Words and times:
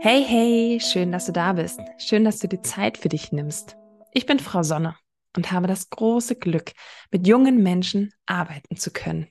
Hey, 0.00 0.24
hey, 0.24 0.78
schön, 0.80 1.10
dass 1.10 1.26
du 1.26 1.32
da 1.32 1.54
bist. 1.54 1.80
Schön, 1.98 2.24
dass 2.24 2.38
du 2.38 2.46
die 2.46 2.62
Zeit 2.62 2.98
für 2.98 3.08
dich 3.08 3.32
nimmst. 3.32 3.76
Ich 4.12 4.26
bin 4.26 4.38
Frau 4.38 4.62
Sonne 4.62 4.94
und 5.36 5.50
habe 5.50 5.66
das 5.66 5.90
große 5.90 6.36
Glück, 6.36 6.70
mit 7.10 7.26
jungen 7.26 7.64
Menschen 7.64 8.14
arbeiten 8.24 8.76
zu 8.76 8.92
können. 8.92 9.26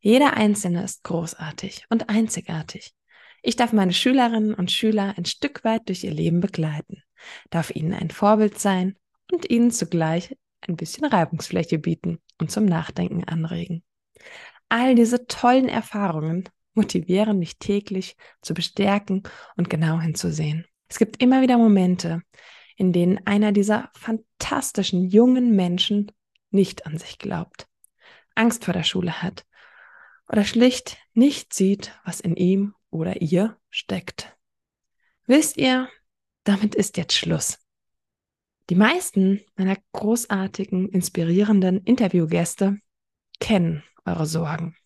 Jeder 0.00 0.34
Einzelne 0.34 0.82
ist 0.82 1.04
großartig 1.04 1.84
und 1.90 2.08
einzigartig. 2.08 2.94
Ich 3.42 3.56
darf 3.56 3.74
meine 3.74 3.92
Schülerinnen 3.92 4.54
und 4.54 4.72
Schüler 4.72 5.12
ein 5.18 5.26
Stück 5.26 5.62
weit 5.62 5.88
durch 5.88 6.04
ihr 6.04 6.14
Leben 6.14 6.40
begleiten, 6.40 7.02
darf 7.50 7.70
ihnen 7.70 7.92
ein 7.92 8.10
Vorbild 8.10 8.58
sein 8.58 8.96
und 9.30 9.50
ihnen 9.50 9.70
zugleich 9.70 10.34
ein 10.66 10.76
bisschen 10.76 11.04
Reibungsfläche 11.04 11.78
bieten 11.78 12.18
und 12.40 12.50
zum 12.50 12.64
Nachdenken 12.64 13.24
anregen. 13.24 13.82
All 14.70 14.94
diese 14.94 15.26
tollen 15.26 15.68
Erfahrungen 15.68 16.48
motivieren 16.74 17.38
mich 17.38 17.58
täglich 17.58 18.16
zu 18.40 18.54
bestärken 18.54 19.22
und 19.56 19.70
genau 19.70 20.00
hinzusehen. 20.00 20.66
Es 20.88 20.98
gibt 20.98 21.22
immer 21.22 21.42
wieder 21.42 21.58
Momente, 21.58 22.22
in 22.76 22.92
denen 22.92 23.26
einer 23.26 23.52
dieser 23.52 23.90
fantastischen 23.94 25.08
jungen 25.08 25.54
Menschen 25.54 26.12
nicht 26.50 26.86
an 26.86 26.98
sich 26.98 27.18
glaubt, 27.18 27.66
Angst 28.34 28.64
vor 28.64 28.74
der 28.74 28.84
Schule 28.84 29.22
hat 29.22 29.46
oder 30.28 30.44
schlicht 30.44 30.98
nicht 31.14 31.52
sieht, 31.52 31.92
was 32.04 32.20
in 32.20 32.36
ihm 32.36 32.74
oder 32.90 33.20
ihr 33.20 33.58
steckt. 33.70 34.36
Wisst 35.26 35.56
ihr, 35.56 35.88
damit 36.44 36.74
ist 36.74 36.96
jetzt 36.96 37.14
Schluss. 37.14 37.58
Die 38.70 38.74
meisten 38.74 39.40
meiner 39.56 39.76
großartigen, 39.92 40.88
inspirierenden 40.88 41.82
Interviewgäste 41.84 42.78
kennen 43.40 43.82
eure 44.04 44.26
Sorgen, 44.26 44.76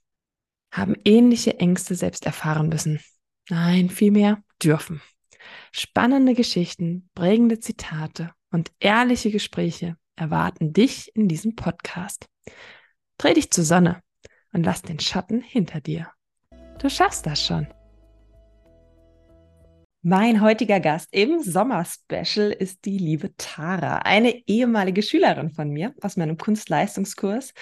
haben 0.70 0.94
ähnliche 1.04 1.58
Ängste 1.58 1.94
selbst 1.94 2.26
erfahren 2.26 2.68
müssen. 2.68 3.00
Nein, 3.48 3.90
vielmehr 3.90 4.42
dürfen. 4.62 5.00
Spannende 5.72 6.34
Geschichten, 6.34 7.08
prägende 7.14 7.60
Zitate 7.60 8.32
und 8.50 8.72
ehrliche 8.80 9.30
Gespräche 9.30 9.96
erwarten 10.16 10.72
dich 10.72 11.14
in 11.14 11.28
diesem 11.28 11.54
Podcast. 11.54 12.26
Dreh 13.18 13.34
dich 13.34 13.50
zur 13.50 13.64
Sonne 13.64 14.02
und 14.52 14.64
lass 14.64 14.82
den 14.82 14.98
Schatten 14.98 15.40
hinter 15.40 15.80
dir. 15.80 16.10
Du 16.78 16.90
schaffst 16.90 17.26
das 17.26 17.44
schon. 17.44 17.68
Mein 20.08 20.40
heutiger 20.40 20.78
Gast 20.78 21.08
im 21.10 21.42
Sommerspecial 21.42 22.52
ist 22.52 22.84
die 22.84 22.96
liebe 22.96 23.34
Tara, 23.38 23.98
eine 23.98 24.46
ehemalige 24.46 25.02
Schülerin 25.02 25.50
von 25.50 25.68
mir 25.70 25.96
aus 26.00 26.16
meinem 26.16 26.38
Kunstleistungskurs, 26.38 27.52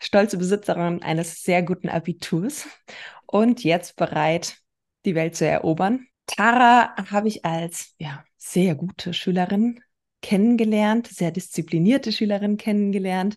stolze 0.00 0.36
Besitzerin 0.36 1.02
eines 1.02 1.42
sehr 1.42 1.62
guten 1.62 1.88
Abiturs 1.88 2.68
und 3.24 3.64
jetzt 3.64 3.96
bereit, 3.96 4.58
die 5.06 5.14
Welt 5.14 5.34
zu 5.34 5.46
erobern. 5.46 6.06
Tara 6.26 6.94
habe 7.10 7.28
ich 7.28 7.46
als 7.46 7.94
ja, 7.96 8.22
sehr 8.36 8.74
gute 8.74 9.14
Schülerin 9.14 9.80
kennengelernt, 10.20 11.06
sehr 11.06 11.30
disziplinierte 11.30 12.12
Schülerin 12.12 12.58
kennengelernt. 12.58 13.36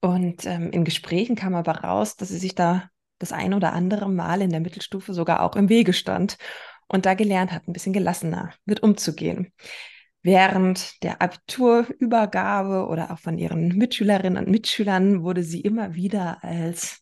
Und 0.00 0.46
ähm, 0.46 0.70
in 0.70 0.84
Gesprächen 0.84 1.34
kam 1.34 1.56
aber 1.56 1.78
raus, 1.78 2.14
dass 2.14 2.28
sie 2.28 2.38
sich 2.38 2.54
da 2.54 2.90
das 3.18 3.32
ein 3.32 3.54
oder 3.54 3.72
andere 3.72 4.08
Mal 4.08 4.40
in 4.40 4.50
der 4.50 4.60
Mittelstufe 4.60 5.14
sogar 5.14 5.42
auch 5.42 5.56
im 5.56 5.68
Wege 5.68 5.92
stand 5.92 6.38
und 6.88 7.06
da 7.06 7.14
gelernt 7.14 7.52
hat, 7.52 7.68
ein 7.68 7.72
bisschen 7.72 7.92
gelassener 7.92 8.52
mit 8.64 8.82
umzugehen. 8.82 9.52
Während 10.22 11.02
der 11.02 11.22
Abiturübergabe 11.22 12.88
oder 12.88 13.12
auch 13.12 13.18
von 13.18 13.38
ihren 13.38 13.68
Mitschülerinnen 13.68 14.44
und 14.44 14.50
Mitschülern 14.50 15.22
wurde 15.22 15.42
sie 15.42 15.60
immer 15.60 15.94
wieder 15.94 16.42
als 16.42 17.00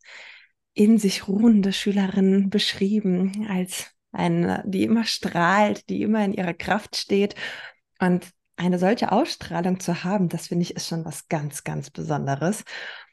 in 0.74 0.98
sich 0.98 1.26
ruhende 1.26 1.72
Schülerin 1.72 2.50
beschrieben, 2.50 3.46
als 3.48 3.90
eine, 4.12 4.62
die 4.66 4.84
immer 4.84 5.04
strahlt, 5.04 5.88
die 5.88 6.02
immer 6.02 6.24
in 6.24 6.34
ihrer 6.34 6.52
Kraft 6.52 6.96
steht. 6.96 7.34
Und 7.98 8.30
eine 8.56 8.78
solche 8.78 9.12
Ausstrahlung 9.12 9.80
zu 9.80 10.04
haben, 10.04 10.28
das 10.28 10.48
finde 10.48 10.62
ich 10.64 10.76
ist 10.76 10.88
schon 10.88 11.04
was 11.04 11.28
ganz, 11.28 11.64
ganz 11.64 11.90
Besonderes. 11.90 12.64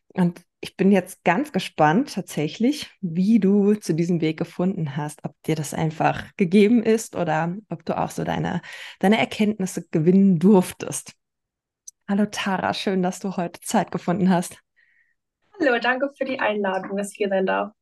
Und 0.10 0.42
ich 0.64 0.78
bin 0.78 0.94
jetzt 0.94 1.26
ganz 1.26 1.52
gespannt 1.52 2.14
tatsächlich, 2.14 2.90
wie 3.02 3.40
du 3.40 3.76
zu 3.76 3.94
diesem 3.94 4.22
Weg 4.22 4.40
gefunden 4.40 4.96
hast, 4.96 5.26
ob 5.26 5.36
dir 5.44 5.56
das 5.56 5.74
einfach 5.74 6.34
gegeben 6.38 6.82
ist 6.82 7.18
oder 7.18 7.58
ob 7.68 7.84
du 7.84 7.98
auch 7.98 8.10
so 8.10 8.24
deine, 8.24 8.62
deine 9.00 9.18
Erkenntnisse 9.18 9.86
gewinnen 9.92 10.40
durftest. 10.40 11.16
Hallo 12.08 12.28
Tara, 12.32 12.74
schön, 12.74 13.04
dass 13.04 13.20
du 13.20 13.36
heute 13.36 13.60
Zeit 13.60 13.92
gefunden 13.92 14.30
hast. 14.30 14.58
Hallo, 15.60 15.78
danke 15.80 16.10
für 16.18 16.24
die 16.24 16.40
Einladung, 16.40 16.96
dass 16.96 17.12
ich 17.12 17.18
hier 17.18 17.30
sein 17.30 17.46
darf. 17.46 17.74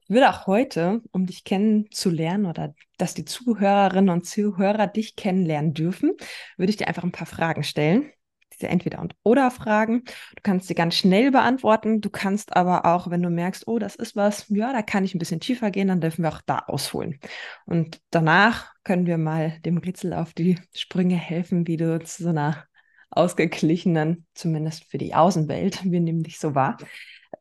Ich 0.00 0.10
würde 0.10 0.30
auch 0.30 0.48
heute, 0.48 1.00
um 1.12 1.26
dich 1.26 1.44
kennenzulernen 1.44 2.46
oder 2.46 2.74
dass 2.96 3.14
die 3.14 3.24
Zuhörerinnen 3.24 4.10
und 4.10 4.26
Zuhörer 4.26 4.88
dich 4.88 5.14
kennenlernen 5.14 5.74
dürfen, 5.74 6.16
würde 6.56 6.70
ich 6.70 6.76
dir 6.76 6.88
einfach 6.88 7.04
ein 7.04 7.12
paar 7.12 7.26
Fragen 7.28 7.62
stellen 7.62 8.10
diese 8.58 8.68
Entweder- 8.68 9.00
und 9.00 9.14
Oder-Fragen. 9.22 10.04
Du 10.04 10.42
kannst 10.42 10.68
sie 10.68 10.74
ganz 10.74 10.94
schnell 10.96 11.30
beantworten. 11.30 12.00
Du 12.00 12.10
kannst 12.10 12.56
aber 12.56 12.84
auch, 12.84 13.10
wenn 13.10 13.22
du 13.22 13.30
merkst, 13.30 13.66
oh, 13.66 13.78
das 13.78 13.96
ist 13.96 14.16
was, 14.16 14.46
ja, 14.48 14.72
da 14.72 14.82
kann 14.82 15.04
ich 15.04 15.14
ein 15.14 15.18
bisschen 15.18 15.40
tiefer 15.40 15.70
gehen, 15.70 15.88
dann 15.88 16.00
dürfen 16.00 16.22
wir 16.22 16.30
auch 16.30 16.42
da 16.44 16.58
ausholen. 16.60 17.18
Und 17.66 18.00
danach 18.10 18.72
können 18.84 19.06
wir 19.06 19.18
mal 19.18 19.58
dem 19.60 19.78
Rätsel 19.78 20.12
auf 20.12 20.34
die 20.34 20.58
Sprünge 20.74 21.16
helfen, 21.16 21.66
wie 21.66 21.76
du 21.76 21.98
zu 22.00 22.24
so 22.24 22.28
einer 22.30 22.64
ausgeglichenen, 23.10 24.26
zumindest 24.34 24.84
für 24.90 24.98
die 24.98 25.14
Außenwelt, 25.14 25.84
wir 25.84 26.00
nehmen 26.00 26.22
dich 26.22 26.38
so 26.38 26.54
wahr, 26.54 26.76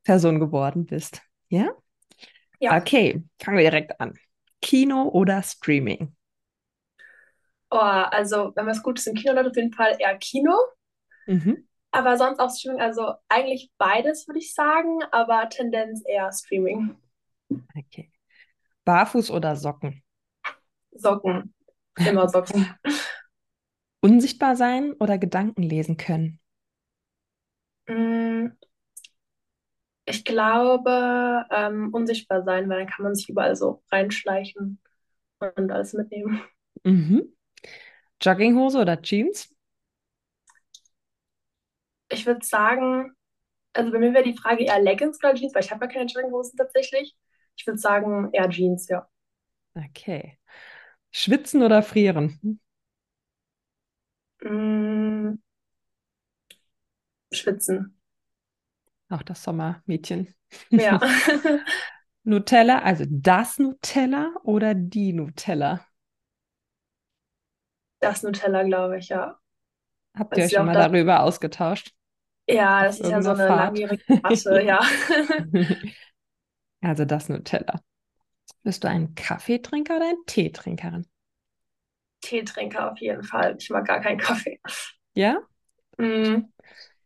Person 0.04 0.40
geworden 0.40 0.86
bist. 0.86 1.22
Ja? 1.50 1.72
Ja. 2.60 2.78
Okay, 2.78 3.24
fangen 3.42 3.58
wir 3.58 3.70
direkt 3.70 4.00
an. 4.00 4.14
Kino 4.62 5.04
oder 5.10 5.44
Streaming? 5.44 6.16
Oh, 7.70 7.78
also 7.78 8.54
wenn 8.56 8.66
man 8.66 8.76
es 8.76 8.82
gut 8.82 8.98
ist 8.98 9.08
im 9.08 9.16
Kino, 9.16 9.34
dann 9.34 9.48
auf 9.48 9.56
jeden 9.56 9.74
Fall 9.74 9.96
eher 10.00 10.18
Kino. 10.18 10.54
Mhm. 11.28 11.68
Aber 11.92 12.18
sonst 12.18 12.40
auch 12.40 12.50
Streaming, 12.50 12.82
also 12.82 13.14
eigentlich 13.30 13.72
beides 13.78 14.28
würde 14.28 14.40
ich 14.40 14.54
sagen, 14.54 15.00
aber 15.12 15.50
Tendenz 15.50 16.04
eher 16.06 16.32
Streaming. 16.32 16.96
Okay. 17.78 18.12
Barfuß 18.86 19.32
oder 19.32 19.56
Socken? 19.56 20.04
Socken. 20.96 21.54
Immer 21.98 22.30
Socken. 22.30 22.68
Unsichtbar 24.02 24.56
sein 24.56 24.94
oder 24.94 25.18
Gedanken 25.18 25.64
lesen 25.64 25.98
können? 25.98 26.40
Mm, 27.90 28.52
ich 30.06 30.24
glaube, 30.24 31.46
ähm, 31.52 31.90
unsichtbar 31.94 32.44
sein, 32.44 32.70
weil 32.70 32.80
dann 32.80 32.88
kann 32.88 33.04
man 33.04 33.16
sich 33.16 33.28
überall 33.30 33.56
so 33.56 33.84
reinschleichen 33.92 34.80
und 35.40 35.72
alles 35.72 35.94
mitnehmen. 35.94 36.42
Mhm. 36.84 37.34
Jogginghose 38.22 38.80
oder 38.80 39.02
Jeans? 39.02 39.54
Ich 42.10 42.26
würde 42.26 42.46
sagen, 42.46 43.14
also 43.74 43.92
bei 43.92 44.00
mir 44.00 44.14
wäre 44.14 44.24
die 44.24 44.38
Frage 44.38 44.64
eher 44.66 44.82
Leggings 44.82 45.20
oder 45.24 45.36
Jeans, 45.36 45.54
weil 45.54 45.64
ich 45.64 45.72
habe 45.72 45.86
ja 45.86 45.92
keine 45.92 46.06
Jogginghosen 46.06 46.58
tatsächlich. 46.58 47.16
Ich 47.56 47.66
würde 47.68 47.80
sagen 47.80 48.30
eher 48.34 48.50
Jeans, 48.50 48.88
ja. 48.88 49.08
Okay. 49.76 50.38
Schwitzen 51.12 51.64
oder 51.64 51.84
frieren? 51.84 52.60
Mm, 54.44 55.38
schwitzen. 57.32 57.96
Auch 59.10 59.22
das 59.24 59.44
Sommermädchen. 59.44 60.34
Ja. 60.70 61.00
Nutella, 62.24 62.80
also 62.80 63.06
das 63.08 63.58
Nutella 63.58 64.34
oder 64.44 64.74
die 64.74 65.14
Nutella? 65.14 65.86
Das 68.00 68.24
Nutella, 68.24 68.64
glaube 68.64 68.98
ich, 69.00 69.10
ja. 69.10 69.40
Habt 70.14 70.38
ihr 70.38 70.46
euch 70.46 70.52
schon 70.52 70.66
mal 70.66 70.74
darüber 70.74 71.22
ausgetauscht? 71.22 71.97
Ja, 72.48 72.84
das 72.86 73.00
ist 73.00 73.10
ja 73.10 73.22
so 73.22 73.32
eine 73.32 73.48
Fahrt. 73.48 73.78
langjährige 73.78 74.04
Masse, 74.24 74.62
ja. 74.62 74.80
Also 76.80 77.06
das 77.06 77.28
Nutella. 77.28 77.82
Bist 78.64 78.84
du 78.84 78.88
ein 78.88 79.16
Kaffeetrinker 79.16 79.98
oder 79.98 80.10
ein 80.10 80.26
Teetrinkerin? 80.28 81.08
Teetrinker 82.22 82.92
auf 82.92 83.00
jeden 83.00 83.24
Fall. 83.24 83.56
Ich 83.60 83.70
mag 83.70 83.86
gar 83.88 84.00
keinen 84.00 84.20
Kaffee. 84.20 84.60
Ja? 85.16 85.42
Mm. 85.98 86.44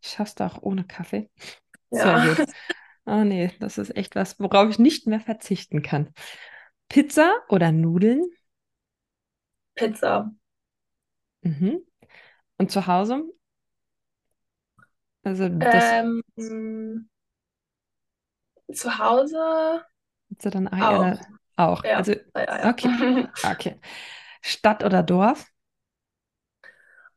Schaffst 0.02 0.40
du 0.40 0.44
auch 0.44 0.62
ohne 0.62 0.84
Kaffee? 0.84 1.30
Sehr 1.90 2.06
ja. 2.06 2.34
gut. 2.34 2.46
Oh 3.06 3.24
nee, 3.24 3.50
das 3.58 3.78
ist 3.78 3.96
echt 3.96 4.14
was, 4.14 4.38
worauf 4.38 4.68
ich 4.70 4.78
nicht 4.78 5.06
mehr 5.06 5.20
verzichten 5.20 5.82
kann. 5.82 6.12
Pizza 6.88 7.32
oder 7.48 7.72
Nudeln? 7.72 8.24
Pizza. 9.74 10.30
Mhm. 11.42 11.80
Und 12.58 12.70
zu 12.70 12.86
Hause? 12.86 13.24
Also 15.24 15.48
das 15.48 15.84
ähm, 15.84 17.08
zu 18.72 18.98
Hause 18.98 19.82
du 20.40 20.50
dann 20.50 20.68
auch. 20.68 21.18
auch. 21.56 21.84
Ja, 21.84 21.96
also 21.96 22.14
Eier. 22.34 22.68
okay. 22.68 23.28
okay. 23.50 23.80
Stadt 24.40 24.84
oder 24.84 25.02
Dorf? 25.02 25.46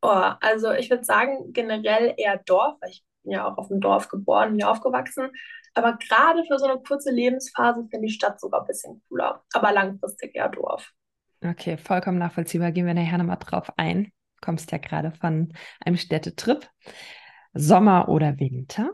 Oh, 0.02 0.31
also 0.40 0.72
ich 0.72 0.90
würde 0.90 1.04
sagen 1.04 1.52
generell 1.52 2.13
eher 2.18 2.38
Dorf, 2.46 2.75
weil 2.81 2.92
ich 2.92 3.04
bin 3.24 3.34
ja 3.34 3.48
auch 3.48 3.57
auf 3.57 3.69
dem 3.69 3.80
Dorf 3.80 4.08
geboren 4.10 4.51
und 4.51 4.56
hier 4.56 4.69
aufgewachsen. 4.69 5.31
Aber 5.74 5.98
gerade 5.98 6.44
für 6.46 6.60
so 6.60 6.66
eine 6.66 6.80
kurze 6.81 7.12
Lebensphase 7.12 7.88
finde 7.90 8.06
ich 8.08 8.16
Stadt 8.16 8.40
sogar 8.40 8.62
ein 8.62 8.68
bisschen 8.68 9.01
cooler. 9.10 9.44
Aber 9.54 9.72
langfristig 9.72 10.36
eher 10.36 10.50
Dorf. 10.50 10.92
Okay, 11.44 11.78
vollkommen 11.78 12.18
nachvollziehbar. 12.18 12.72
Gehen 12.72 12.86
wir 12.86 12.94
nachher 12.94 13.18
nochmal 13.18 13.38
drauf 13.40 13.72
ein. 13.78 14.06
Du 14.06 14.46
kommst 14.46 14.72
ja 14.72 14.78
gerade 14.78 15.12
von 15.12 15.54
einem 15.84 15.98
Städtetrip. 15.98 16.69
Sommer 17.56 18.10
oder 18.10 18.40
Winter? 18.40 18.94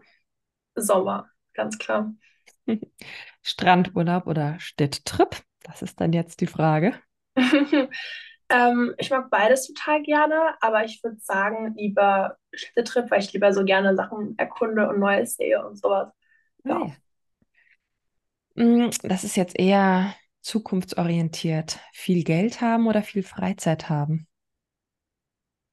Sommer, 0.75 1.29
ganz 1.53 1.77
klar. 1.77 2.13
Strandurlaub 3.41 4.27
oder 4.27 4.59
Städtetrip? 4.59 5.37
Das 5.63 5.81
ist 5.81 5.99
dann 5.99 6.13
jetzt 6.13 6.41
die 6.41 6.47
Frage. 6.47 6.93
ähm, 8.49 8.93
ich 8.97 9.09
mag 9.09 9.29
beides 9.29 9.67
total 9.67 10.01
gerne, 10.03 10.55
aber 10.61 10.85
ich 10.85 11.03
würde 11.03 11.17
sagen, 11.19 11.73
lieber 11.75 12.37
Städtetrip, 12.53 13.11
weil 13.11 13.21
ich 13.21 13.33
lieber 13.33 13.53
so 13.53 13.63
gerne 13.63 13.95
Sachen 13.95 14.37
erkunde 14.37 14.89
und 14.89 14.99
Neues 14.99 15.35
sehe 15.35 15.65
und 15.65 15.77
sowas. 15.77 16.11
Ja. 16.65 16.75
Ah, 16.75 16.87
ja. 16.87 16.95
Mm, 18.55 18.89
das 19.03 19.23
ist 19.23 19.35
jetzt 19.35 19.57
eher 19.59 20.15
zukunftsorientiert. 20.41 21.79
Viel 21.93 22.23
Geld 22.23 22.61
haben 22.61 22.87
oder 22.87 23.03
viel 23.03 23.23
Freizeit 23.23 23.89
haben? 23.89 24.27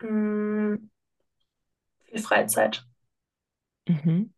Mm, 0.02 0.88
viel 2.08 2.18
Freizeit. 2.20 2.84
Mhm. 3.86 4.32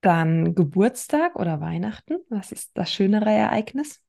Dann 0.00 0.54
Geburtstag 0.54 1.36
oder 1.36 1.60
Weihnachten? 1.60 2.18
Was 2.28 2.52
ist 2.52 2.70
das 2.74 2.90
schönere 2.92 3.30
Ereignis? 3.30 4.00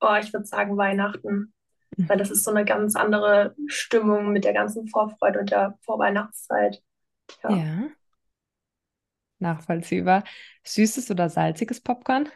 Oh, 0.00 0.14
ich 0.20 0.32
würde 0.32 0.46
sagen 0.46 0.76
Weihnachten, 0.76 1.52
mhm. 1.96 2.08
weil 2.08 2.16
das 2.16 2.30
ist 2.30 2.44
so 2.44 2.50
eine 2.50 2.64
ganz 2.64 2.96
andere 2.96 3.54
Stimmung 3.66 4.32
mit 4.32 4.44
der 4.44 4.54
ganzen 4.54 4.88
Vorfreude 4.88 5.40
und 5.40 5.50
der 5.50 5.78
Vorweihnachtszeit. 5.82 6.82
Ja. 7.42 7.50
ja. 7.50 7.88
Nachvollziehbar. 9.38 10.24
Süßes 10.64 11.10
oder 11.10 11.28
salziges 11.28 11.80
Popcorn? 11.80 12.28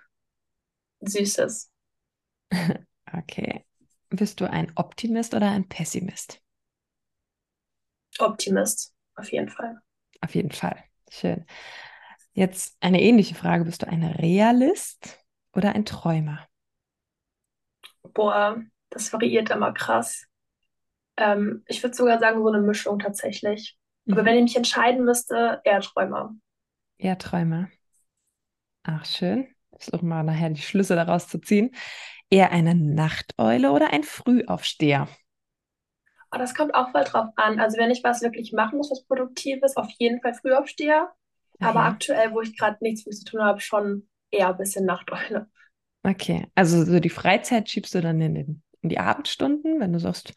Süßes. 1.01 1.71
Okay. 3.11 3.65
Bist 4.11 4.41
du 4.41 4.51
ein 4.51 4.71
Optimist 4.75 5.33
oder 5.33 5.51
ein 5.51 5.67
Pessimist? 5.67 6.43
Optimist, 8.19 8.95
auf 9.15 9.31
jeden 9.33 9.49
Fall. 9.49 9.81
Auf 10.21 10.35
jeden 10.35 10.51
Fall. 10.51 10.83
Schön. 11.11 11.45
Jetzt 12.33 12.77
eine 12.81 13.03
ähnliche 13.03 13.35
Frage. 13.35 13.65
Bist 13.65 13.83
du 13.83 13.89
ein 13.89 14.05
Realist 14.05 15.19
oder 15.55 15.75
ein 15.75 15.85
Träumer? 15.85 16.47
Boah, 18.15 18.63
das 18.91 19.13
variiert 19.13 19.51
immer 19.51 19.73
krass. 19.73 20.27
Ähm, 21.17 21.65
ich 21.67 21.83
würde 21.83 21.97
sogar 21.97 22.19
sagen, 22.19 22.43
so 22.43 22.49
eine 22.49 22.61
Mischung 22.61 22.99
tatsächlich. 22.99 23.77
Mhm. 24.05 24.15
Aber 24.15 24.25
wenn 24.25 24.37
ich 24.37 24.43
mich 24.43 24.57
entscheiden 24.57 25.05
müsste, 25.05 25.61
eher 25.65 25.81
Träumer. 25.81 26.35
Eher 26.99 27.19
Träumer. 27.19 27.69
Ach, 28.85 29.05
schön. 29.05 29.49
Ich 29.79 29.85
versuche 29.85 30.07
mal 30.07 30.23
nachher 30.23 30.51
die 30.51 30.63
Schlüsse 30.63 30.97
daraus 30.97 31.29
zu 31.29 31.39
ziehen. 31.39 31.75
Eher 32.31 32.51
eine 32.53 32.75
Nachteule 32.75 33.73
oder 33.73 33.93
ein 33.93 34.03
Frühaufsteher? 34.03 35.09
Oh, 36.31 36.39
das 36.39 36.55
kommt 36.55 36.75
auch 36.75 36.91
voll 36.91 37.05
drauf 37.05 37.29
an. 37.37 37.59
Also 37.59 37.79
wenn 37.79 37.91
ich 37.91 38.05
was 38.05 38.23
wirklich 38.23 38.53
machen 38.53 38.79
muss, 38.79 38.91
was 38.91 39.05
Produktives, 39.05 39.77
auf 39.77 39.89
jeden 39.99 40.21
Fall 40.21 40.35
Frühaufsteher. 40.35 41.11
Aber 41.61 41.81
ja. 41.81 41.87
aktuell, 41.89 42.33
wo 42.33 42.41
ich 42.41 42.57
gerade 42.57 42.77
nichts 42.81 43.03
für 43.03 43.11
zu 43.11 43.25
tun 43.25 43.43
habe, 43.43 43.61
schon 43.61 44.09
eher 44.31 44.49
ein 44.49 44.57
bisschen 44.57 44.85
Nachteule. 44.85 45.49
Okay, 46.03 46.47
also 46.55 46.85
so 46.85 47.01
die 47.01 47.11
Freizeit 47.11 47.69
schiebst 47.69 47.95
du 47.95 48.01
dann 48.01 48.21
in, 48.21 48.35
den, 48.35 48.63
in 48.83 48.89
die 48.89 48.99
Abendstunden, 48.99 49.81
wenn 49.81 49.93
du 49.93 49.99
sagst, 49.99 50.33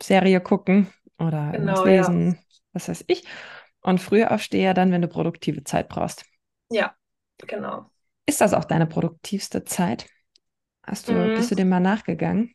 Serie 0.00 0.40
gucken 0.40 0.88
oder 1.18 1.50
genau, 1.52 1.84
lesen, 1.84 2.32
ja. 2.32 2.38
was 2.72 2.88
weiß 2.88 3.04
ich. 3.08 3.24
Und 3.80 4.00
früher 4.00 4.30
aufstehe 4.32 4.74
dann, 4.74 4.92
wenn 4.92 5.02
du 5.02 5.08
produktive 5.08 5.64
Zeit 5.64 5.88
brauchst. 5.88 6.24
Ja, 6.70 6.94
genau. 7.38 7.90
Ist 8.26 8.40
das 8.40 8.54
auch 8.54 8.64
deine 8.64 8.86
produktivste 8.86 9.64
Zeit? 9.64 10.06
Hast 10.82 11.08
du, 11.08 11.12
mhm. 11.12 11.34
bist 11.34 11.50
du 11.50 11.54
dem 11.54 11.68
mal 11.68 11.80
nachgegangen? 11.80 12.54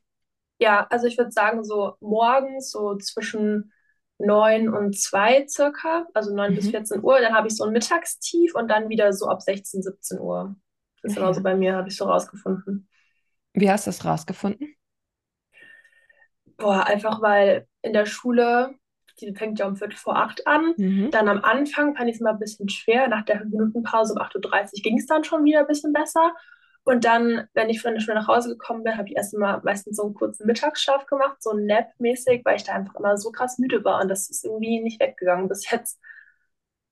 Ja, 0.64 0.88
also 0.90 1.08
ich 1.08 1.18
würde 1.18 1.32
sagen, 1.32 1.66
so 1.66 1.98
morgens, 2.00 2.72
so 2.72 2.96
zwischen 2.96 3.74
9 4.18 4.70
und 4.70 4.98
2 4.98 5.46
circa, 5.50 6.08
also 6.14 6.34
9 6.34 6.52
mhm. 6.52 6.56
bis 6.56 6.70
14 6.70 7.04
Uhr. 7.04 7.20
Dann 7.20 7.34
habe 7.34 7.50
ich 7.50 7.58
so 7.58 7.66
ein 7.66 7.74
Mittagstief 7.74 8.56
und 8.56 8.70
dann 8.70 8.88
wieder 8.88 9.12
so 9.12 9.28
ab 9.28 9.42
16, 9.42 9.82
17 9.82 10.20
Uhr. 10.22 10.56
Das 11.02 11.12
ist 11.12 11.18
ja. 11.18 11.24
immer 11.24 11.34
so 11.34 11.44
bei 11.44 11.54
mir, 11.54 11.76
habe 11.76 11.90
ich 11.90 11.98
so 11.98 12.06
rausgefunden. 12.06 12.88
Wie 13.52 13.70
hast 13.70 13.88
du 13.88 13.90
das 13.90 14.06
rausgefunden? 14.06 14.74
Boah, 16.56 16.88
einfach 16.88 17.22
weil 17.22 17.68
in 17.82 17.92
der 17.92 18.06
Schule, 18.06 18.74
die 19.20 19.36
fängt 19.36 19.60
ja 19.60 19.68
um 19.68 19.76
Viertel 19.76 19.98
vor 19.98 20.16
acht 20.16 20.48
an. 20.48 20.76
Mhm. 20.78 21.12
Dann 21.12 21.28
am 21.28 21.44
Anfang 21.44 21.94
fand 21.94 22.10
ich 22.10 22.16
es 22.16 22.22
mal 22.22 22.32
ein 22.32 22.40
bisschen 22.40 22.70
schwer. 22.70 23.10
Nach 23.10 23.26
der 23.26 23.44
Minutenpause 23.44 24.14
um 24.14 24.22
8.30 24.22 24.78
Uhr 24.78 24.82
ging 24.82 24.98
es 24.98 25.08
dann 25.08 25.26
schon 25.26 25.44
wieder 25.44 25.60
ein 25.60 25.68
bisschen 25.68 25.92
besser. 25.92 26.34
Und 26.86 27.06
dann, 27.06 27.48
wenn 27.54 27.70
ich 27.70 27.82
von 27.82 27.94
der 27.94 28.02
Schule 28.02 28.16
nach 28.16 28.28
Hause 28.28 28.50
gekommen 28.50 28.84
bin, 28.84 28.98
habe 28.98 29.08
ich 29.08 29.16
erst 29.16 29.34
mal 29.38 29.62
meistens 29.64 29.98
so 29.98 30.04
einen 30.04 30.14
kurzen 30.14 30.46
Mittagsschlaf 30.46 31.06
gemacht, 31.06 31.42
so 31.42 31.54
Nap-mäßig, 31.54 32.42
weil 32.44 32.58
ich 32.58 32.64
da 32.64 32.74
einfach 32.74 32.96
immer 32.96 33.18
so 33.18 33.32
krass 33.32 33.58
müde 33.58 33.84
war 33.86 34.02
und 34.02 34.10
das 34.10 34.30
ist 34.30 34.44
irgendwie 34.44 34.82
nicht 34.82 35.00
weggegangen 35.00 35.48
bis 35.48 35.70
jetzt. 35.70 36.00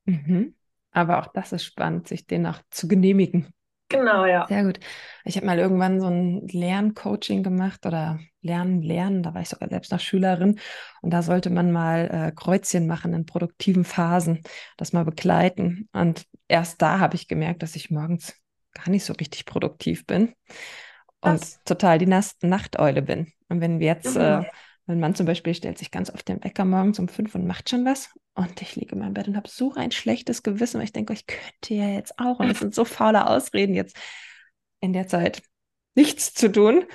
Mhm. 0.05 0.55
Aber 0.91 1.19
auch 1.19 1.27
das 1.27 1.51
ist 1.51 1.65
spannend, 1.65 2.07
sich 2.07 2.25
den 2.25 2.45
auch 2.45 2.59
zu 2.69 2.87
genehmigen. 2.87 3.53
Genau, 3.89 4.25
ja. 4.25 4.47
Sehr 4.47 4.63
gut. 4.63 4.79
Ich 5.25 5.35
habe 5.35 5.45
mal 5.45 5.59
irgendwann 5.59 5.99
so 5.99 6.07
ein 6.07 6.47
Lerncoaching 6.47 7.43
gemacht 7.43 7.85
oder 7.85 8.19
Lernen, 8.41 8.81
Lernen, 8.81 9.21
da 9.21 9.33
war 9.33 9.41
ich 9.41 9.49
sogar 9.49 9.67
selbst 9.67 9.91
noch 9.91 9.99
Schülerin 9.99 10.59
und 11.01 11.11
da 11.11 11.21
sollte 11.21 11.49
man 11.49 11.71
mal 11.71 12.09
äh, 12.09 12.31
Kreuzchen 12.31 12.87
machen 12.87 13.13
in 13.13 13.25
produktiven 13.25 13.83
Phasen, 13.83 14.41
das 14.77 14.93
mal 14.93 15.03
begleiten. 15.03 15.89
Und 15.91 16.25
erst 16.47 16.81
da 16.81 16.99
habe 16.99 17.15
ich 17.15 17.27
gemerkt, 17.27 17.63
dass 17.63 17.75
ich 17.75 17.91
morgens 17.91 18.40
gar 18.73 18.89
nicht 18.89 19.05
so 19.05 19.13
richtig 19.13 19.45
produktiv 19.45 20.05
bin 20.05 20.33
und 21.21 21.65
total 21.65 21.97
die 21.97 22.07
Nachteule 22.07 23.01
bin. 23.01 23.31
Und 23.49 23.61
wenn 23.61 23.79
wir 23.79 23.87
jetzt, 23.87 24.15
mhm. 24.15 24.21
äh, 24.21 24.43
mein 24.87 24.99
Mann 24.99 25.15
zum 25.15 25.25
Beispiel 25.25 25.53
stellt 25.53 25.77
sich 25.77 25.91
ganz 25.91 26.09
oft 26.09 26.27
den 26.27 26.43
Wecker 26.43 26.65
morgens 26.65 26.99
um 26.99 27.07
fünf 27.07 27.35
und 27.35 27.47
macht 27.47 27.69
schon 27.69 27.85
was 27.85 28.09
und 28.33 28.61
ich 28.61 28.75
liege 28.75 28.93
in 28.93 28.99
meinem 28.99 29.13
Bett 29.13 29.27
und 29.27 29.37
habe 29.37 29.49
so 29.49 29.73
ein 29.73 29.91
schlechtes 29.91 30.43
Gewissen, 30.43 30.77
weil 30.77 30.85
ich 30.85 30.93
denke, 30.93 31.13
ich 31.13 31.27
könnte 31.27 31.73
ja 31.73 31.89
jetzt 31.89 32.17
auch 32.17 32.39
und 32.39 32.49
es 32.49 32.59
sind 32.59 32.73
so 32.73 32.85
faule 32.85 33.27
Ausreden 33.27 33.75
jetzt 33.75 33.95
in 34.79 34.93
der 34.93 35.07
Zeit 35.07 35.43
nichts 35.95 36.33
zu 36.33 36.51
tun. 36.51 36.85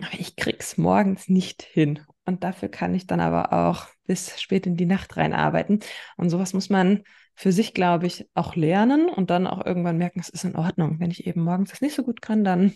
Aber 0.00 0.18
ich 0.18 0.36
krieg's 0.36 0.76
morgens 0.76 1.28
nicht 1.28 1.62
hin. 1.62 2.00
Und 2.26 2.44
dafür 2.44 2.68
kann 2.68 2.94
ich 2.94 3.06
dann 3.06 3.20
aber 3.20 3.52
auch 3.52 3.86
bis 4.04 4.40
spät 4.40 4.66
in 4.66 4.76
die 4.76 4.86
Nacht 4.86 5.16
reinarbeiten. 5.16 5.80
Und 6.16 6.28
sowas 6.30 6.52
muss 6.52 6.68
man 6.68 7.02
für 7.36 7.52
sich, 7.52 7.74
glaube 7.74 8.06
ich, 8.06 8.28
auch 8.34 8.56
lernen 8.56 9.08
und 9.08 9.30
dann 9.30 9.46
auch 9.46 9.64
irgendwann 9.64 9.98
merken, 9.98 10.20
es 10.20 10.30
ist 10.30 10.44
in 10.44 10.56
Ordnung. 10.56 10.98
Wenn 10.98 11.10
ich 11.10 11.26
eben 11.26 11.42
morgens 11.42 11.70
das 11.70 11.82
nicht 11.82 11.94
so 11.94 12.02
gut 12.02 12.22
kann, 12.22 12.44
dann 12.44 12.72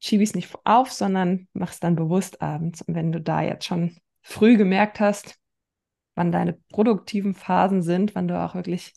schiebe 0.00 0.22
ich 0.22 0.30
es 0.30 0.34
nicht 0.34 0.54
auf, 0.64 0.90
sondern 0.92 1.48
mache 1.52 1.72
es 1.72 1.80
dann 1.80 1.96
bewusst 1.96 2.42
abends. 2.42 2.82
Und 2.82 2.94
wenn 2.94 3.12
du 3.12 3.20
da 3.20 3.42
jetzt 3.42 3.64
schon 3.64 3.96
früh 4.22 4.56
gemerkt 4.56 4.98
hast, 5.00 5.36
wann 6.16 6.32
deine 6.32 6.58
produktiven 6.70 7.34
Phasen 7.34 7.82
sind, 7.82 8.14
wann 8.14 8.28
du 8.28 8.38
auch 8.38 8.54
wirklich 8.54 8.92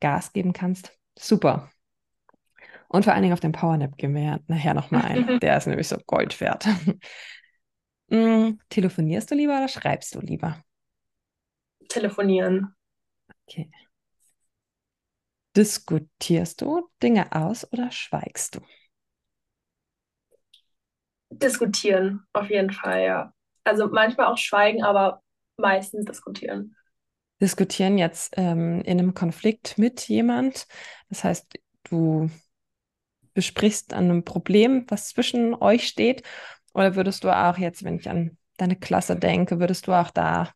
Gas 0.00 0.32
geben 0.32 0.52
kannst, 0.52 0.96
super. 1.18 1.70
Und 2.88 3.04
vor 3.04 3.14
allen 3.14 3.22
Dingen 3.22 3.32
auf 3.32 3.40
den 3.40 3.52
Powernap 3.52 3.96
gehen 3.96 4.14
wir 4.14 4.22
ja 4.22 4.38
nachher 4.46 4.74
nochmal 4.74 5.02
ein. 5.02 5.38
Der 5.40 5.56
ist 5.56 5.66
nämlich 5.66 5.88
so 5.88 5.96
Gold 6.06 6.38
wert. 6.40 6.66
hm, 8.10 8.60
telefonierst 8.68 9.30
du 9.30 9.34
lieber 9.34 9.56
oder 9.56 9.68
schreibst 9.68 10.14
du 10.14 10.20
lieber? 10.20 10.62
Telefonieren. 11.88 12.74
Okay. 13.48 13.70
Diskutierst 15.56 16.60
du 16.60 16.88
Dinge 17.02 17.32
aus 17.32 17.70
oder 17.72 17.90
schweigst 17.90 18.56
du? 18.56 18.60
Diskutieren, 21.30 22.26
auf 22.32 22.50
jeden 22.50 22.72
Fall, 22.72 23.02
ja. 23.04 23.32
Also 23.64 23.88
manchmal 23.88 24.26
auch 24.26 24.38
schweigen, 24.38 24.82
aber 24.82 25.22
meistens 25.56 26.04
diskutieren. 26.04 26.76
Diskutieren 27.40 27.98
jetzt 27.98 28.34
ähm, 28.36 28.80
in 28.82 28.98
einem 28.98 29.14
Konflikt 29.14 29.78
mit 29.78 30.08
jemand. 30.08 30.66
Das 31.08 31.24
heißt, 31.24 31.58
du 31.84 32.30
besprichst 33.34 33.92
an 33.92 34.04
einem 34.04 34.24
Problem, 34.24 34.86
was 34.88 35.08
zwischen 35.08 35.54
euch 35.54 35.86
steht. 35.86 36.22
Oder 36.72 36.96
würdest 36.96 37.24
du 37.24 37.30
auch 37.30 37.58
jetzt, 37.58 37.84
wenn 37.84 37.98
ich 37.98 38.08
an 38.08 38.38
deine 38.56 38.76
Klasse 38.76 39.16
denke, 39.16 39.60
würdest 39.60 39.86
du 39.86 39.92
auch 39.92 40.10
da 40.10 40.52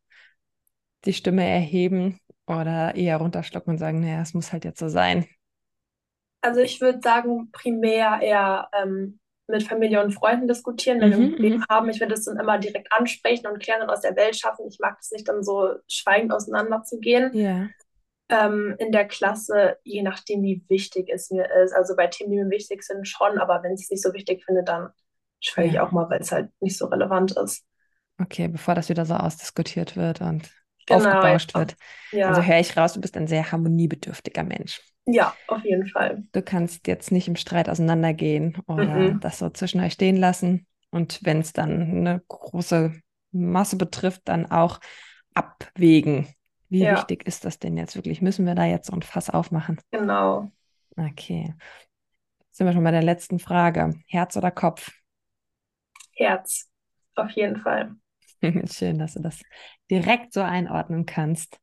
die 1.05 1.13
Stimme 1.13 1.45
erheben 1.45 2.21
oder 2.49 2.95
eher 2.95 3.19
runterschlucken 3.19 3.73
und 3.73 3.79
sagen, 3.79 4.01
naja, 4.01 4.23
es 4.23 4.35
muss 4.35 4.53
halt 4.53 4.65
jetzt 4.65 4.79
so 4.79 4.89
sein? 4.89 5.27
Also 6.41 6.61
ich 6.61 6.81
würde 6.81 7.01
sagen, 7.03 7.51
primär 7.53 8.21
eher 8.23 8.69
ähm, 8.73 9.19
mit 9.49 9.63
Familie 9.63 10.03
und 10.03 10.13
Freunden 10.13 10.47
diskutieren, 10.47 11.01
wenn 11.01 11.11
mhm, 11.11 11.13
wir 11.13 11.19
ein 11.19 11.31
Problem 11.31 11.57
mhm. 11.57 11.65
haben. 11.69 11.89
Ich 11.89 12.01
würde 12.01 12.15
es 12.15 12.25
dann 12.25 12.39
immer 12.39 12.59
direkt 12.59 12.93
ansprechen 12.93 13.47
und 13.47 13.61
klären 13.61 13.83
und 13.83 13.91
aus 13.91 14.03
der 14.03 14.15
Welt 14.15 14.37
schaffen. 14.37 14.67
Ich 14.69 14.79
mag 14.79 14.99
es 15.01 15.11
nicht, 15.11 15.29
dann 15.29 15.43
so 15.43 15.75
schweigend 15.89 16.33
auseinanderzugehen. 16.33 17.35
Ja. 17.35 17.69
Ähm, 18.31 18.77
in 18.79 18.93
der 18.93 19.07
Klasse, 19.07 19.79
je 19.85 20.03
nachdem, 20.03 20.43
wie 20.43 20.63
wichtig 20.69 21.09
es 21.09 21.31
mir 21.31 21.51
ist. 21.65 21.73
Also 21.73 21.97
bei 21.97 22.09
Themen, 22.09 22.31
die 22.31 22.37
mir 22.37 22.51
wichtig 22.51 22.83
sind, 22.83 23.09
schon, 23.09 23.39
aber 23.39 23.63
wenn 23.63 23.73
ich 23.73 23.85
es 23.85 23.91
nicht 23.91 24.03
so 24.03 24.13
wichtig 24.13 24.45
finde, 24.45 24.63
dann 24.63 24.91
schweige 25.41 25.69
ja. 25.69 25.75
ich 25.75 25.81
auch 25.81 25.93
mal, 25.93 26.11
weil 26.11 26.21
es 26.21 26.31
halt 26.31 26.51
nicht 26.61 26.77
so 26.77 26.87
relevant 26.87 27.37
ist. 27.39 27.65
Okay, 28.21 28.49
bevor 28.49 28.75
das 28.75 28.91
wieder 28.91 29.07
so 29.07 29.15
ausdiskutiert 29.15 29.97
wird 29.97 30.21
und 30.21 30.51
genau, 30.89 31.05
aufgebauscht 31.05 31.53
ja. 31.55 31.61
wird. 31.61 31.77
Ja. 32.13 32.29
Also 32.29 32.43
höre 32.43 32.61
ich 32.61 32.77
raus, 32.77 32.95
du 32.95 33.01
bist 33.01 33.17
ein 33.17 33.27
sehr 33.27 33.51
harmoniebedürftiger 33.51 34.45
Mensch. 34.45 34.81
Ja, 35.07 35.35
auf 35.47 35.65
jeden 35.65 35.89
Fall. 35.89 36.25
Du 36.33 36.43
kannst 36.43 36.87
jetzt 36.87 37.13
nicht 37.13 37.29
im 37.29 37.37
Streit 37.37 37.69
auseinandergehen 37.69 38.59
oder 38.67 38.85
mhm. 38.85 39.21
das 39.21 39.39
so 39.39 39.49
zwischen 39.49 39.81
euch 39.81 39.95
stehen 39.95 40.17
lassen. 40.17 40.67
Und 40.91 41.21
wenn 41.23 41.41
es 41.41 41.53
dann 41.53 41.81
eine 41.81 42.23
große 42.29 42.93
Masse 43.33 43.77
betrifft, 43.77 44.23
dann 44.25 44.51
auch 44.51 44.81
abwägen. 45.35 46.29
Wie 46.69 46.81
ja. 46.81 46.93
wichtig 46.93 47.27
ist 47.27 47.45
das 47.45 47.59
denn 47.59 47.77
jetzt 47.79 47.95
wirklich? 47.95 48.21
Müssen 48.21 48.45
wir 48.45 48.55
da 48.55 48.65
jetzt 48.65 48.89
so 48.89 48.93
ein 48.93 49.03
Fass 49.03 49.31
aufmachen? 49.31 49.81
Genau. 49.91 50.53
Okay. 50.97 51.55
Sind 52.51 52.67
wir 52.67 52.73
schon 52.73 52.85
bei 52.85 52.91
der 52.91 53.03
letzten 53.03 53.39
Frage. 53.39 53.95
Herz 54.07 54.37
oder 54.37 54.51
Kopf? 54.51 54.91
Herz, 56.17 56.69
auf 57.15 57.31
jeden 57.31 57.61
Fall. 57.61 57.95
Schön, 58.73 58.99
dass 58.99 59.15
du 59.15 59.21
das 59.21 59.41
direkt 59.91 60.33
so 60.33 60.41
einordnen 60.41 61.07
kannst. 61.07 61.59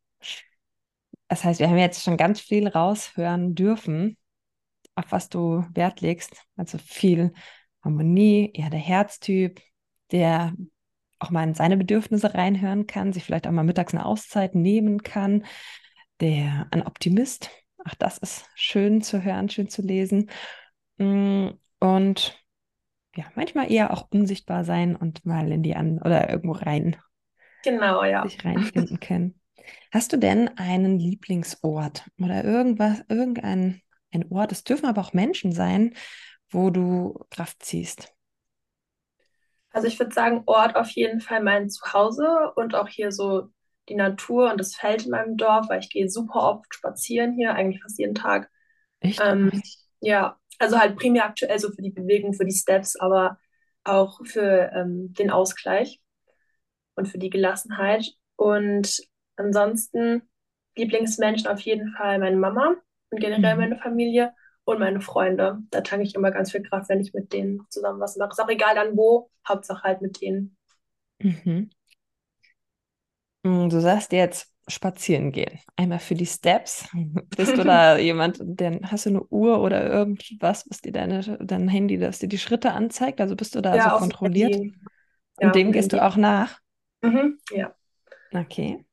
Das 1.27 1.43
heißt, 1.43 1.59
wir 1.59 1.69
haben 1.69 1.77
jetzt 1.77 2.03
schon 2.03 2.17
ganz 2.17 2.39
viel 2.39 2.67
raushören 2.67 3.55
dürfen, 3.55 4.17
auf 4.95 5.05
was 5.11 5.29
du 5.29 5.65
Wert 5.73 6.01
legst. 6.01 6.43
Also 6.55 6.77
viel 6.77 7.33
Harmonie, 7.83 8.51
eher 8.53 8.69
der 8.69 8.79
Herztyp, 8.79 9.61
der 10.11 10.53
auch 11.19 11.29
mal 11.31 11.43
in 11.43 11.53
seine 11.53 11.77
Bedürfnisse 11.77 12.33
reinhören 12.33 12.87
kann, 12.87 13.13
sich 13.13 13.23
vielleicht 13.23 13.47
auch 13.47 13.51
mal 13.51 13.63
mittags 13.63 13.93
eine 13.93 14.05
Auszeit 14.05 14.53
nehmen 14.53 15.01
kann, 15.01 15.45
der 16.19 16.67
ein 16.71 16.85
Optimist, 16.85 17.49
auch 17.83 17.93
das 17.95 18.17
ist 18.17 18.49
schön 18.55 19.01
zu 19.01 19.23
hören, 19.23 19.49
schön 19.49 19.69
zu 19.69 19.81
lesen. 19.81 20.29
Mm, 20.97 21.49
und 21.79 22.44
ja, 23.15 23.25
manchmal 23.35 23.71
eher 23.71 23.91
auch 23.91 24.07
unsichtbar 24.11 24.63
sein 24.63 24.95
und 24.95 25.25
mal 25.25 25.51
in 25.51 25.63
die 25.63 25.75
an 25.75 25.99
oder 25.99 26.29
irgendwo 26.29 26.53
rein. 26.53 26.97
Genau, 27.63 28.03
ja. 28.03 28.23
Sich 28.23 28.43
reinfinden 28.43 28.99
können. 28.99 29.39
Hast 29.91 30.13
du 30.13 30.17
denn 30.17 30.57
einen 30.57 30.99
Lieblingsort 30.99 32.09
oder 32.19 32.43
irgendwas, 32.43 33.03
irgendein 33.09 33.81
ein 34.11 34.31
Ort, 34.31 34.51
es 34.51 34.63
dürfen 34.63 34.85
aber 34.85 35.01
auch 35.01 35.13
Menschen 35.13 35.51
sein, 35.51 35.93
wo 36.49 36.69
du 36.69 37.19
Kraft 37.29 37.63
ziehst? 37.63 38.13
Also 39.71 39.87
ich 39.87 39.99
würde 39.99 40.13
sagen, 40.13 40.43
Ort 40.45 40.75
auf 40.75 40.89
jeden 40.91 41.19
Fall 41.19 41.43
mein 41.43 41.69
Zuhause 41.69 42.53
und 42.55 42.75
auch 42.75 42.87
hier 42.87 43.11
so 43.11 43.49
die 43.89 43.95
Natur 43.95 44.51
und 44.51 44.59
das 44.59 44.75
Feld 44.75 45.03
in 45.05 45.11
meinem 45.11 45.37
Dorf, 45.37 45.67
weil 45.67 45.79
ich 45.79 45.89
gehe 45.89 46.09
super 46.09 46.43
oft 46.43 46.73
spazieren 46.73 47.33
hier, 47.33 47.53
eigentlich 47.53 47.81
fast 47.81 47.99
jeden 47.99 48.15
Tag. 48.15 48.49
Echt? 49.01 49.21
Ähm, 49.23 49.61
ja, 49.99 50.37
also 50.59 50.79
halt 50.79 50.95
primär 50.95 51.25
aktuell 51.25 51.59
so 51.59 51.69
für 51.71 51.81
die 51.81 51.91
Bewegung, 51.91 52.33
für 52.33 52.45
die 52.45 52.55
Steps, 52.55 52.95
aber 52.95 53.37
auch 53.83 54.19
für 54.25 54.71
ähm, 54.73 55.13
den 55.13 55.29
Ausgleich 55.29 56.01
und 56.95 57.07
für 57.07 57.17
die 57.17 57.29
Gelassenheit. 57.29 58.13
Und 58.35 59.01
ansonsten 59.35 60.23
Lieblingsmenschen 60.75 61.47
auf 61.47 61.59
jeden 61.61 61.93
Fall 61.93 62.19
meine 62.19 62.37
Mama 62.37 62.75
und 63.09 63.19
generell 63.19 63.55
mhm. 63.55 63.61
meine 63.61 63.77
Familie 63.77 64.33
und 64.65 64.79
meine 64.79 65.01
Freunde. 65.01 65.59
Da 65.69 65.81
tanke 65.81 66.05
ich 66.05 66.15
immer 66.15 66.31
ganz 66.31 66.51
viel 66.51 66.63
Kraft, 66.63 66.89
wenn 66.89 66.99
ich 66.99 67.13
mit 67.13 67.31
denen 67.31 67.65
zusammen 67.69 67.99
was 67.99 68.17
mache. 68.17 68.31
Ist 68.31 68.39
auch 68.39 68.49
egal 68.49 68.75
dann 68.75 68.97
wo, 68.97 69.29
Hauptsache 69.47 69.83
halt 69.83 70.01
mit 70.01 70.21
denen. 70.21 70.57
Mhm. 71.19 71.69
Mm, 73.43 73.69
du 73.69 73.79
sagst 73.79 74.11
jetzt 74.11 74.54
spazieren 74.67 75.31
gehen. 75.31 75.59
Einmal 75.75 75.99
für 75.99 76.15
die 76.15 76.25
Steps. 76.25 76.87
Bist 77.37 77.57
du 77.57 77.63
da 77.63 77.97
jemand, 77.97 78.39
denn 78.41 78.91
hast 78.91 79.05
du 79.05 79.09
eine 79.09 79.23
Uhr 79.23 79.61
oder 79.61 79.87
irgendwas, 79.87 80.65
was 80.69 80.81
dir 80.81 80.91
deine, 80.91 81.37
dein 81.41 81.67
Handy, 81.67 81.97
das 81.97 82.19
dir 82.19 82.27
die 82.27 82.39
Schritte 82.39 82.71
anzeigt? 82.71 83.21
Also 83.21 83.35
bist 83.35 83.55
du 83.55 83.61
da 83.61 83.75
ja, 83.75 83.91
so 83.91 83.97
kontrolliert? 83.97 84.55
Ja, 85.39 85.47
Und 85.47 85.55
dem 85.55 85.71
gehst 85.71 85.93
du 85.93 86.03
auch 86.03 86.15
nach? 86.15 86.59
Mhm, 87.01 87.39
ja. 87.51 87.75
Okay. 88.33 88.83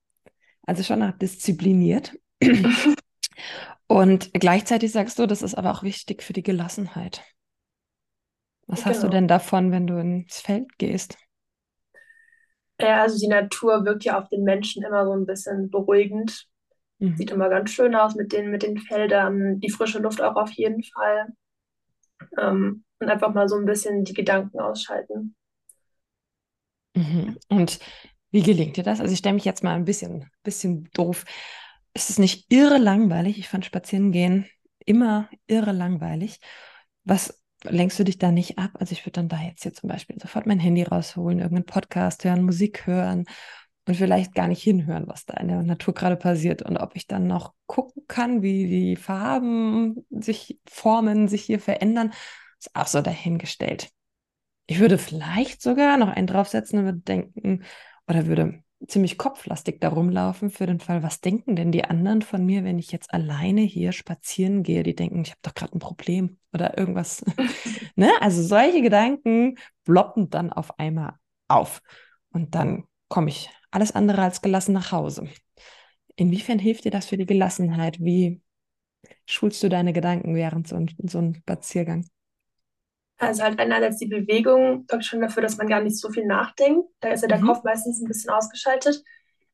Also 0.66 0.82
schon 0.82 1.00
nach 1.00 1.16
diszipliniert. 1.16 2.12
Und 3.86 4.32
gleichzeitig 4.32 4.92
sagst 4.92 5.18
du, 5.18 5.26
das 5.26 5.42
ist 5.42 5.54
aber 5.54 5.72
auch 5.72 5.82
wichtig 5.82 6.22
für 6.22 6.32
die 6.32 6.42
Gelassenheit. 6.42 7.22
Was 8.66 8.80
genau. 8.80 8.90
hast 8.90 9.02
du 9.02 9.06
genau. 9.08 9.12
denn 9.12 9.28
davon, 9.28 9.70
wenn 9.70 9.86
du 9.86 9.98
ins 9.98 10.40
Feld 10.40 10.78
gehst? 10.78 11.18
Ja, 12.80 13.02
also 13.02 13.18
die 13.18 13.28
Natur 13.28 13.84
wirkt 13.84 14.04
ja 14.04 14.18
auf 14.20 14.28
den 14.28 14.42
Menschen 14.42 14.82
immer 14.82 15.04
so 15.06 15.12
ein 15.12 15.26
bisschen 15.26 15.70
beruhigend. 15.70 16.46
Mhm. 16.98 17.16
Sieht 17.16 17.30
immer 17.30 17.48
ganz 17.48 17.70
schön 17.70 17.94
aus 17.94 18.14
mit 18.14 18.32
den, 18.32 18.50
mit 18.50 18.62
den 18.62 18.78
Feldern, 18.78 19.60
die 19.60 19.70
frische 19.70 19.98
Luft 19.98 20.20
auch 20.20 20.36
auf 20.36 20.50
jeden 20.52 20.82
Fall. 20.82 21.28
Ähm, 22.38 22.84
und 23.00 23.08
einfach 23.08 23.32
mal 23.34 23.48
so 23.48 23.56
ein 23.56 23.66
bisschen 23.66 24.04
die 24.04 24.14
Gedanken 24.14 24.60
ausschalten. 24.60 25.34
Mhm. 26.94 27.38
Und 27.48 27.80
wie 28.30 28.42
gelingt 28.42 28.76
dir 28.76 28.84
das? 28.84 29.00
Also 29.00 29.12
ich 29.12 29.18
stelle 29.18 29.34
mich 29.34 29.44
jetzt 29.44 29.64
mal 29.64 29.74
ein 29.74 29.84
bisschen, 29.84 30.30
bisschen 30.42 30.88
doof. 30.94 31.24
Ist 31.94 32.10
es 32.10 32.18
nicht 32.18 32.50
irre 32.52 32.78
langweilig? 32.78 33.38
Ich 33.38 33.48
fand 33.48 33.64
Spazierengehen 33.66 34.46
immer 34.84 35.28
irre 35.46 35.72
langweilig. 35.72 36.40
Was 37.04 37.41
lenkst 37.64 37.98
du 37.98 38.04
dich 38.04 38.18
da 38.18 38.30
nicht 38.30 38.58
ab? 38.58 38.70
Also 38.74 38.92
ich 38.92 39.04
würde 39.04 39.12
dann 39.12 39.28
da 39.28 39.40
jetzt 39.40 39.62
hier 39.62 39.72
zum 39.72 39.88
Beispiel 39.88 40.16
sofort 40.20 40.46
mein 40.46 40.58
Handy 40.58 40.82
rausholen, 40.82 41.38
irgendeinen 41.38 41.66
Podcast 41.66 42.24
hören, 42.24 42.42
Musik 42.42 42.86
hören 42.86 43.24
und 43.86 43.96
vielleicht 43.96 44.34
gar 44.34 44.48
nicht 44.48 44.62
hinhören, 44.62 45.06
was 45.06 45.24
da 45.24 45.34
in 45.34 45.48
der 45.48 45.62
Natur 45.62 45.94
gerade 45.94 46.16
passiert 46.16 46.62
und 46.62 46.76
ob 46.76 46.94
ich 46.94 47.06
dann 47.06 47.26
noch 47.26 47.52
gucken 47.66 48.04
kann, 48.06 48.42
wie 48.42 48.66
die 48.66 48.96
Farben 48.96 50.04
sich 50.10 50.58
formen, 50.68 51.28
sich 51.28 51.42
hier 51.42 51.60
verändern, 51.60 52.12
ist 52.58 52.74
auch 52.74 52.86
so 52.86 53.00
dahingestellt. 53.00 53.90
Ich 54.66 54.78
würde 54.78 54.98
vielleicht 54.98 55.62
sogar 55.62 55.96
noch 55.98 56.08
einen 56.08 56.26
draufsetzen 56.26 56.78
und 56.80 56.84
würde 56.84 57.00
denken 57.00 57.64
oder 58.06 58.26
würde 58.26 58.62
ziemlich 58.86 59.18
kopflastig 59.18 59.80
da 59.80 59.88
rumlaufen 59.88 60.50
für 60.50 60.66
den 60.66 60.80
Fall, 60.80 61.02
was 61.02 61.20
denken 61.20 61.56
denn 61.56 61.72
die 61.72 61.84
anderen 61.84 62.22
von 62.22 62.44
mir, 62.44 62.64
wenn 62.64 62.78
ich 62.78 62.92
jetzt 62.92 63.12
alleine 63.12 63.60
hier 63.60 63.92
spazieren 63.92 64.62
gehe? 64.62 64.82
Die 64.82 64.94
denken, 64.94 65.22
ich 65.22 65.30
habe 65.30 65.40
doch 65.42 65.54
gerade 65.54 65.76
ein 65.76 65.80
Problem 65.80 66.38
oder 66.52 66.76
irgendwas. 66.78 67.24
ne? 67.96 68.10
Also 68.20 68.42
solche 68.42 68.82
Gedanken 68.82 69.56
bloppen 69.84 70.30
dann 70.30 70.52
auf 70.52 70.78
einmal 70.78 71.14
auf. 71.48 71.82
Und 72.30 72.54
dann 72.54 72.84
komme 73.08 73.28
ich 73.28 73.50
alles 73.70 73.92
andere 73.92 74.22
als 74.22 74.42
gelassen 74.42 74.72
nach 74.72 74.92
Hause. 74.92 75.28
Inwiefern 76.16 76.58
hilft 76.58 76.84
dir 76.84 76.90
das 76.90 77.06
für 77.06 77.16
die 77.16 77.26
Gelassenheit? 77.26 78.00
Wie 78.00 78.42
schulst 79.26 79.62
du 79.62 79.68
deine 79.68 79.92
Gedanken 79.92 80.34
während 80.34 80.68
so, 80.68 80.78
so 81.04 81.18
einem 81.18 81.34
Spaziergang? 81.34 82.06
Also 83.22 83.44
halt 83.44 83.60
einerseits 83.60 83.98
die 83.98 84.08
Bewegung 84.08 84.84
sorgt 84.90 85.04
schon 85.04 85.20
dafür, 85.20 85.44
dass 85.44 85.56
man 85.56 85.68
gar 85.68 85.80
nicht 85.80 85.96
so 85.96 86.10
viel 86.10 86.26
nachdenkt. 86.26 86.88
Da 86.98 87.10
ist 87.10 87.22
ja 87.22 87.28
der 87.28 87.38
mhm. 87.38 87.46
Kopf 87.46 87.62
meistens 87.62 88.02
ein 88.02 88.08
bisschen 88.08 88.30
ausgeschaltet. 88.30 89.00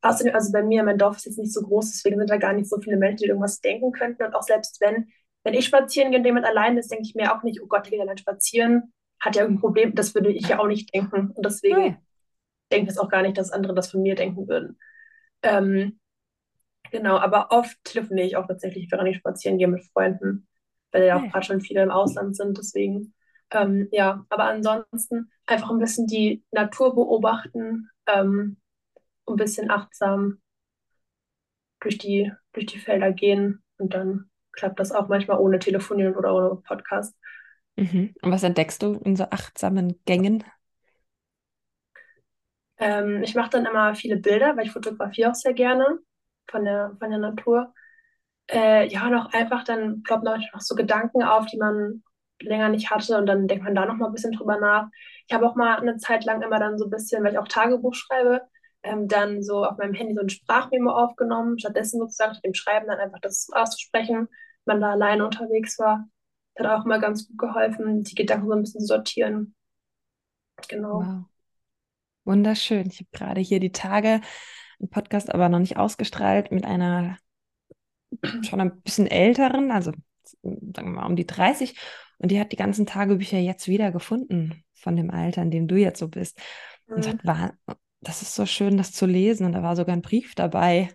Außerdem, 0.00 0.34
also 0.34 0.52
bei 0.52 0.62
mir, 0.62 0.82
mein 0.84 0.96
Dorf 0.96 1.18
ist 1.18 1.26
jetzt 1.26 1.38
nicht 1.38 1.52
so 1.52 1.60
groß, 1.60 1.90
deswegen 1.90 2.18
sind 2.18 2.30
da 2.30 2.38
gar 2.38 2.54
nicht 2.54 2.70
so 2.70 2.80
viele 2.80 2.96
Menschen, 2.96 3.24
die 3.24 3.26
irgendwas 3.26 3.60
denken 3.60 3.92
könnten. 3.92 4.22
Und 4.22 4.34
auch 4.34 4.42
selbst 4.42 4.80
wenn, 4.80 5.08
wenn 5.44 5.52
ich 5.52 5.66
spazieren 5.66 6.10
gehe 6.10 6.18
und 6.18 6.24
jemand 6.24 6.46
allein 6.46 6.78
ist, 6.78 6.90
denke 6.90 7.04
ich 7.04 7.14
mir 7.14 7.36
auch 7.36 7.42
nicht, 7.42 7.60
oh 7.60 7.66
Gott, 7.66 7.84
der 7.84 7.90
geht 7.90 8.00
allein 8.00 8.16
spazieren, 8.16 8.94
hat 9.20 9.36
ja 9.36 9.42
irgendein 9.42 9.60
Problem. 9.60 9.94
Das 9.94 10.14
würde 10.14 10.32
ich 10.32 10.48
ja 10.48 10.60
auch 10.60 10.66
nicht 10.66 10.94
denken. 10.94 11.32
Und 11.34 11.44
deswegen 11.44 11.76
okay. 11.76 11.96
denke 12.72 12.84
ich 12.84 12.96
es 12.96 12.98
auch 12.98 13.10
gar 13.10 13.20
nicht, 13.20 13.36
dass 13.36 13.52
andere 13.52 13.74
das 13.74 13.90
von 13.90 14.00
mir 14.00 14.14
denken 14.14 14.48
würden. 14.48 14.78
Ähm, 15.42 16.00
genau, 16.90 17.18
aber 17.18 17.48
oft 17.50 17.76
telefoniere 17.84 18.26
ich 18.26 18.36
auch 18.36 18.46
tatsächlich, 18.46 18.90
während 18.90 19.10
ich 19.10 19.18
spazieren 19.18 19.58
gehe 19.58 19.68
mit 19.68 19.84
Freunden, 19.92 20.48
weil 20.90 21.04
ja 21.04 21.18
auch 21.18 21.30
gerade 21.30 21.44
schon 21.44 21.60
viele 21.60 21.82
im 21.82 21.90
Ausland 21.90 22.34
sind. 22.34 22.56
Deswegen 22.56 23.12
ähm, 23.50 23.88
ja, 23.92 24.24
aber 24.28 24.44
ansonsten 24.44 25.30
einfach 25.46 25.70
ein 25.70 25.78
bisschen 25.78 26.06
die 26.06 26.44
Natur 26.50 26.94
beobachten, 26.94 27.90
ähm, 28.06 28.58
ein 29.26 29.36
bisschen 29.36 29.70
achtsam 29.70 30.40
durch 31.80 31.98
die, 31.98 32.32
durch 32.52 32.66
die 32.66 32.78
Felder 32.78 33.12
gehen 33.12 33.62
und 33.78 33.94
dann 33.94 34.30
klappt 34.52 34.80
das 34.80 34.92
auch 34.92 35.08
manchmal 35.08 35.38
ohne 35.38 35.58
Telefonieren 35.58 36.16
oder 36.16 36.34
ohne 36.34 36.56
Podcast. 36.56 37.16
Mhm. 37.76 38.14
Und 38.22 38.32
was 38.32 38.42
entdeckst 38.42 38.82
du 38.82 38.94
in 39.04 39.14
so 39.16 39.24
achtsamen 39.24 40.00
Gängen? 40.04 40.44
Ähm, 42.78 43.22
ich 43.22 43.34
mache 43.34 43.50
dann 43.50 43.66
immer 43.66 43.94
viele 43.94 44.16
Bilder, 44.16 44.56
weil 44.56 44.66
ich 44.66 44.72
fotografiere 44.72 45.30
auch 45.30 45.34
sehr 45.34 45.52
gerne 45.52 45.98
von 46.48 46.64
der, 46.64 46.96
von 46.98 47.10
der 47.10 47.18
Natur. 47.18 47.72
Äh, 48.50 48.88
ja, 48.88 49.06
und 49.06 49.14
auch 49.14 49.32
einfach 49.32 49.64
dann 49.64 50.02
ploppen 50.02 50.40
noch 50.52 50.60
so 50.60 50.74
Gedanken 50.74 51.22
auf, 51.22 51.46
die 51.46 51.58
man 51.58 52.02
länger 52.40 52.68
nicht 52.68 52.90
hatte 52.90 53.18
und 53.18 53.26
dann 53.26 53.48
denkt 53.48 53.64
man 53.64 53.74
da 53.74 53.86
noch 53.86 53.96
mal 53.96 54.06
ein 54.06 54.12
bisschen 54.12 54.32
drüber 54.32 54.58
nach. 54.58 54.88
Ich 55.26 55.34
habe 55.34 55.46
auch 55.46 55.56
mal 55.56 55.76
eine 55.76 55.96
Zeit 55.96 56.24
lang 56.24 56.42
immer 56.42 56.58
dann 56.58 56.78
so 56.78 56.86
ein 56.86 56.90
bisschen, 56.90 57.22
weil 57.24 57.32
ich 57.32 57.38
auch 57.38 57.48
Tagebuch 57.48 57.94
schreibe, 57.94 58.42
ähm, 58.82 59.08
dann 59.08 59.42
so 59.42 59.64
auf 59.64 59.76
meinem 59.78 59.94
Handy 59.94 60.14
so 60.14 60.20
ein 60.20 60.28
Sprachmemo 60.28 60.90
aufgenommen, 60.90 61.58
stattdessen 61.58 61.98
sozusagen 61.98 62.34
mit 62.34 62.44
dem 62.44 62.54
Schreiben 62.54 62.86
dann 62.86 62.98
einfach 62.98 63.20
das 63.20 63.48
auszusprechen, 63.52 64.28
wenn 64.64 64.78
man 64.78 64.80
da 64.80 64.92
alleine 64.92 65.24
unterwegs 65.24 65.78
war. 65.78 66.08
Das 66.54 66.66
hat 66.66 66.80
auch 66.80 66.84
immer 66.84 66.98
ganz 66.98 67.28
gut 67.28 67.38
geholfen, 67.38 68.02
die 68.02 68.14
Gedanken 68.14 68.48
so 68.48 68.54
ein 68.54 68.62
bisschen 68.62 68.80
zu 68.80 68.86
sortieren. 68.86 69.54
Genau. 70.68 71.02
Wow. 71.02 71.24
Wunderschön. 72.24 72.88
Ich 72.88 72.98
habe 72.98 73.08
gerade 73.12 73.40
hier 73.40 73.60
die 73.60 73.72
Tage 73.72 74.20
einen 74.80 74.90
Podcast 74.90 75.32
aber 75.32 75.48
noch 75.48 75.58
nicht 75.58 75.76
ausgestrahlt 75.76 76.52
mit 76.52 76.64
einer 76.64 77.16
schon 78.42 78.60
ein 78.60 78.80
bisschen 78.82 79.06
älteren, 79.06 79.70
also 79.70 79.92
sagen 80.42 80.92
wir 80.92 81.00
mal 81.00 81.06
um 81.06 81.16
die 81.16 81.26
30 81.26 81.78
und 82.18 82.30
die 82.30 82.40
hat 82.40 82.52
die 82.52 82.56
ganzen 82.56 82.86
Tagebücher 82.86 83.38
jetzt 83.38 83.68
wieder 83.68 83.92
gefunden 83.92 84.64
von 84.74 84.96
dem 84.96 85.10
Alter, 85.10 85.42
in 85.42 85.50
dem 85.50 85.68
du 85.68 85.76
jetzt 85.76 85.98
so 85.98 86.08
bist. 86.08 86.40
Und 86.86 86.98
mhm. 86.98 87.02
sagt, 87.02 87.26
war, 87.26 87.54
das 88.00 88.22
ist 88.22 88.34
so 88.34 88.46
schön, 88.46 88.76
das 88.76 88.92
zu 88.92 89.06
lesen. 89.06 89.46
Und 89.46 89.52
da 89.52 89.62
war 89.62 89.76
sogar 89.76 89.94
ein 89.94 90.02
Brief 90.02 90.34
dabei 90.34 90.90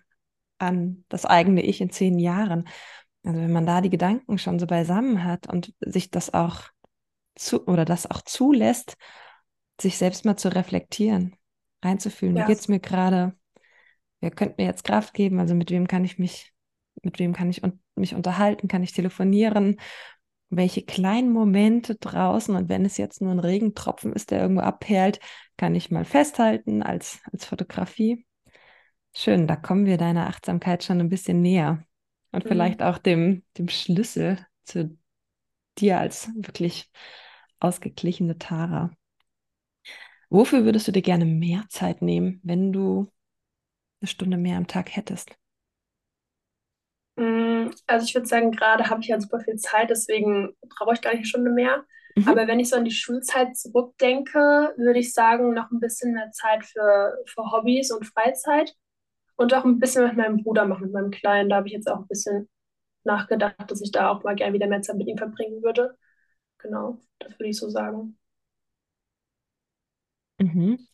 an 0.58 1.06
das 1.10 1.26
eigene 1.26 1.62
Ich 1.62 1.82
in 1.82 1.90
zehn 1.90 2.20
Jahren. 2.20 2.68
Also 3.24 3.40
wenn 3.40 3.52
man 3.52 3.66
da 3.66 3.82
die 3.82 3.90
Gedanken 3.90 4.38
schon 4.38 4.60
so 4.60 4.68
beisammen 4.68 5.24
hat 5.24 5.52
und 5.52 5.74
sich 5.80 6.12
das 6.12 6.34
auch 6.34 6.64
zu 7.36 7.66
oder 7.68 7.86
das 7.86 8.10
auch 8.10 8.22
zulässt, 8.22 8.98
sich 9.80 9.98
selbst 9.98 10.26
mal 10.26 10.36
zu 10.36 10.54
reflektieren, 10.54 11.36
reinzufühlen, 11.84 12.36
ja. 12.36 12.44
wie 12.44 12.48
geht 12.48 12.60
es 12.60 12.68
mir 12.68 12.80
gerade, 12.80 13.34
wer 14.20 14.32
könnte 14.32 14.56
mir 14.58 14.66
jetzt 14.66 14.84
Kraft 14.84 15.14
geben, 15.14 15.40
also 15.40 15.56
mit 15.56 15.72
wem 15.72 15.88
kann 15.88 16.04
ich 16.04 16.20
mich, 16.20 16.54
mit 17.02 17.18
wem 17.20 17.34
kann 17.34 17.50
ich 17.50 17.64
un 17.64 17.80
mich 17.96 18.16
unterhalten, 18.16 18.68
kann 18.68 18.82
ich 18.82 18.92
telefonieren, 18.92 19.78
welche 20.58 20.84
kleinen 20.84 21.32
Momente 21.32 21.96
draußen 21.96 22.56
und 22.56 22.70
wenn 22.70 22.86
es 22.86 22.98
jetzt 22.98 23.22
nur 23.22 23.32
ein 23.32 23.40
Regentropfen 23.40 24.14
ist, 24.14 24.32
der 24.32 24.42
irgendwo 24.42 24.62
abperlt, 24.62 25.20
kann 25.58 25.76
ich 25.76 25.92
mal 25.92 26.06
festhalten 26.06 26.84
als, 26.84 27.20
als 27.32 27.46
Fotografie. 27.46 28.26
Schön, 29.16 29.48
da 29.48 29.56
kommen 29.56 29.86
wir 29.86 29.98
deiner 29.98 30.28
Achtsamkeit 30.28 30.84
schon 30.84 31.00
ein 31.00 31.10
bisschen 31.10 31.42
näher 31.42 31.86
und 32.32 32.46
mhm. 32.46 32.50
vielleicht 32.50 32.82
auch 32.82 32.98
dem, 32.98 33.44
dem 33.58 33.70
Schlüssel 33.70 34.46
zu 34.64 34.98
dir 35.78 36.00
als 36.00 36.30
wirklich 36.36 36.92
ausgeglichene 37.60 38.38
Tara. 38.38 38.92
Wofür 40.30 40.66
würdest 40.66 40.88
du 40.88 40.92
dir 40.92 41.04
gerne 41.04 41.26
mehr 41.26 41.66
Zeit 41.70 42.02
nehmen, 42.02 42.42
wenn 42.44 42.74
du 42.74 43.08
eine 44.02 44.08
Stunde 44.08 44.38
mehr 44.38 44.58
am 44.58 44.68
Tag 44.68 44.96
hättest? 44.96 45.38
Mm, 47.16 47.43
also 47.88 48.06
ich 48.06 48.14
würde 48.16 48.28
sagen, 48.28 48.52
gerade 48.52 48.90
habe 48.90 49.02
ich 49.02 49.08
ja 49.08 49.20
super 49.20 49.40
viel 49.40 49.56
Zeit, 49.56 49.90
deswegen 49.90 50.56
brauche 50.78 50.94
ich 50.94 51.02
gar 51.02 51.12
nicht 51.12 51.20
eine 51.20 51.26
Stunde 51.28 51.52
mehr. 51.52 51.84
Mhm. 52.16 52.28
Aber 52.28 52.48
wenn 52.48 52.60
ich 52.60 52.70
so 52.70 52.76
an 52.76 52.86
die 52.86 52.92
Schulzeit 52.92 53.58
zurückdenke, 53.58 54.74
würde 54.78 55.00
ich 55.00 55.14
sagen, 55.14 55.54
noch 55.54 55.72
ein 55.72 55.80
bisschen 55.80 56.14
mehr 56.14 56.32
Zeit 56.32 56.66
für, 56.66 57.18
für 57.26 57.52
Hobbys 57.52 57.92
und 57.92 58.06
Freizeit 58.06 58.76
und 59.36 59.54
auch 59.54 59.66
ein 59.66 59.80
bisschen 59.80 60.06
mit 60.06 60.18
meinem 60.18 60.44
Bruder 60.44 60.66
machen, 60.66 60.84
mit 60.84 60.94
meinem 60.94 61.12
Kleinen. 61.12 61.50
Da 61.50 61.58
habe 61.58 61.68
ich 61.68 61.74
jetzt 61.74 61.90
auch 61.90 62.00
ein 62.00 62.08
bisschen 62.08 62.50
nachgedacht, 63.04 63.56
dass 63.68 63.82
ich 63.82 63.92
da 63.92 64.10
auch 64.10 64.24
mal 64.24 64.36
gerne 64.36 64.54
wieder 64.54 64.68
mehr 64.68 64.82
Zeit 64.82 64.98
mit 64.98 65.08
ihm 65.08 65.18
verbringen 65.18 65.64
würde. 65.64 65.98
Genau, 66.60 67.00
das 67.20 67.32
würde 67.34 67.50
ich 67.50 67.58
so 67.58 67.70
sagen. 67.70 68.18
Mhm. 70.40 70.88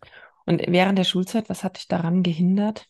Und 0.45 0.63
während 0.67 0.97
der 0.97 1.03
Schulzeit, 1.03 1.49
was 1.49 1.63
hat 1.63 1.77
dich 1.77 1.87
daran 1.87 2.23
gehindert? 2.23 2.87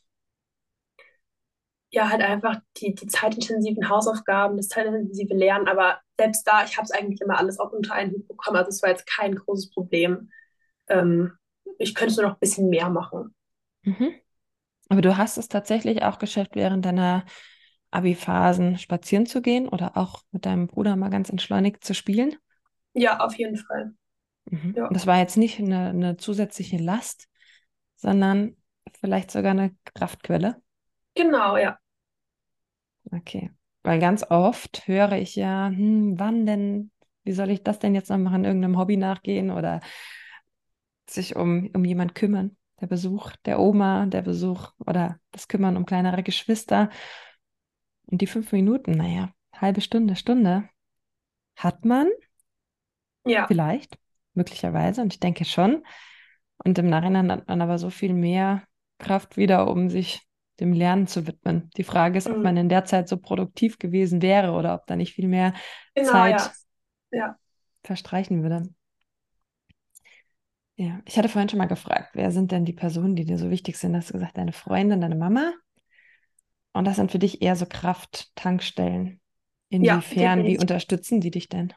Ja, 1.92 2.10
halt 2.10 2.22
einfach 2.22 2.58
die, 2.78 2.94
die 2.94 3.08
zeitintensiven 3.08 3.90
Hausaufgaben, 3.90 4.58
das 4.58 4.68
zeitintensive 4.68 5.34
Lernen, 5.34 5.68
aber 5.68 6.00
selbst 6.18 6.48
da, 6.48 6.64
ich 6.64 6.78
habe 6.78 6.86
es 6.86 6.92
eigentlich 6.92 7.20
immer 7.22 7.38
alles 7.40 7.60
auch 7.60 7.72
unter 7.72 7.94
einen 7.94 8.12
Hut 8.12 8.28
bekommen, 8.28 8.58
also 8.58 8.70
es 8.70 8.84
war 8.84 8.90
jetzt 8.90 9.08
kein 9.08 9.36
großes 9.36 9.72
Problem. 9.72 10.30
Ähm, 10.88 11.34
ich 11.80 11.96
könnte 11.96 12.16
nur 12.16 12.26
noch 12.26 12.36
ein 12.36 12.40
bisschen 12.40 12.70
mehr 12.70 12.90
machen. 12.90 13.34
Mhm. 13.84 14.14
Aber 14.90 15.02
du 15.02 15.18
hast 15.18 15.38
es 15.38 15.48
tatsächlich 15.48 16.04
auch 16.04 16.20
geschafft, 16.20 16.52
während 16.56 16.86
deiner 16.86 17.26
Abi-Phasen 17.92 18.78
spazieren 18.78 19.26
zu 19.26 19.42
gehen 19.42 19.68
oder 19.68 19.98
auch 19.98 20.22
mit 20.32 20.46
deinem 20.46 20.68
Bruder 20.68 20.96
mal 20.96 21.10
ganz 21.10 21.30
entschleunigt 21.30 21.84
zu 21.84 21.94
spielen? 21.96 22.36
Ja, 22.94 23.20
auf 23.20 23.36
jeden 23.36 23.58
Fall. 23.58 23.94
Mhm. 24.46 24.74
Ja. 24.76 24.90
Das 24.90 25.08
war 25.08 25.18
jetzt 25.18 25.38
nicht 25.38 25.60
eine, 25.60 25.90
eine 25.90 26.18
zusätzliche 26.18 26.78
Last, 26.78 27.28
sondern 27.96 28.58
vielleicht 29.00 29.32
sogar 29.32 29.52
eine 29.52 29.76
Kraftquelle. 29.96 30.62
Genau, 31.16 31.58
ja. 31.58 31.79
Okay. 33.12 33.52
Weil 33.84 34.00
ganz 34.00 34.24
oft 34.30 34.88
höre 34.88 35.14
ich 35.14 35.36
ja, 35.36 35.68
hm, 35.68 36.20
wann 36.20 36.46
denn, 36.46 36.92
wie 37.24 37.32
soll 37.32 37.50
ich 37.50 37.64
das 37.64 37.80
denn 37.80 37.96
jetzt 37.96 38.10
noch 38.10 38.18
machen, 38.18 38.46
irgendeinem 38.46 38.78
Hobby 38.78 38.98
nachgehen 38.98 39.52
oder 39.52 39.80
sich 41.10 41.36
um, 41.36 41.70
um 41.74 41.86
jemand 41.86 42.16
kümmern? 42.16 42.56
Der 42.82 42.88
Besuch 42.88 43.36
der 43.46 43.60
Oma, 43.60 44.06
der 44.06 44.22
Besuch 44.22 44.72
oder 44.86 45.20
das 45.32 45.48
Kümmern 45.48 45.78
um 45.78 45.86
kleinere 45.86 46.24
Geschwister. 46.24 46.90
Und 48.06 48.22
die 48.22 48.28
fünf 48.28 48.52
Minuten, 48.52 48.92
naja, 48.92 49.34
halbe 49.56 49.82
Stunde, 49.82 50.16
Stunde 50.16 50.70
hat 51.56 51.86
man. 51.86 52.08
Ja. 53.26 53.48
Vielleicht, 53.48 53.98
möglicherweise. 54.34 55.02
Und 55.02 55.14
ich 55.14 55.20
denke 55.20 55.46
schon. 55.46 55.84
Und 56.64 56.78
im 56.78 56.90
Nachhinein 56.90 57.32
hat 57.32 57.48
man 57.48 57.62
aber 57.62 57.78
so 57.78 57.90
viel 57.90 58.14
mehr 58.14 58.64
Kraft 58.98 59.38
wieder, 59.38 59.70
um 59.70 59.90
sich 59.90 60.29
dem 60.60 60.74
Lernen 60.74 61.08
zu 61.08 61.28
widmen. 61.28 61.70
Die 61.78 61.84
Frage 61.84 62.18
ist, 62.18 62.28
ob 62.28 62.38
mhm. 62.38 62.44
man 62.44 62.58
in 62.58 62.70
der 62.70 62.86
Zeit 62.86 63.08
so 63.08 63.18
produktiv 63.18 63.80
gewesen 63.80 64.22
wäre 64.22 64.52
oder 64.52 64.76
ob 64.76 64.86
da 64.88 64.96
nicht 64.96 65.14
viel 65.14 65.28
mehr 65.28 65.54
genau, 65.96 66.12
Zeit 66.12 66.52
ja. 67.12 67.20
Ja. 67.20 67.36
verstreichen 67.84 68.44
würde. 68.44 68.70
Ja, 70.76 71.02
ich 71.06 71.18
hatte 71.18 71.28
vorhin 71.28 71.50
schon 71.50 71.58
mal 71.58 71.66
gefragt, 71.66 72.12
wer 72.14 72.32
sind 72.32 72.52
denn 72.52 72.64
die 72.64 72.74
Personen, 72.74 73.16
die 73.16 73.26
dir 73.26 73.38
so 73.38 73.50
wichtig 73.50 73.78
sind? 73.78 73.96
Hast 73.96 74.10
du 74.10 74.14
gesagt, 74.14 74.38
deine 74.38 74.54
Freundin, 74.54 75.02
deine 75.02 75.16
Mama? 75.16 75.54
Und 76.72 76.86
das 76.86 76.96
sind 76.96 77.12
für 77.12 77.20
dich 77.20 77.42
eher 77.42 77.56
so 77.56 77.66
Krafttankstellen. 77.66 79.20
Inwiefern, 79.70 80.40
ja, 80.40 80.46
wie 80.46 80.58
unterstützen 80.58 81.20
die 81.20 81.32
dich 81.32 81.50
denn? 81.50 81.74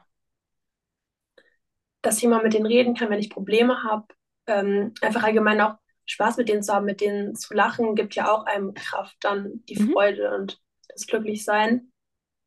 Dass 2.01 2.17
ich 2.17 2.29
mal 2.29 2.41
mit 2.41 2.53
denen 2.53 2.65
reden 2.65 2.95
kann, 2.95 3.09
wenn 3.09 3.19
ich 3.19 3.29
Probleme 3.29 3.83
habe. 3.83 4.05
Ähm, 4.47 4.93
einfach 5.01 5.23
allgemein 5.23 5.61
auch 5.61 5.75
Spaß 6.05 6.37
mit 6.37 6.49
denen 6.49 6.63
zu 6.63 6.73
haben, 6.73 6.85
mit 6.85 7.01
denen 7.01 7.35
zu 7.35 7.53
lachen, 7.53 7.95
gibt 7.95 8.15
ja 8.15 8.31
auch 8.31 8.45
einem 8.45 8.73
Kraft, 8.73 9.15
dann 9.21 9.63
die 9.69 9.81
mhm. 9.81 9.91
Freude 9.91 10.35
und 10.35 10.59
das 10.89 11.07
Glücklichsein. 11.07 11.91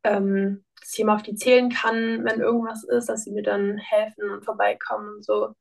Ähm, 0.05 0.65
dass 0.81 0.93
ich 0.93 1.01
immer 1.01 1.15
auf 1.15 1.23
die 1.23 1.35
zählen 1.35 1.71
kann, 1.71 2.25
wenn 2.25 2.41
irgendwas 2.41 2.85
ist, 2.85 3.09
dass 3.09 3.25
sie 3.25 3.33
mir 3.33 3.43
dann 3.43 3.79
helfen 3.79 4.31
und 4.31 4.45
vorbeikommen 4.45 5.17
und 5.17 5.25
so. 5.25 5.55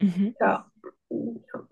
Mhm. 0.00 0.34
Ja. 0.40 0.70
ja. 1.10 1.68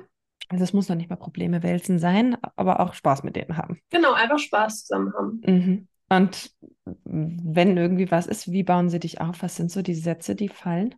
Also 0.48 0.64
es 0.64 0.72
muss 0.72 0.88
noch 0.88 0.96
nicht 0.96 1.10
mal 1.10 1.16
Probleme 1.16 1.62
wälzen 1.62 1.98
sein, 1.98 2.36
aber 2.56 2.80
auch 2.80 2.94
Spaß 2.94 3.24
mit 3.24 3.36
denen 3.36 3.56
haben. 3.56 3.80
Genau, 3.90 4.12
einfach 4.12 4.38
Spaß 4.38 4.84
zusammen 4.84 5.12
haben. 5.14 5.42
Mhm. 5.44 5.88
Und 6.08 6.50
wenn 7.04 7.76
irgendwie 7.76 8.10
was 8.10 8.26
ist, 8.26 8.50
wie 8.50 8.62
bauen 8.62 8.88
sie 8.88 9.00
dich 9.00 9.20
auf? 9.20 9.42
Was 9.42 9.56
sind 9.56 9.70
so 9.70 9.82
die 9.82 9.94
Sätze, 9.94 10.34
die 10.34 10.48
fallen? 10.48 10.94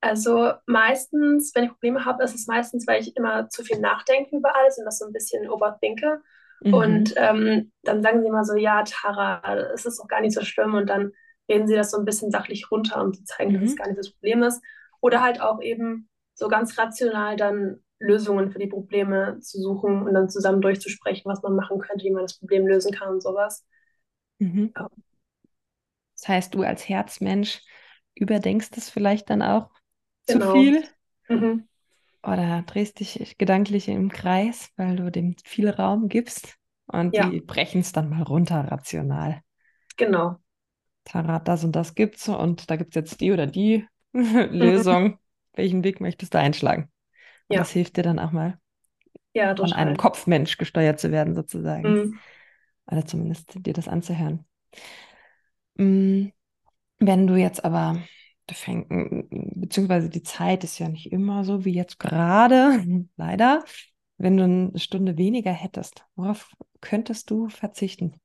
Also 0.00 0.52
meistens, 0.66 1.54
wenn 1.54 1.64
ich 1.64 1.70
Probleme 1.70 2.04
habe, 2.04 2.24
ist 2.24 2.34
es 2.34 2.46
meistens, 2.46 2.86
weil 2.86 3.02
ich 3.02 3.16
immer 3.16 3.48
zu 3.50 3.62
viel 3.62 3.78
nachdenke 3.80 4.36
über 4.36 4.56
alles 4.56 4.78
und 4.78 4.84
das 4.86 4.98
so 4.98 5.06
ein 5.06 5.12
bisschen 5.12 5.48
overthinke. 5.48 6.22
Mhm. 6.62 6.74
Und 6.74 7.14
ähm, 7.16 7.72
dann 7.82 8.02
sagen 8.02 8.22
sie 8.22 8.28
immer 8.28 8.44
so, 8.44 8.56
ja, 8.56 8.82
Tara, 8.84 9.42
es 9.74 9.84
ist 9.84 9.98
doch 9.98 10.08
gar 10.08 10.20
nicht 10.20 10.34
so 10.34 10.42
schlimm. 10.42 10.74
Und 10.74 10.88
dann 10.88 11.12
reden 11.48 11.68
sie 11.68 11.74
das 11.74 11.90
so 11.90 11.98
ein 11.98 12.04
bisschen 12.04 12.30
sachlich 12.30 12.70
runter 12.70 13.02
und 13.02 13.26
zeigen, 13.28 13.52
mhm. 13.52 13.60
dass 13.60 13.70
es 13.70 13.76
gar 13.76 13.88
nicht 13.88 13.98
das 13.98 14.12
Problem 14.12 14.42
ist. 14.42 14.62
Oder 15.00 15.22
halt 15.22 15.40
auch 15.40 15.60
eben 15.60 16.08
so 16.34 16.48
ganz 16.48 16.78
rational 16.78 17.36
dann 17.36 17.80
Lösungen 17.98 18.50
für 18.50 18.58
die 18.58 18.66
Probleme 18.66 19.38
zu 19.40 19.60
suchen 19.60 20.02
und 20.02 20.14
dann 20.14 20.30
zusammen 20.30 20.62
durchzusprechen, 20.62 21.30
was 21.30 21.42
man 21.42 21.54
machen 21.54 21.78
könnte, 21.78 22.04
wie 22.04 22.12
man 22.12 22.22
das 22.22 22.38
Problem 22.38 22.66
lösen 22.66 22.92
kann 22.92 23.10
und 23.10 23.22
sowas. 23.22 23.66
Mhm. 24.38 24.72
Ja. 24.74 24.88
Das 26.16 26.28
heißt, 26.28 26.54
du 26.54 26.62
als 26.62 26.88
Herzmensch 26.88 27.62
überdenkst 28.14 28.70
es 28.76 28.88
vielleicht 28.88 29.28
dann 29.28 29.42
auch 29.42 29.70
genau. 30.26 30.46
zu 30.46 30.52
viel. 30.52 30.84
Mhm. 31.28 31.68
Oder 32.22 32.62
drehst 32.62 33.00
dich 33.00 33.36
gedanklich 33.38 33.88
im 33.88 34.10
Kreis, 34.10 34.70
weil 34.76 34.96
du 34.96 35.10
dem 35.10 35.36
viel 35.44 35.70
Raum 35.70 36.08
gibst 36.08 36.56
und 36.86 37.14
ja. 37.14 37.28
die 37.28 37.40
brechen 37.40 37.80
es 37.80 37.92
dann 37.92 38.10
mal 38.10 38.22
runter 38.22 38.70
rational. 38.70 39.40
Genau. 39.96 40.36
Tarat, 41.04 41.48
das 41.48 41.64
und 41.64 41.74
das 41.74 41.94
gibt's 41.94 42.28
und 42.28 42.70
da 42.70 42.76
gibt 42.76 42.90
es 42.90 42.94
jetzt 42.96 43.20
die 43.20 43.32
oder 43.32 43.46
die 43.46 43.86
Lösung. 44.12 45.04
Mhm. 45.04 45.18
Welchen 45.54 45.84
Weg 45.84 46.00
möchtest 46.00 46.34
du 46.34 46.38
einschlagen? 46.38 46.90
Und 47.48 47.56
ja. 47.56 47.60
das 47.60 47.70
hilft 47.70 47.96
dir 47.96 48.02
dann 48.02 48.18
auch 48.18 48.32
mal, 48.32 48.58
ja, 49.32 49.56
von 49.56 49.72
einem 49.72 49.96
Kopfmensch 49.96 50.58
gesteuert 50.58 51.00
zu 51.00 51.10
werden, 51.10 51.34
sozusagen. 51.34 51.92
Mhm. 51.92 52.18
Oder 52.86 53.06
zumindest 53.06 53.54
dir 53.66 53.72
das 53.72 53.88
anzuhören. 53.88 54.44
Mm, 55.74 56.28
wenn 56.98 57.26
du 57.26 57.36
jetzt 57.36 57.64
aber 57.64 58.02
fängt, 58.54 58.88
beziehungsweise 59.60 60.08
die 60.08 60.22
Zeit 60.22 60.64
ist 60.64 60.78
ja 60.78 60.88
nicht 60.88 61.12
immer 61.12 61.44
so 61.44 61.64
wie 61.64 61.72
jetzt 61.72 61.98
gerade, 61.98 62.84
leider. 63.16 63.64
Wenn 64.18 64.36
du 64.36 64.44
eine 64.44 64.78
Stunde 64.78 65.16
weniger 65.16 65.52
hättest, 65.52 66.04
worauf 66.14 66.52
könntest 66.80 67.30
du 67.30 67.48
verzichten? 67.48 68.20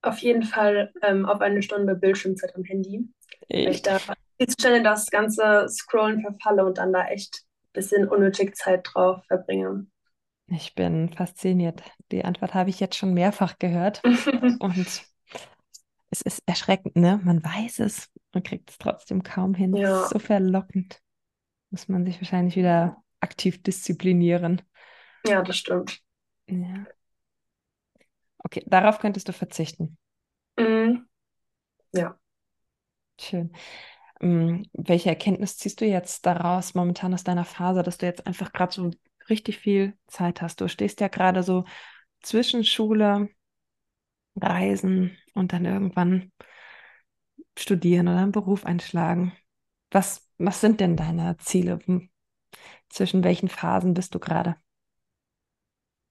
Auf 0.00 0.18
jeden 0.18 0.44
Fall 0.44 0.92
ähm, 1.02 1.26
auf 1.26 1.40
eine 1.40 1.62
Stunde 1.62 1.94
Bildschirmzeit 1.94 2.54
am 2.56 2.64
Handy. 2.64 3.08
Echt? 3.48 3.66
Weil 3.66 3.74
ich 3.74 3.82
da 3.82 3.98
viel 3.98 4.46
zu 4.46 4.56
schnell 4.60 4.82
das 4.82 5.10
ganze 5.10 5.68
Scrollen 5.68 6.22
verfalle 6.22 6.64
und 6.64 6.78
dann 6.78 6.92
da 6.92 7.06
echt 7.08 7.42
ein 7.42 7.72
bisschen 7.72 8.08
unnötig 8.08 8.56
Zeit 8.56 8.88
drauf 8.90 9.22
verbringe. 9.26 9.86
Ich 10.46 10.74
bin 10.74 11.12
fasziniert. 11.12 11.82
Die 12.10 12.24
Antwort 12.24 12.54
habe 12.54 12.70
ich 12.70 12.80
jetzt 12.80 12.96
schon 12.96 13.12
mehrfach 13.12 13.58
gehört. 13.58 14.02
und 14.60 15.02
es 16.10 16.22
ist 16.22 16.42
erschreckend, 16.46 16.96
ne? 16.96 17.20
Man 17.22 17.44
weiß 17.44 17.80
es, 17.80 18.08
man 18.32 18.42
kriegt 18.42 18.70
es 18.70 18.78
trotzdem 18.78 19.22
kaum 19.22 19.54
hin. 19.54 19.74
Ja. 19.74 20.06
so 20.06 20.18
verlockend. 20.18 21.00
Muss 21.70 21.88
man 21.88 22.04
sich 22.04 22.20
wahrscheinlich 22.20 22.56
wieder 22.56 23.02
aktiv 23.20 23.62
disziplinieren. 23.62 24.62
Ja, 25.26 25.42
das 25.42 25.58
stimmt. 25.58 26.00
Ja. 26.46 26.86
Okay, 28.38 28.62
darauf 28.66 28.98
könntest 28.98 29.28
du 29.28 29.32
verzichten. 29.32 29.98
Mhm. 30.58 31.06
Ja. 31.92 32.18
Schön. 33.20 33.52
Ähm, 34.20 34.64
welche 34.72 35.10
Erkenntnis 35.10 35.56
ziehst 35.58 35.80
du 35.80 35.84
jetzt 35.84 36.24
daraus 36.26 36.74
momentan 36.74 37.14
aus 37.14 37.24
deiner 37.24 37.44
Phase, 37.44 37.82
dass 37.82 37.98
du 37.98 38.06
jetzt 38.06 38.26
einfach 38.26 38.52
gerade 38.52 38.72
so 38.72 38.90
richtig 39.28 39.58
viel 39.58 39.96
Zeit 40.06 40.40
hast? 40.40 40.60
Du 40.60 40.68
stehst 40.68 41.00
ja 41.00 41.08
gerade 41.08 41.42
so 41.42 41.64
zwischen 42.22 42.64
Schule, 42.64 43.28
Reisen 44.36 45.16
und 45.34 45.52
dann 45.52 45.64
irgendwann 45.64 46.32
studieren 47.60 48.08
oder 48.08 48.18
einen 48.18 48.32
Beruf 48.32 48.64
einschlagen. 48.64 49.32
Was, 49.90 50.28
was 50.38 50.60
sind 50.60 50.80
denn 50.80 50.96
deine 50.96 51.36
Ziele? 51.38 51.78
Zwischen 52.88 53.24
welchen 53.24 53.48
Phasen 53.48 53.94
bist 53.94 54.14
du 54.14 54.18
gerade? 54.18 54.56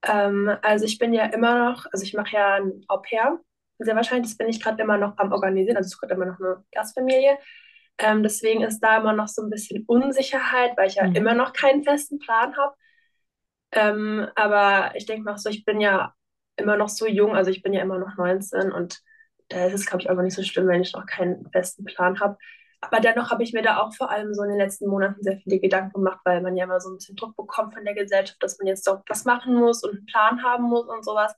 Ähm, 0.03 0.51
also 0.61 0.85
ich 0.85 0.99
bin 0.99 1.13
ja 1.13 1.25
immer 1.25 1.69
noch, 1.69 1.85
also 1.91 2.03
ich 2.03 2.13
mache 2.13 2.35
ja 2.35 2.55
ein 2.55 2.83
Au 2.87 2.97
pair. 2.97 3.39
Sehr 3.79 3.95
wahrscheinlich 3.95 4.37
bin 4.37 4.49
ich 4.49 4.61
gerade 4.61 4.81
immer 4.81 4.97
noch 4.97 5.17
am 5.17 5.31
Organisieren, 5.31 5.77
also 5.77 5.87
es 5.87 5.93
ist 5.93 5.99
gerade 5.99 6.15
immer 6.15 6.25
noch 6.25 6.39
eine 6.39 6.63
Gastfamilie. 6.71 7.37
Ähm, 7.99 8.23
deswegen 8.23 8.63
ist 8.63 8.79
da 8.79 8.97
immer 8.97 9.13
noch 9.13 9.27
so 9.27 9.41
ein 9.41 9.49
bisschen 9.49 9.83
Unsicherheit, 9.87 10.77
weil 10.77 10.87
ich 10.87 10.95
ja 10.95 11.07
mhm. 11.07 11.15
immer 11.15 11.33
noch 11.33 11.53
keinen 11.53 11.83
festen 11.83 12.19
Plan 12.19 12.55
habe. 12.55 12.75
Ähm, 13.71 14.27
aber 14.35 14.95
ich 14.95 15.05
denke 15.05 15.25
noch 15.25 15.37
so, 15.37 15.49
ich 15.49 15.65
bin 15.65 15.81
ja 15.81 16.13
immer 16.55 16.77
noch 16.77 16.89
so 16.89 17.05
jung, 17.05 17.35
also 17.35 17.51
ich 17.51 17.61
bin 17.61 17.73
ja 17.73 17.81
immer 17.81 17.99
noch 17.99 18.15
19 18.17 18.71
und 18.71 19.01
da 19.49 19.65
ist 19.65 19.73
es, 19.73 19.85
glaube 19.85 20.01
ich, 20.03 20.09
auch 20.09 20.21
nicht 20.21 20.35
so 20.35 20.43
schlimm, 20.43 20.67
wenn 20.67 20.81
ich 20.81 20.93
noch 20.93 21.05
keinen 21.05 21.49
festen 21.51 21.85
Plan 21.85 22.19
habe. 22.19 22.37
Aber 22.81 22.99
dennoch 22.99 23.31
habe 23.31 23.43
ich 23.43 23.53
mir 23.53 23.63
da 23.63 23.77
auch 23.79 23.93
vor 23.95 24.11
allem 24.11 24.33
so 24.33 24.43
in 24.43 24.49
den 24.49 24.59
letzten 24.59 24.87
Monaten 24.87 25.23
sehr 25.23 25.37
viele 25.39 25.59
Gedanken 25.59 25.93
gemacht, 25.93 26.19
weil 26.25 26.41
man 26.41 26.55
ja 26.55 26.65
immer 26.65 26.79
so 26.79 26.89
ein 26.89 26.97
bisschen 26.97 27.15
Druck 27.15 27.35
bekommt 27.35 27.73
von 27.73 27.83
der 27.85 27.95
Gesellschaft, 27.95 28.41
dass 28.41 28.59
man 28.59 28.67
jetzt 28.67 28.87
doch 28.87 29.01
was 29.07 29.25
machen 29.25 29.55
muss 29.55 29.83
und 29.83 29.95
einen 29.97 30.05
Plan 30.05 30.43
haben 30.43 30.65
muss 30.65 30.87
und 30.87 31.03
sowas. 31.03 31.33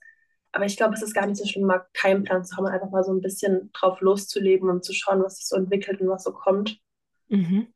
Aber 0.52 0.66
ich 0.66 0.76
glaube, 0.76 0.94
es 0.94 1.02
ist 1.02 1.14
gar 1.14 1.26
nicht 1.26 1.38
so 1.38 1.46
schlimm, 1.46 1.66
mal 1.66 1.86
keinen 1.94 2.24
Plan 2.24 2.44
zu 2.44 2.56
haben, 2.56 2.66
einfach 2.66 2.90
mal 2.90 3.04
so 3.04 3.12
ein 3.12 3.20
bisschen 3.22 3.70
drauf 3.72 4.00
loszuleben 4.00 4.68
und 4.68 4.84
zu 4.84 4.92
schauen, 4.92 5.22
was 5.22 5.36
sich 5.36 5.46
so 5.46 5.56
entwickelt 5.56 6.00
und 6.00 6.08
was 6.08 6.24
so 6.24 6.32
kommt. 6.32 6.78
Mhm. 7.28 7.72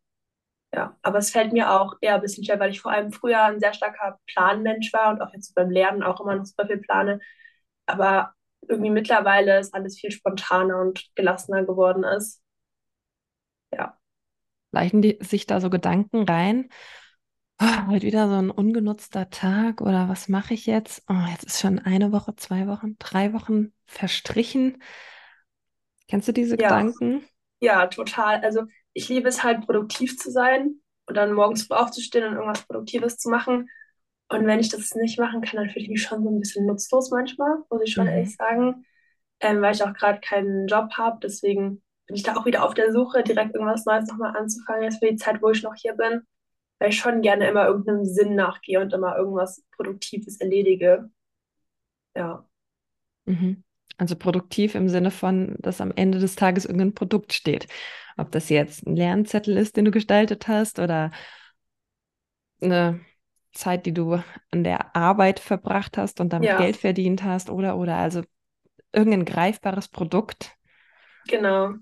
Ja, 0.74 0.96
aber 1.02 1.18
es 1.18 1.30
fällt 1.30 1.52
mir 1.52 1.70
auch 1.70 1.94
eher 2.00 2.16
ein 2.16 2.20
bisschen 2.20 2.44
schwer, 2.44 2.58
weil 2.58 2.70
ich 2.70 2.80
vor 2.80 2.90
allem 2.90 3.12
früher 3.12 3.42
ein 3.44 3.60
sehr 3.60 3.72
starker 3.74 4.18
Planmensch 4.26 4.92
war 4.92 5.12
und 5.12 5.22
auch 5.22 5.32
jetzt 5.32 5.54
beim 5.54 5.70
Lernen 5.70 6.02
auch 6.02 6.20
immer 6.20 6.34
noch 6.34 6.44
super 6.46 6.66
viel 6.66 6.78
plane. 6.78 7.20
Aber 7.86 8.33
irgendwie 8.68 8.90
mittlerweile 8.90 9.58
ist 9.58 9.74
alles 9.74 9.98
viel 9.98 10.10
spontaner 10.10 10.80
und 10.80 11.10
gelassener 11.14 11.64
geworden 11.64 12.04
ist. 12.04 12.42
Ja. 13.72 13.98
Leichen 14.72 15.02
die 15.02 15.18
sich 15.20 15.46
da 15.46 15.60
so 15.60 15.70
Gedanken 15.70 16.24
rein? 16.24 16.68
Oh, 17.60 17.86
heute 17.88 18.06
wieder 18.06 18.28
so 18.28 18.34
ein 18.34 18.50
ungenutzter 18.50 19.30
Tag 19.30 19.80
oder 19.80 20.08
was 20.08 20.28
mache 20.28 20.54
ich 20.54 20.66
jetzt? 20.66 21.04
Oh, 21.08 21.30
jetzt 21.30 21.44
ist 21.44 21.60
schon 21.60 21.78
eine 21.78 22.10
Woche, 22.10 22.34
zwei 22.34 22.66
Wochen, 22.66 22.96
drei 22.98 23.32
Wochen 23.32 23.72
verstrichen. 23.86 24.82
Kennst 26.08 26.26
du 26.26 26.32
diese 26.32 26.58
ja. 26.58 26.68
Gedanken? 26.68 27.24
Ja, 27.60 27.86
total. 27.86 28.40
Also 28.40 28.64
ich 28.92 29.08
liebe 29.08 29.28
es 29.28 29.44
halt, 29.44 29.66
produktiv 29.66 30.18
zu 30.18 30.30
sein 30.30 30.80
und 31.06 31.16
dann 31.16 31.32
morgens 31.32 31.66
früh 31.66 31.74
aufzustehen 31.74 32.26
und 32.26 32.34
irgendwas 32.34 32.66
Produktives 32.66 33.18
zu 33.18 33.30
machen. 33.30 33.68
Und 34.28 34.46
wenn 34.46 34.60
ich 34.60 34.70
das 34.70 34.94
nicht 34.94 35.18
machen 35.18 35.42
kann, 35.42 35.56
dann 35.56 35.70
fühle 35.70 35.84
ich 35.84 35.90
mich 35.90 36.02
schon 36.02 36.22
so 36.22 36.30
ein 36.30 36.40
bisschen 36.40 36.66
nutzlos 36.66 37.10
manchmal, 37.10 37.58
muss 37.70 37.82
ich 37.84 37.92
schon 37.92 38.04
mhm. 38.06 38.12
ehrlich 38.12 38.36
sagen, 38.36 38.84
ähm, 39.40 39.60
weil 39.60 39.74
ich 39.74 39.82
auch 39.82 39.92
gerade 39.92 40.20
keinen 40.20 40.66
Job 40.66 40.92
habe. 40.96 41.18
Deswegen 41.22 41.82
bin 42.06 42.16
ich 42.16 42.22
da 42.22 42.36
auch 42.36 42.46
wieder 42.46 42.64
auf 42.64 42.74
der 42.74 42.92
Suche, 42.92 43.22
direkt 43.22 43.54
irgendwas 43.54 43.84
Neues 43.84 44.08
nochmal 44.08 44.36
anzufangen, 44.36 44.84
jetzt 44.84 44.98
für 44.98 45.10
die 45.10 45.16
Zeit, 45.16 45.42
wo 45.42 45.50
ich 45.50 45.62
noch 45.62 45.74
hier 45.74 45.94
bin, 45.94 46.22
weil 46.78 46.90
ich 46.90 46.98
schon 46.98 47.22
gerne 47.22 47.48
immer 47.48 47.66
irgendeinem 47.66 48.04
Sinn 48.04 48.34
nachgehe 48.34 48.80
und 48.80 48.92
immer 48.92 49.16
irgendwas 49.16 49.62
Produktives 49.76 50.40
erledige. 50.40 51.10
Ja. 52.16 52.46
Mhm. 53.26 53.62
Also 53.96 54.16
produktiv 54.16 54.74
im 54.74 54.88
Sinne 54.88 55.10
von, 55.10 55.56
dass 55.60 55.80
am 55.80 55.92
Ende 55.94 56.18
des 56.18 56.34
Tages 56.34 56.64
irgendein 56.64 56.94
Produkt 56.94 57.32
steht. 57.32 57.68
Ob 58.16 58.32
das 58.32 58.48
jetzt 58.48 58.86
ein 58.86 58.96
Lernzettel 58.96 59.56
ist, 59.56 59.76
den 59.76 59.84
du 59.84 59.90
gestaltet 59.90 60.48
hast 60.48 60.78
oder 60.78 61.12
eine 62.60 63.00
Zeit, 63.54 63.86
die 63.86 63.94
du 63.94 64.22
an 64.50 64.64
der 64.64 64.94
Arbeit 64.96 65.40
verbracht 65.40 65.96
hast 65.96 66.20
und 66.20 66.32
damit 66.32 66.50
ja. 66.50 66.58
Geld 66.58 66.76
verdient 66.76 67.22
hast 67.22 67.50
oder 67.50 67.76
oder 67.76 67.96
also 67.96 68.22
irgendein 68.92 69.24
greifbares 69.24 69.88
Produkt. 69.88 70.56
Genau. 71.26 71.74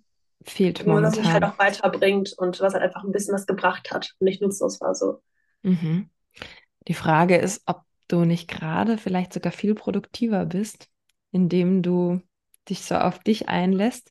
Fehlt 0.44 0.84
Nur, 0.84 1.00
momentan. 1.00 1.12
Was 1.12 1.18
mich 1.24 1.32
halt 1.32 1.44
auch 1.44 1.58
weiterbringt 1.58 2.32
und 2.36 2.60
was 2.60 2.74
halt 2.74 2.82
einfach 2.82 3.04
ein 3.04 3.12
bisschen 3.12 3.34
was 3.34 3.46
gebracht 3.46 3.90
hat 3.90 4.14
und 4.18 4.24
nicht 4.26 4.42
nutzlos 4.42 4.80
war 4.80 4.94
so. 4.94 5.22
Mhm. 5.62 6.10
Die 6.88 6.94
Frage 6.94 7.36
ist, 7.36 7.62
ob 7.66 7.82
du 8.08 8.24
nicht 8.24 8.48
gerade 8.48 8.98
vielleicht 8.98 9.32
sogar 9.32 9.52
viel 9.52 9.74
produktiver 9.74 10.46
bist, 10.46 10.88
indem 11.30 11.82
du 11.82 12.20
dich 12.68 12.82
so 12.82 12.96
auf 12.96 13.18
dich 13.20 13.48
einlässt 13.48 14.10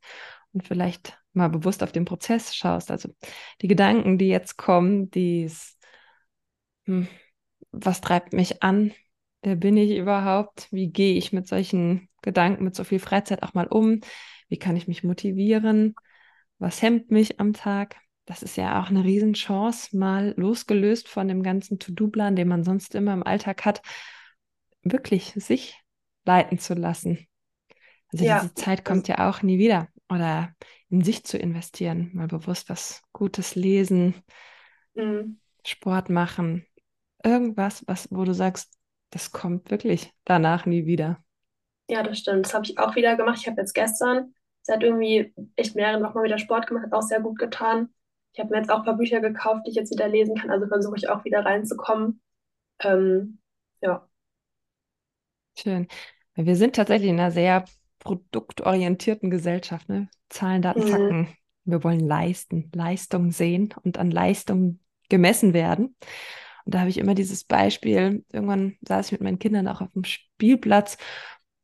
und 0.54 0.68
vielleicht 0.68 1.18
mal 1.34 1.50
bewusst 1.50 1.84
auf 1.84 1.92
den 1.92 2.06
Prozess 2.06 2.56
schaust. 2.56 2.92
Also 2.92 3.10
die 3.62 3.68
Gedanken, 3.68 4.18
die 4.18 4.28
jetzt 4.28 4.58
kommen, 4.58 5.10
die 5.12 5.50
hm, 6.86 7.08
was 7.72 8.02
treibt 8.02 8.34
mich 8.34 8.64
an? 8.64 8.92
Wer 9.42 9.56
bin 9.56 9.78
ich 9.78 9.98
überhaupt? 9.98 10.68
Wie 10.72 10.92
gehe 10.92 11.18
ich 11.18 11.34
mit 11.34 11.48
solchen 11.48 12.10
Gedanken, 12.22 12.64
mit 12.64 12.76
so 12.76 12.84
viel 12.84 13.00
Freizeit 13.00 13.44
auch 13.44 13.54
mal 13.54 13.68
um? 13.68 14.02
Wie 14.50 14.58
kann 14.58 14.76
ich 14.76 14.88
mich 14.88 15.04
motivieren? 15.04 15.96
Was 16.60 16.82
hemmt 16.82 17.10
mich 17.10 17.40
am 17.40 17.54
Tag? 17.54 17.96
Das 18.26 18.44
ist 18.44 18.56
ja 18.56 18.82
auch 18.82 18.90
eine 18.90 19.04
Riesenchance, 19.04 19.98
mal 19.98 20.34
losgelöst 20.38 21.08
von 21.08 21.28
dem 21.28 21.42
ganzen 21.42 21.80
To-Do-Plan, 21.80 22.36
den 22.36 22.48
man 22.48 22.64
sonst 22.64 22.94
immer 22.94 23.14
im 23.14 23.24
Alltag 23.24 23.66
hat, 23.66 23.82
wirklich 24.84 25.34
sich 25.36 25.80
leiten 26.24 26.60
zu 26.60 26.76
lassen. 26.76 27.28
Also 28.12 28.26
ja. 28.26 28.42
diese 28.42 28.54
Zeit 28.54 28.86
kommt 28.86 29.08
ja 29.08 29.28
auch 29.30 29.42
nie 29.42 29.58
wieder. 29.58 29.88
Oder 30.10 30.54
in 30.90 31.04
sich 31.04 31.24
zu 31.24 31.38
investieren, 31.38 32.12
mal 32.14 32.28
bewusst 32.28 32.70
was 32.70 33.02
Gutes 33.14 33.56
lesen, 33.56 34.14
mhm. 34.94 35.40
Sport 35.66 36.10
machen, 36.10 36.66
irgendwas, 37.24 37.84
was, 37.88 38.08
wo 38.12 38.24
du 38.24 38.34
sagst, 38.34 38.78
das 39.10 39.32
kommt 39.32 39.72
wirklich 39.72 40.14
danach 40.26 40.66
nie 40.66 40.86
wieder. 40.86 41.24
Ja, 41.90 42.04
das 42.04 42.20
stimmt. 42.20 42.46
Das 42.46 42.54
habe 42.54 42.66
ich 42.66 42.78
auch 42.78 42.96
wieder 42.96 43.16
gemacht. 43.16 43.40
Ich 43.42 43.48
habe 43.48 43.60
jetzt 43.60 43.74
gestern 43.74 44.34
seit 44.62 44.84
irgendwie 44.84 45.34
echt 45.56 45.76
mehreren 45.76 46.04
Wochen 46.04 46.14
mal 46.14 46.24
wieder 46.24 46.38
Sport 46.38 46.68
gemacht, 46.68 46.86
hat 46.86 46.94
auch 46.94 47.02
sehr 47.02 47.20
gut 47.20 47.38
getan. 47.40 47.90
Ich 48.34 48.40
habe 48.40 48.52
mir 48.52 48.58
jetzt 48.58 48.70
auch 48.70 48.80
ein 48.80 48.86
paar 48.86 48.98
Bücher 48.98 49.20
gekauft, 49.20 49.64
die 49.66 49.72
ich 49.72 49.76
jetzt 49.76 49.92
wieder 49.92 50.08
lesen 50.08 50.36
kann, 50.36 50.52
also 50.52 50.68
versuche 50.68 50.96
ich 50.96 51.10
auch 51.10 51.26
wieder 51.26 51.44
reinzukommen. 51.44 52.22
Ähm, 52.80 53.40
ja. 53.82 54.08
Schön. 55.58 55.88
Wir 56.36 56.56
sind 56.56 56.76
tatsächlich 56.76 57.10
in 57.10 57.20
einer 57.20 57.32
sehr 57.32 57.66
produktorientierten 58.00 59.30
Gesellschaft, 59.30 59.90
ne? 59.90 60.10
Zahlen, 60.30 60.62
Daten, 60.62 60.84
mhm. 60.84 60.88
Fakten. 60.88 61.28
Wir 61.66 61.84
wollen 61.84 62.00
leisten, 62.00 62.72
Leistung 62.74 63.32
sehen 63.32 63.74
und 63.84 63.98
an 63.98 64.10
Leistung 64.10 64.80
gemessen 65.10 65.54
werden. 65.54 65.96
Und 66.66 66.76
da 66.76 66.80
habe 66.80 66.90
ich 66.90 66.98
immer 66.98 67.16
dieses 67.16 67.44
Beispiel, 67.44 68.26
irgendwann 68.32 68.78
saß 68.88 69.08
ich 69.08 69.12
mit 69.14 69.22
meinen 69.22 69.40
Kindern 69.40 69.68
auch 69.68 69.82
auf 69.82 69.92
dem 69.94 70.04
Spielplatz 70.04 70.98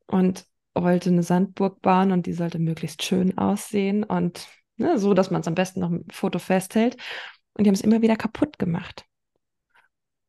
und 0.08 0.46
wollte 0.74 1.10
eine 1.10 1.24
Sandburg 1.24 1.82
bauen 1.82 2.12
und 2.12 2.26
die 2.26 2.34
sollte 2.34 2.60
möglichst 2.60 3.04
schön 3.04 3.38
aussehen 3.38 4.04
und 4.04 4.48
ne, 4.78 4.98
so, 4.98 5.14
dass 5.14 5.32
man 5.32 5.42
es 5.42 5.48
am 5.48 5.56
besten 5.56 5.80
noch 5.82 5.92
ein 5.92 6.06
Foto 6.12 6.40
festhält. 6.40 6.98
Und 7.54 7.64
die 7.64 7.70
haben 7.70 7.76
es 7.76 7.82
immer 7.82 8.02
wieder 8.02 8.16
kaputt 8.16 8.60
gemacht. 8.60 9.06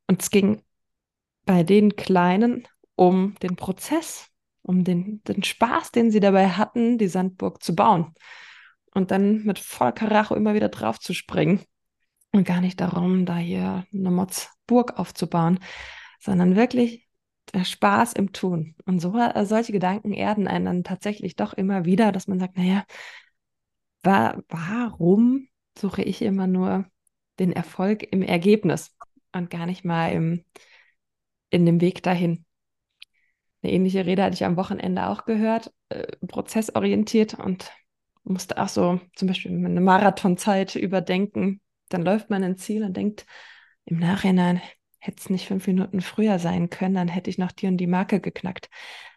Und 0.07 0.23
es 0.23 0.31
ging 0.31 0.63
bei 1.45 1.63
den 1.63 1.97
Kleinen 1.97 2.67
um 2.95 3.35
den 3.43 3.57
Prozess, 3.57 4.29
um 4.63 4.85
den, 4.85 5.23
den 5.25 5.45
Spaß, 5.45 5.93
den 5.93 6.11
sie 6.11 6.21
dabei 6.21 6.49
hatten, 6.49 6.99
die 6.99 7.09
Sandburg 7.09 7.63
zu 7.63 7.75
bauen. 7.75 8.15
Und 8.95 9.11
dann 9.11 9.45
mit 9.45 9.59
voll 9.59 9.93
Karacho 9.93 10.35
immer 10.35 10.55
wieder 10.55 10.71
drauf 10.71 10.99
zu 10.99 11.13
springen. 11.15 11.63
Und 12.33 12.45
gar 12.47 12.61
nicht 12.61 12.81
darum, 12.81 13.25
da 13.25 13.37
hier 13.37 13.87
eine 13.93 14.11
Motzburg 14.11 14.99
aufzubauen, 14.99 15.61
sondern 16.21 16.57
wirklich 16.57 17.09
der 17.55 17.65
Spaß 17.65 18.13
im 18.13 18.33
Tun. 18.33 18.75
Und 18.85 19.01
so, 19.01 19.17
äh, 19.19 19.47
solche 19.47 19.73
Gedanken 19.73 20.13
erden 20.13 20.47
einen 20.47 20.65
dann 20.67 20.85
tatsächlich 20.85 21.37
doch 21.37 21.55
immer 21.55 21.85
wieder, 21.85 22.13
dass 22.13 22.29
man 22.29 22.39
sagt, 22.39 22.57
naja, 22.57 22.85
wa 24.03 24.41
warum 24.49 25.49
suche 25.79 26.03
ich 26.03 26.23
immer 26.23 26.47
nur 26.47 26.87
den 27.39 27.53
Erfolg 27.53 28.03
im 28.13 28.23
Ergebnis 28.23 28.97
und 29.33 29.51
gar 29.51 29.67
nicht 29.67 29.85
mal 29.85 30.13
im, 30.13 30.45
in 31.51 31.67
dem 31.67 31.81
Weg 31.81 32.03
dahin? 32.03 32.45
Eine 33.63 33.73
ähnliche 33.73 34.07
Rede 34.07 34.23
hatte 34.23 34.35
ich 34.35 34.45
am 34.45 34.57
Wochenende 34.57 35.09
auch 35.09 35.25
gehört, 35.25 35.73
äh, 35.89 36.17
prozessorientiert 36.27 37.35
und 37.35 37.73
musste 38.25 38.59
auch 38.59 38.69
so 38.69 39.01
zum 39.17 39.29
Beispiel 39.29 39.53
eine 39.53 39.81
Marathonzeit 39.81 40.77
überdenken. 40.77 41.61
Dann 41.89 42.03
läuft 42.03 42.31
man 42.31 42.45
ein 42.45 42.57
Ziel 42.57 42.85
und 42.85 42.97
denkt 42.97 43.27
im 43.85 43.99
Nachhinein, 43.99 44.61
hätte 44.99 45.19
es 45.21 45.31
nicht 45.31 45.47
fünf 45.47 45.67
Minuten 45.67 46.01
früher 46.01 46.39
sein 46.39 46.71
können, 46.71 46.95
dann 46.95 47.09
hätte 47.09 47.31
ich 47.31 47.39
noch 47.39 47.53
die 47.53 47.67
und 47.67 47.77
die 47.77 47.87
Marke 47.87 48.21
geknackt. 48.21 48.69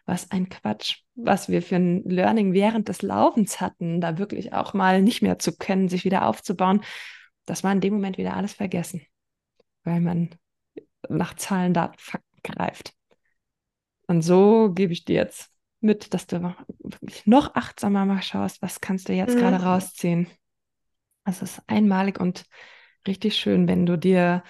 Was 0.06 0.30
ein 0.30 0.48
Quatsch, 0.48 1.00
was 1.14 1.48
wir 1.48 1.62
für 1.62 1.76
ein 1.76 2.02
Learning 2.04 2.52
während 2.52 2.88
des 2.88 3.02
Laufens 3.02 3.60
hatten, 3.60 4.00
da 4.00 4.18
wirklich 4.18 4.52
auch 4.52 4.74
mal 4.74 5.02
nicht 5.02 5.22
mehr 5.22 5.38
zu 5.38 5.56
können, 5.56 5.88
sich 5.88 6.04
wieder 6.04 6.26
aufzubauen. 6.26 6.82
Das 7.44 7.62
war 7.62 7.72
in 7.72 7.80
dem 7.80 7.94
Moment 7.94 8.18
wieder 8.18 8.36
alles 8.36 8.54
vergessen, 8.54 9.02
weil 9.84 10.00
man 10.00 10.30
nach 11.08 11.34
Zahlen, 11.34 11.74
Daten, 11.74 11.98
Fakten 11.98 12.40
greift. 12.42 12.94
Und 14.06 14.22
so 14.22 14.72
gebe 14.72 14.92
ich 14.92 15.04
dir 15.04 15.16
jetzt 15.16 15.50
mit, 15.80 16.14
dass 16.14 16.26
du 16.26 16.54
noch 17.24 17.54
achtsamer 17.54 18.04
mal 18.04 18.22
schaust, 18.22 18.62
was 18.62 18.80
kannst 18.80 19.08
du 19.08 19.12
jetzt 19.12 19.34
mhm. 19.34 19.40
gerade 19.40 19.62
rausziehen. 19.62 20.28
Das 21.24 21.42
ist 21.42 21.62
einmalig 21.66 22.20
und 22.20 22.44
richtig 23.06 23.36
schön, 23.36 23.68
wenn 23.68 23.86
du 23.86 23.96
dir 23.96 24.42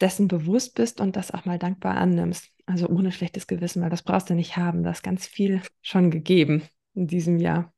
dessen 0.00 0.28
bewusst 0.28 0.74
bist 0.74 1.00
und 1.00 1.16
das 1.16 1.30
auch 1.30 1.44
mal 1.44 1.58
dankbar 1.58 1.96
annimmst. 1.96 2.48
Also 2.66 2.88
ohne 2.88 3.12
schlechtes 3.12 3.46
Gewissen, 3.46 3.82
weil 3.82 3.90
das 3.90 4.02
brauchst 4.02 4.30
du 4.30 4.34
nicht 4.34 4.56
haben. 4.56 4.82
Das 4.82 4.98
ist 4.98 5.02
ganz 5.02 5.26
viel 5.26 5.60
schon 5.82 6.10
gegeben 6.10 6.62
in 6.94 7.06
diesem 7.06 7.38
Jahr. 7.38 7.72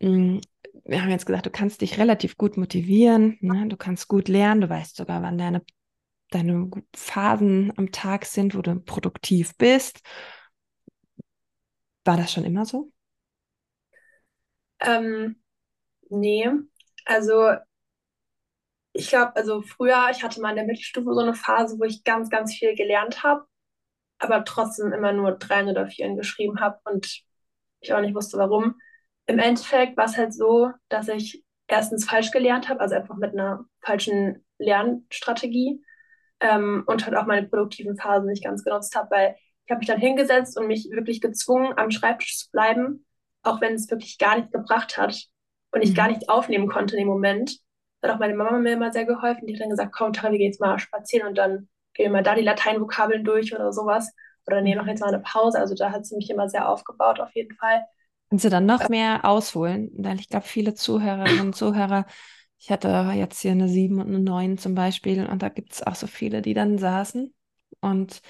Mm, 0.00 0.38
wir 0.84 1.02
haben 1.02 1.10
jetzt 1.10 1.26
gesagt, 1.26 1.46
du 1.46 1.50
kannst 1.50 1.80
dich 1.80 1.98
relativ 1.98 2.36
gut 2.36 2.56
motivieren, 2.56 3.38
ne? 3.40 3.66
du 3.68 3.76
kannst 3.76 4.08
gut 4.08 4.28
lernen, 4.28 4.60
du 4.60 4.68
weißt 4.68 4.96
sogar, 4.96 5.22
wann 5.22 5.38
deine, 5.38 5.62
deine 6.30 6.70
Phasen 6.94 7.72
am 7.76 7.90
Tag 7.90 8.26
sind, 8.26 8.54
wo 8.54 8.62
du 8.62 8.78
produktiv 8.80 9.56
bist. 9.56 10.00
War 12.04 12.16
das 12.16 12.32
schon 12.32 12.44
immer 12.44 12.66
so? 12.66 12.92
Ähm, 14.80 15.36
nee, 16.18 16.48
also 17.04 17.54
ich 18.92 19.08
glaube, 19.08 19.34
also 19.36 19.60
früher, 19.62 20.08
ich 20.10 20.22
hatte 20.22 20.40
mal 20.40 20.50
in 20.50 20.56
der 20.56 20.66
Mittelstufe 20.66 21.12
so 21.12 21.20
eine 21.20 21.34
Phase, 21.34 21.78
wo 21.78 21.84
ich 21.84 22.04
ganz, 22.04 22.30
ganz 22.30 22.54
viel 22.54 22.74
gelernt 22.76 23.22
habe, 23.24 23.44
aber 24.18 24.44
trotzdem 24.44 24.92
immer 24.92 25.12
nur 25.12 25.32
Dreien 25.32 25.68
oder 25.68 25.88
Vieren 25.88 26.16
geschrieben 26.16 26.60
habe 26.60 26.78
und 26.84 27.22
ich 27.80 27.92
auch 27.92 28.00
nicht 28.00 28.14
wusste, 28.14 28.38
warum. 28.38 28.76
Im 29.26 29.38
Endeffekt 29.38 29.96
war 29.96 30.04
es 30.04 30.16
halt 30.16 30.32
so, 30.32 30.70
dass 30.88 31.08
ich 31.08 31.44
erstens 31.66 32.04
falsch 32.04 32.30
gelernt 32.30 32.68
habe, 32.68 32.80
also 32.80 32.94
einfach 32.94 33.16
mit 33.16 33.32
einer 33.32 33.64
falschen 33.80 34.44
Lernstrategie 34.58 35.82
ähm, 36.40 36.84
und 36.86 37.04
halt 37.04 37.16
auch 37.16 37.26
meine 37.26 37.48
produktiven 37.48 37.96
Phasen 37.96 38.28
nicht 38.28 38.44
ganz 38.44 38.62
genutzt 38.64 38.94
habe, 38.94 39.10
weil 39.10 39.36
ich 39.66 39.70
habe 39.70 39.78
mich 39.78 39.88
dann 39.88 39.98
hingesetzt 39.98 40.56
und 40.58 40.68
mich 40.68 40.88
wirklich 40.92 41.20
gezwungen, 41.20 41.72
am 41.76 41.90
Schreibtisch 41.90 42.38
zu 42.38 42.50
bleiben, 42.52 43.06
auch 43.42 43.60
wenn 43.60 43.74
es 43.74 43.90
wirklich 43.90 44.18
gar 44.18 44.36
nichts 44.36 44.52
gebracht 44.52 44.98
hat 44.98 45.28
und 45.74 45.82
ich 45.82 45.90
mhm. 45.90 45.94
gar 45.94 46.08
nichts 46.08 46.28
aufnehmen 46.28 46.68
konnte 46.68 46.96
in 46.96 47.00
dem 47.00 47.08
Moment 47.08 47.58
hat 48.04 48.14
auch 48.14 48.20
meine 48.20 48.34
Mama 48.34 48.58
mir 48.58 48.74
immer 48.74 48.92
sehr 48.92 49.04
geholfen. 49.04 49.46
Die 49.46 49.54
hat 49.54 49.62
dann 49.62 49.70
gesagt, 49.70 49.92
komm, 49.92 50.12
Tara, 50.12 50.30
wir 50.30 50.38
gehen 50.38 50.50
jetzt 50.50 50.60
mal 50.60 50.78
spazieren 50.78 51.28
und 51.28 51.38
dann 51.38 51.68
gehen 51.94 52.06
wir 52.06 52.10
mal 52.10 52.22
da 52.22 52.34
die 52.34 52.42
Lateinvokabeln 52.42 53.24
durch 53.24 53.54
oder 53.54 53.72
sowas. 53.72 54.12
Oder 54.46 54.60
nehmen 54.60 54.78
noch 54.78 54.86
jetzt 54.86 55.00
mal 55.00 55.08
eine 55.08 55.20
Pause. 55.22 55.58
Also 55.58 55.74
da 55.74 55.90
hat 55.90 56.04
sie 56.04 56.16
mich 56.16 56.28
immer 56.28 56.48
sehr 56.48 56.68
aufgebaut, 56.68 57.18
auf 57.18 57.34
jeden 57.34 57.54
Fall. 57.54 57.84
Kannst 58.28 58.44
du 58.44 58.50
dann 58.50 58.66
noch 58.66 58.88
mehr 58.88 59.24
ausholen? 59.24 59.90
Weil 59.96 60.20
ich 60.20 60.28
glaube, 60.28 60.46
viele 60.46 60.74
Zuhörerinnen 60.74 61.40
und 61.40 61.56
Zuhörer, 61.56 62.06
ich 62.58 62.70
hatte 62.70 62.88
jetzt 63.14 63.40
hier 63.40 63.52
eine 63.52 63.68
7 63.68 64.00
und 64.00 64.08
eine 64.08 64.20
9 64.20 64.58
zum 64.58 64.74
Beispiel 64.74 65.26
und 65.26 65.42
da 65.42 65.48
gibt 65.48 65.72
es 65.72 65.82
auch 65.82 65.94
so 65.94 66.06
viele, 66.06 66.42
die 66.42 66.54
dann 66.54 66.78
saßen 66.78 67.34
und 67.80 68.20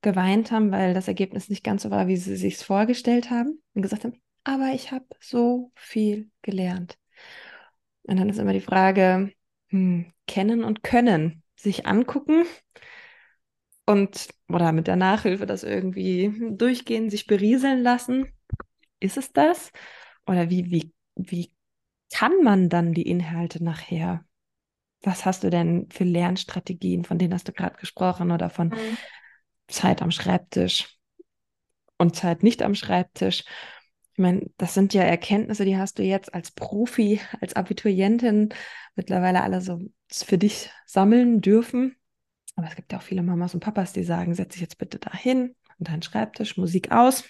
geweint 0.00 0.50
haben, 0.50 0.72
weil 0.72 0.94
das 0.94 1.06
Ergebnis 1.06 1.48
nicht 1.48 1.62
ganz 1.62 1.82
so 1.82 1.90
war, 1.90 2.08
wie 2.08 2.16
sie 2.16 2.36
sich 2.36 2.58
vorgestellt 2.58 3.30
haben 3.30 3.62
und 3.74 3.82
gesagt 3.82 4.04
haben, 4.04 4.20
aber 4.44 4.72
ich 4.74 4.92
habe 4.92 5.06
so 5.20 5.72
viel 5.74 6.30
gelernt. 6.42 6.98
Und 8.02 8.18
dann 8.18 8.28
ist 8.28 8.38
immer 8.38 8.52
die 8.52 8.60
Frage, 8.60 9.32
hm, 9.68 10.12
kennen 10.26 10.64
und 10.64 10.82
können, 10.82 11.42
sich 11.56 11.86
angucken 11.86 12.44
und 13.86 14.28
oder 14.48 14.72
mit 14.72 14.86
der 14.86 14.96
Nachhilfe 14.96 15.46
das 15.46 15.62
irgendwie 15.62 16.32
durchgehen, 16.52 17.10
sich 17.10 17.26
berieseln 17.26 17.82
lassen. 17.82 18.32
Ist 19.00 19.16
es 19.16 19.32
das? 19.32 19.72
Oder 20.26 20.50
wie, 20.50 20.70
wie, 20.70 20.92
wie 21.16 21.52
kann 22.12 22.42
man 22.42 22.68
dann 22.68 22.94
die 22.94 23.08
Inhalte 23.08 23.62
nachher? 23.62 24.24
Was 25.02 25.24
hast 25.24 25.42
du 25.42 25.50
denn 25.50 25.88
für 25.90 26.04
Lernstrategien, 26.04 27.04
von 27.04 27.18
denen 27.18 27.34
hast 27.34 27.48
du 27.48 27.52
gerade 27.52 27.76
gesprochen, 27.76 28.30
oder 28.30 28.50
von 28.50 28.68
mhm. 28.68 28.96
Zeit 29.66 30.00
am 30.00 30.12
Schreibtisch 30.12 30.96
und 31.98 32.14
Zeit 32.14 32.42
nicht 32.42 32.62
am 32.62 32.74
Schreibtisch? 32.74 33.44
Ich 34.12 34.18
meine, 34.18 34.50
das 34.58 34.74
sind 34.74 34.92
ja 34.94 35.02
Erkenntnisse, 35.02 35.64
die 35.64 35.76
hast 35.76 35.98
du 35.98 36.02
jetzt 36.02 36.34
als 36.34 36.50
Profi, 36.50 37.20
als 37.40 37.54
Abiturientin 37.56 38.50
mittlerweile 38.94 39.42
alle 39.42 39.60
so 39.60 39.80
für 40.10 40.36
dich 40.38 40.70
sammeln 40.86 41.40
dürfen. 41.40 41.96
Aber 42.56 42.66
es 42.68 42.76
gibt 42.76 42.92
ja 42.92 42.98
auch 42.98 43.02
viele 43.02 43.22
Mamas 43.22 43.54
und 43.54 43.60
Papas, 43.60 43.94
die 43.94 44.04
sagen, 44.04 44.34
setz 44.34 44.52
dich 44.52 44.60
jetzt 44.60 44.76
bitte 44.76 44.98
dahin 44.98 45.54
an 45.68 45.76
deinen 45.78 46.02
Schreibtisch, 46.02 46.58
Musik 46.58 46.92
aus, 46.92 47.24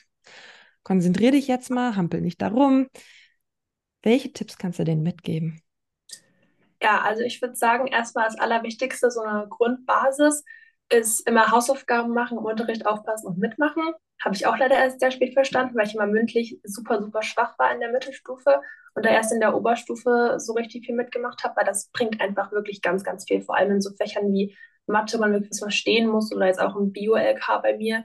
konzentrier 0.82 1.30
dich 1.30 1.46
jetzt 1.46 1.70
mal, 1.70 1.94
hampel 1.94 2.20
nicht 2.20 2.42
darum. 2.42 2.88
Welche 4.02 4.32
Tipps 4.32 4.58
kannst 4.58 4.80
du 4.80 4.84
denen 4.84 5.04
mitgeben? 5.04 5.62
Ja, 6.82 7.02
also 7.02 7.22
ich 7.22 7.40
würde 7.40 7.54
sagen, 7.54 7.86
erstmal 7.86 8.24
das 8.24 8.38
Allerwichtigste, 8.38 9.10
so 9.12 9.20
eine 9.20 9.46
Grundbasis 9.48 10.44
ist 10.88 11.20
immer 11.28 11.52
Hausaufgaben 11.52 12.12
machen, 12.12 12.38
im 12.38 12.44
Unterricht 12.44 12.86
aufpassen 12.86 13.28
und 13.28 13.38
mitmachen. 13.38 13.92
Habe 14.24 14.36
ich 14.36 14.46
auch 14.46 14.56
leider 14.56 14.76
erst 14.76 15.00
sehr 15.00 15.10
spät 15.10 15.34
verstanden, 15.34 15.76
weil 15.76 15.86
ich 15.86 15.94
immer 15.94 16.06
mündlich 16.06 16.58
super, 16.62 17.02
super 17.02 17.22
schwach 17.22 17.58
war 17.58 17.72
in 17.72 17.80
der 17.80 17.90
Mittelstufe 17.90 18.60
und 18.94 19.04
da 19.04 19.10
erst 19.10 19.32
in 19.32 19.40
der 19.40 19.54
Oberstufe 19.56 20.36
so 20.38 20.52
richtig 20.52 20.86
viel 20.86 20.94
mitgemacht 20.94 21.42
habe, 21.44 21.56
weil 21.56 21.64
das 21.64 21.88
bringt 21.92 22.20
einfach 22.20 22.52
wirklich 22.52 22.82
ganz, 22.82 23.02
ganz 23.04 23.24
viel, 23.26 23.42
vor 23.42 23.56
allem 23.56 23.72
in 23.72 23.80
so 23.80 23.90
Fächern 23.94 24.32
wie 24.32 24.56
Mathe, 24.86 25.18
man 25.18 25.32
wirklich 25.32 25.50
was 25.50 25.58
verstehen 25.60 26.08
muss 26.08 26.32
oder 26.32 26.46
jetzt 26.46 26.60
auch 26.60 26.76
im 26.76 26.92
Bio-LK 26.92 27.62
bei 27.62 27.76
mir. 27.76 28.04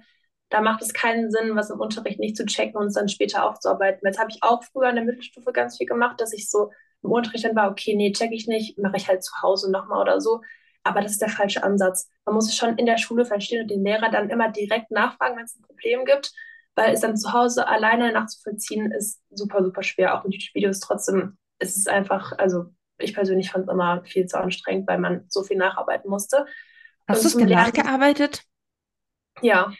Da 0.50 0.62
macht 0.62 0.82
es 0.82 0.94
keinen 0.94 1.30
Sinn, 1.30 1.56
was 1.56 1.70
im 1.70 1.80
Unterricht 1.80 2.20
nicht 2.20 2.38
zu 2.38 2.46
checken 2.46 2.78
und 2.78 2.88
es 2.88 2.94
dann 2.94 3.10
später 3.10 3.44
aufzuarbeiten. 3.44 4.02
Jetzt 4.06 4.20
habe 4.20 4.32
ich 4.32 4.40
auch 4.42 4.64
früher 4.64 4.90
in 4.90 4.96
der 4.96 5.06
Mittelstufe 5.06 5.52
ganz 5.52 5.78
viel 5.78 5.88
gemacht, 5.88 6.22
dass 6.22 6.34
ich 6.34 6.50
so 6.50 6.72
im 7.04 7.12
Unterricht 7.12 7.46
dann 7.46 7.56
war, 7.56 7.70
okay, 7.70 7.96
nee, 7.96 8.12
check 8.12 8.32
ich 8.32 8.48
nicht, 8.48 8.78
mache 8.80 8.98
ich 8.98 9.08
halt 9.08 9.24
zu 9.24 9.34
Hause 9.42 9.72
nochmal 9.72 10.02
oder 10.02 10.22
so. 10.22 10.42
Aber 10.88 11.02
das 11.02 11.14
ist 11.14 11.22
der 11.22 11.30
falsche 11.30 11.64
Ansatz. 11.64 12.10
Man 12.26 12.36
muss 12.36 12.48
es 12.48 12.56
schon 12.56 12.78
in 12.78 12.86
der 12.86 12.98
Schule 12.98 13.26
verstehen 13.26 13.64
und 13.64 13.72
den 13.72 13.84
Lehrer 13.84 14.10
dann 14.10 14.30
immer 14.30 14.50
direkt 14.50 14.92
nachfragen, 14.92 15.38
wenn 15.38 15.46
es 15.46 15.56
ein 15.56 15.62
Problem 15.64 16.06
gibt, 16.06 16.32
weil 16.76 16.94
es 16.94 17.02
dann 17.02 17.18
zu 17.18 17.34
Hause 17.34 17.68
alleine 17.68 18.12
nachzuvollziehen 18.12 18.92
ist 18.92 19.22
super, 19.30 19.64
super 19.64 19.84
schwer. 19.84 20.16
Auch 20.16 20.24
mit 20.24 20.34
YouTube-Videos 20.34 20.80
trotzdem 20.80 21.38
ist 21.60 21.78
es 21.78 21.88
einfach, 21.88 22.38
also 22.38 22.66
ich 22.98 23.14
persönlich 23.14 23.52
fand 23.52 23.68
es 23.68 23.74
immer 23.74 24.04
viel 24.06 24.26
zu 24.26 24.40
anstrengend, 24.40 24.88
weil 24.88 25.00
man 25.00 25.26
so 25.28 25.44
viel 25.44 25.58
nacharbeiten 25.58 26.10
musste. 26.10 26.46
Hast 27.08 27.24
du 27.24 27.28
es 27.28 27.38
denn 27.38 27.50
nachgearbeitet? 27.50 28.44
Ja. 29.42 29.72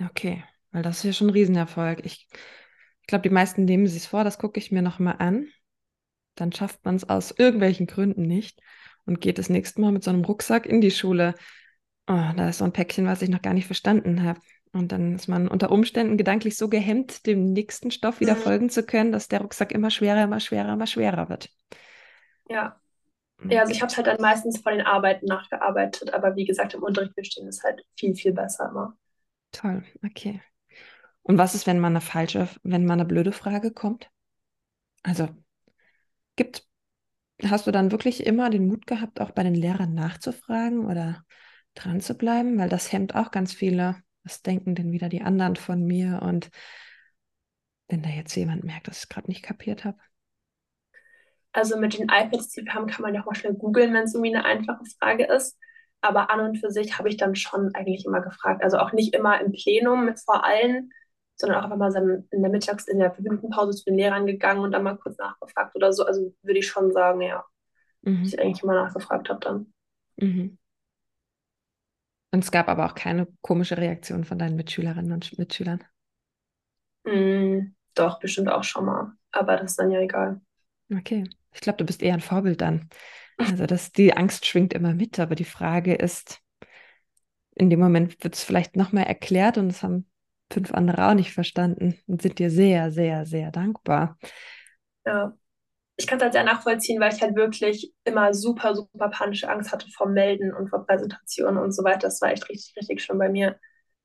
Okay, 0.00 0.44
weil 0.70 0.82
das 0.82 0.98
ist 0.98 1.04
ja 1.04 1.12
schon 1.12 1.28
ein 1.28 1.32
Riesenerfolg. 1.32 2.04
Ich, 2.04 2.28
ich 3.00 3.06
glaube, 3.06 3.22
die 3.22 3.34
meisten 3.34 3.64
nehmen 3.64 3.86
sich 3.86 4.02
es 4.02 4.06
vor, 4.06 4.24
das 4.24 4.38
gucke 4.38 4.58
ich 4.58 4.70
mir 4.70 4.82
nochmal 4.82 5.16
an. 5.18 5.48
Dann 6.34 6.52
schafft 6.52 6.84
man 6.84 6.96
es 6.96 7.08
aus 7.08 7.30
irgendwelchen 7.30 7.86
Gründen 7.86 8.22
nicht 8.22 8.60
und 9.06 9.20
geht 9.20 9.38
das 9.38 9.48
nächste 9.48 9.80
Mal 9.80 9.92
mit 9.92 10.04
so 10.04 10.10
einem 10.10 10.24
Rucksack 10.24 10.66
in 10.66 10.80
die 10.80 10.90
Schule. 10.90 11.34
Oh, 12.06 12.30
da 12.36 12.48
ist 12.48 12.58
so 12.58 12.64
ein 12.64 12.72
Päckchen, 12.72 13.06
was 13.06 13.22
ich 13.22 13.28
noch 13.28 13.42
gar 13.42 13.54
nicht 13.54 13.66
verstanden 13.66 14.22
habe. 14.22 14.40
Und 14.72 14.90
dann 14.90 15.14
ist 15.14 15.28
man 15.28 15.48
unter 15.48 15.70
Umständen 15.70 16.16
gedanklich 16.16 16.56
so 16.56 16.68
gehemmt, 16.68 17.26
dem 17.26 17.52
nächsten 17.52 17.90
Stoff 17.90 18.20
wieder 18.20 18.34
mhm. 18.34 18.40
folgen 18.40 18.70
zu 18.70 18.84
können, 18.84 19.12
dass 19.12 19.28
der 19.28 19.42
Rucksack 19.42 19.70
immer 19.72 19.90
schwerer, 19.90 20.24
immer 20.24 20.40
schwerer, 20.40 20.72
immer 20.72 20.86
schwerer 20.86 21.28
wird. 21.28 21.50
Ja. 22.48 22.78
Ja, 23.48 23.62
also 23.62 23.72
ich 23.72 23.82
habe 23.82 23.92
halt 23.94 24.06
dann 24.06 24.20
meistens 24.20 24.60
von 24.60 24.72
den 24.72 24.86
Arbeiten 24.86 25.26
nachgearbeitet, 25.26 26.14
aber 26.14 26.36
wie 26.36 26.44
gesagt, 26.44 26.74
im 26.74 26.82
Unterricht 26.82 27.16
bestehen 27.16 27.48
ist 27.48 27.64
halt 27.64 27.82
viel, 27.98 28.14
viel 28.14 28.32
besser 28.32 28.68
immer. 28.70 28.96
Toll, 29.50 29.82
okay. 30.04 30.40
Und 31.22 31.38
was 31.38 31.54
ist, 31.54 31.66
wenn 31.66 31.80
man 31.80 31.92
eine 31.92 32.00
falsche, 32.00 32.48
wenn 32.62 32.84
man 32.84 33.00
eine 33.00 33.08
blöde 33.08 33.32
Frage 33.32 33.72
kommt? 33.72 34.08
Also 35.02 35.28
gibt 36.36 36.66
Hast 37.48 37.66
du 37.66 37.70
dann 37.70 37.90
wirklich 37.90 38.26
immer 38.26 38.50
den 38.50 38.66
Mut 38.66 38.86
gehabt, 38.86 39.20
auch 39.20 39.32
bei 39.32 39.42
den 39.42 39.54
Lehrern 39.54 39.94
nachzufragen 39.94 40.86
oder 40.86 41.22
dran 41.74 42.00
zu 42.00 42.14
bleiben? 42.14 42.58
Weil 42.58 42.68
das 42.68 42.92
hemmt 42.92 43.14
auch 43.14 43.30
ganz 43.30 43.52
viele. 43.52 43.96
Was 44.24 44.42
denken 44.42 44.74
denn 44.74 44.92
wieder 44.92 45.08
die 45.08 45.22
anderen 45.22 45.56
von 45.56 45.84
mir? 45.84 46.20
Und 46.22 46.50
wenn 47.88 48.02
da 48.02 48.08
jetzt 48.08 48.34
jemand 48.36 48.64
merkt, 48.64 48.88
dass 48.88 48.98
ich 48.98 49.02
es 49.04 49.08
gerade 49.08 49.28
nicht 49.28 49.42
kapiert 49.42 49.84
habe. 49.84 49.98
Also 51.52 51.78
mit 51.78 51.98
den 51.98 52.08
iPads, 52.08 52.50
die 52.50 52.64
wir 52.64 52.72
haben, 52.74 52.86
kann 52.86 53.02
man 53.02 53.14
ja 53.14 53.20
auch 53.20 53.26
mal 53.26 53.34
schnell 53.34 53.54
googeln, 53.54 53.92
wenn 53.92 54.04
es 54.04 54.14
irgendwie 54.14 54.34
eine 54.34 54.44
einfache 54.44 54.84
Frage 54.98 55.24
ist. 55.24 55.58
Aber 56.00 56.30
an 56.30 56.40
und 56.40 56.58
für 56.58 56.70
sich 56.70 56.98
habe 56.98 57.08
ich 57.08 57.16
dann 57.16 57.36
schon 57.36 57.74
eigentlich 57.74 58.06
immer 58.06 58.20
gefragt. 58.20 58.62
Also 58.62 58.78
auch 58.78 58.92
nicht 58.92 59.14
immer 59.14 59.40
im 59.40 59.52
Plenum 59.52 60.06
mit 60.06 60.18
vor 60.20 60.44
allen, 60.44 60.90
sondern 61.42 61.58
auch 61.58 61.64
einfach 61.64 61.76
mal 61.76 62.24
in 62.30 62.42
der 62.42 62.50
Mittags-, 62.50 62.86
in 62.86 63.00
der 63.00 63.10
Pause 63.50 63.76
zu 63.76 63.84
den 63.86 63.96
Lehrern 63.96 64.26
gegangen 64.26 64.60
und 64.60 64.70
dann 64.70 64.84
mal 64.84 64.96
kurz 64.96 65.18
nachgefragt 65.18 65.74
oder 65.74 65.92
so. 65.92 66.06
Also 66.06 66.32
würde 66.42 66.60
ich 66.60 66.68
schon 66.68 66.92
sagen, 66.92 67.20
ja, 67.20 67.44
mhm. 68.02 68.22
ich 68.22 68.38
eigentlich 68.38 68.62
immer 68.62 68.74
nachgefragt 68.74 69.28
habe 69.28 69.40
dann. 69.40 69.72
Mhm. 70.16 70.56
Und 72.30 72.44
es 72.44 72.52
gab 72.52 72.68
aber 72.68 72.86
auch 72.86 72.94
keine 72.94 73.26
komische 73.42 73.76
Reaktion 73.76 74.24
von 74.24 74.38
deinen 74.38 74.54
Mitschülerinnen 74.56 75.12
und 75.12 75.36
Mitschülern. 75.36 75.82
Mm, 77.04 77.74
doch, 77.94 78.20
bestimmt 78.20 78.48
auch 78.48 78.64
schon 78.64 78.86
mal. 78.86 79.12
Aber 79.32 79.56
das 79.56 79.72
ist 79.72 79.78
dann 79.80 79.90
ja 79.90 80.00
egal. 80.00 80.40
Okay. 80.94 81.28
Ich 81.52 81.60
glaube, 81.60 81.78
du 81.78 81.84
bist 81.84 82.02
eher 82.02 82.14
ein 82.14 82.20
Vorbild 82.20 82.60
dann. 82.60 82.88
Also, 83.36 83.66
dass 83.66 83.90
die 83.90 84.16
Angst 84.16 84.46
schwingt 84.46 84.72
immer 84.72 84.94
mit, 84.94 85.18
aber 85.18 85.34
die 85.34 85.44
Frage 85.44 85.94
ist, 85.94 86.40
in 87.54 87.68
dem 87.68 87.80
Moment 87.80 88.22
wird 88.22 88.36
es 88.36 88.44
vielleicht 88.44 88.76
nochmal 88.76 89.04
erklärt 89.04 89.58
und 89.58 89.66
es 89.66 89.82
haben 89.82 90.06
fünf 90.52 90.72
andere 90.72 91.08
auch 91.08 91.14
nicht 91.14 91.32
verstanden 91.32 91.98
und 92.06 92.22
sind 92.22 92.38
dir 92.38 92.50
sehr, 92.50 92.90
sehr, 92.92 93.26
sehr 93.26 93.50
dankbar. 93.50 94.18
Ja, 95.06 95.32
ich 95.96 96.06
kann 96.06 96.18
es 96.18 96.24
halt 96.24 96.34
sehr 96.34 96.44
nachvollziehen, 96.44 97.00
weil 97.00 97.14
ich 97.14 97.22
halt 97.22 97.36
wirklich 97.36 97.92
immer 98.04 98.34
super, 98.34 98.74
super 98.76 99.10
panische 99.10 99.50
Angst 99.50 99.72
hatte 99.72 99.90
vor 99.90 100.08
Melden 100.08 100.54
und 100.54 100.70
vor 100.70 100.86
Präsentationen 100.86 101.62
und 101.62 101.72
so 101.72 101.84
weiter. 101.84 102.00
Das 102.00 102.20
war 102.22 102.32
echt 102.32 102.48
richtig, 102.48 102.76
richtig 102.76 103.02
schön 103.02 103.18
bei 103.18 103.28
mir. 103.30 103.58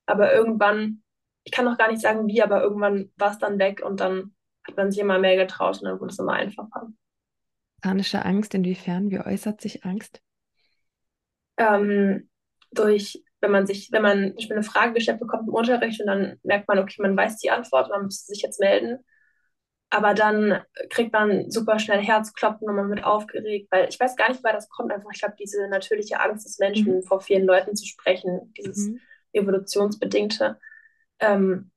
Aber 0.05 0.33
irgendwann, 0.33 1.03
ich 1.43 1.51
kann 1.51 1.65
noch 1.65 1.77
gar 1.77 1.91
nicht 1.91 2.01
sagen 2.01 2.27
wie, 2.27 2.41
aber 2.43 2.61
irgendwann 2.63 3.11
war 3.17 3.31
es 3.31 3.39
dann 3.39 3.59
weg 3.59 3.83
und 3.85 3.99
dann 3.99 4.35
hat 4.67 4.77
man 4.77 4.91
sich 4.91 5.01
immer 5.01 5.19
mehr 5.19 5.37
getraut 5.37 5.79
und 5.81 5.85
dann 5.85 5.99
wurde 5.99 6.11
es 6.11 6.19
immer 6.19 6.33
einfacher. 6.33 6.89
Panische 7.81 8.23
Angst, 8.23 8.53
inwiefern? 8.53 9.09
Wie 9.09 9.19
äußert 9.19 9.61
sich 9.61 9.83
Angst? 9.83 10.21
Ähm, 11.57 12.29
durch, 12.71 13.23
wenn 13.41 13.51
man 13.51 13.67
sich, 13.67 13.89
wenn 13.91 14.01
man 14.01 14.35
eine 14.49 14.63
Frage 14.63 14.93
gestellt 14.93 15.19
bekommt 15.19 15.47
im 15.47 15.53
Unterricht 15.53 16.01
und 16.01 16.07
dann 16.07 16.39
merkt 16.43 16.67
man, 16.67 16.79
okay, 16.79 17.01
man 17.01 17.15
weiß 17.15 17.37
die 17.37 17.51
Antwort, 17.51 17.89
man 17.89 18.05
müsste 18.05 18.33
sich 18.33 18.41
jetzt 18.41 18.59
melden. 18.59 18.99
Aber 19.89 20.13
dann 20.13 20.61
kriegt 20.89 21.13
man 21.13 21.49
super 21.49 21.79
schnell 21.79 22.01
Herzklopfen 22.01 22.67
und 22.67 22.75
man 22.75 22.89
wird 22.89 23.05
aufgeregt, 23.05 23.69
weil 23.71 23.87
ich 23.87 23.99
weiß 23.99 24.17
gar 24.17 24.29
nicht, 24.29 24.43
woher 24.43 24.55
das 24.55 24.69
kommt. 24.69 24.91
Einfach, 24.91 25.09
ich 25.13 25.19
glaube, 25.19 25.35
diese 25.39 25.67
natürliche 25.69 26.19
Angst 26.19 26.45
des 26.45 26.59
Menschen, 26.59 26.95
mhm. 26.97 27.03
vor 27.03 27.21
vielen 27.21 27.45
Leuten 27.45 27.75
zu 27.75 27.85
sprechen, 27.85 28.53
dieses 28.57 28.87
mhm. 28.87 28.99
evolutionsbedingte. 29.31 30.59
Ähm, 31.19 31.71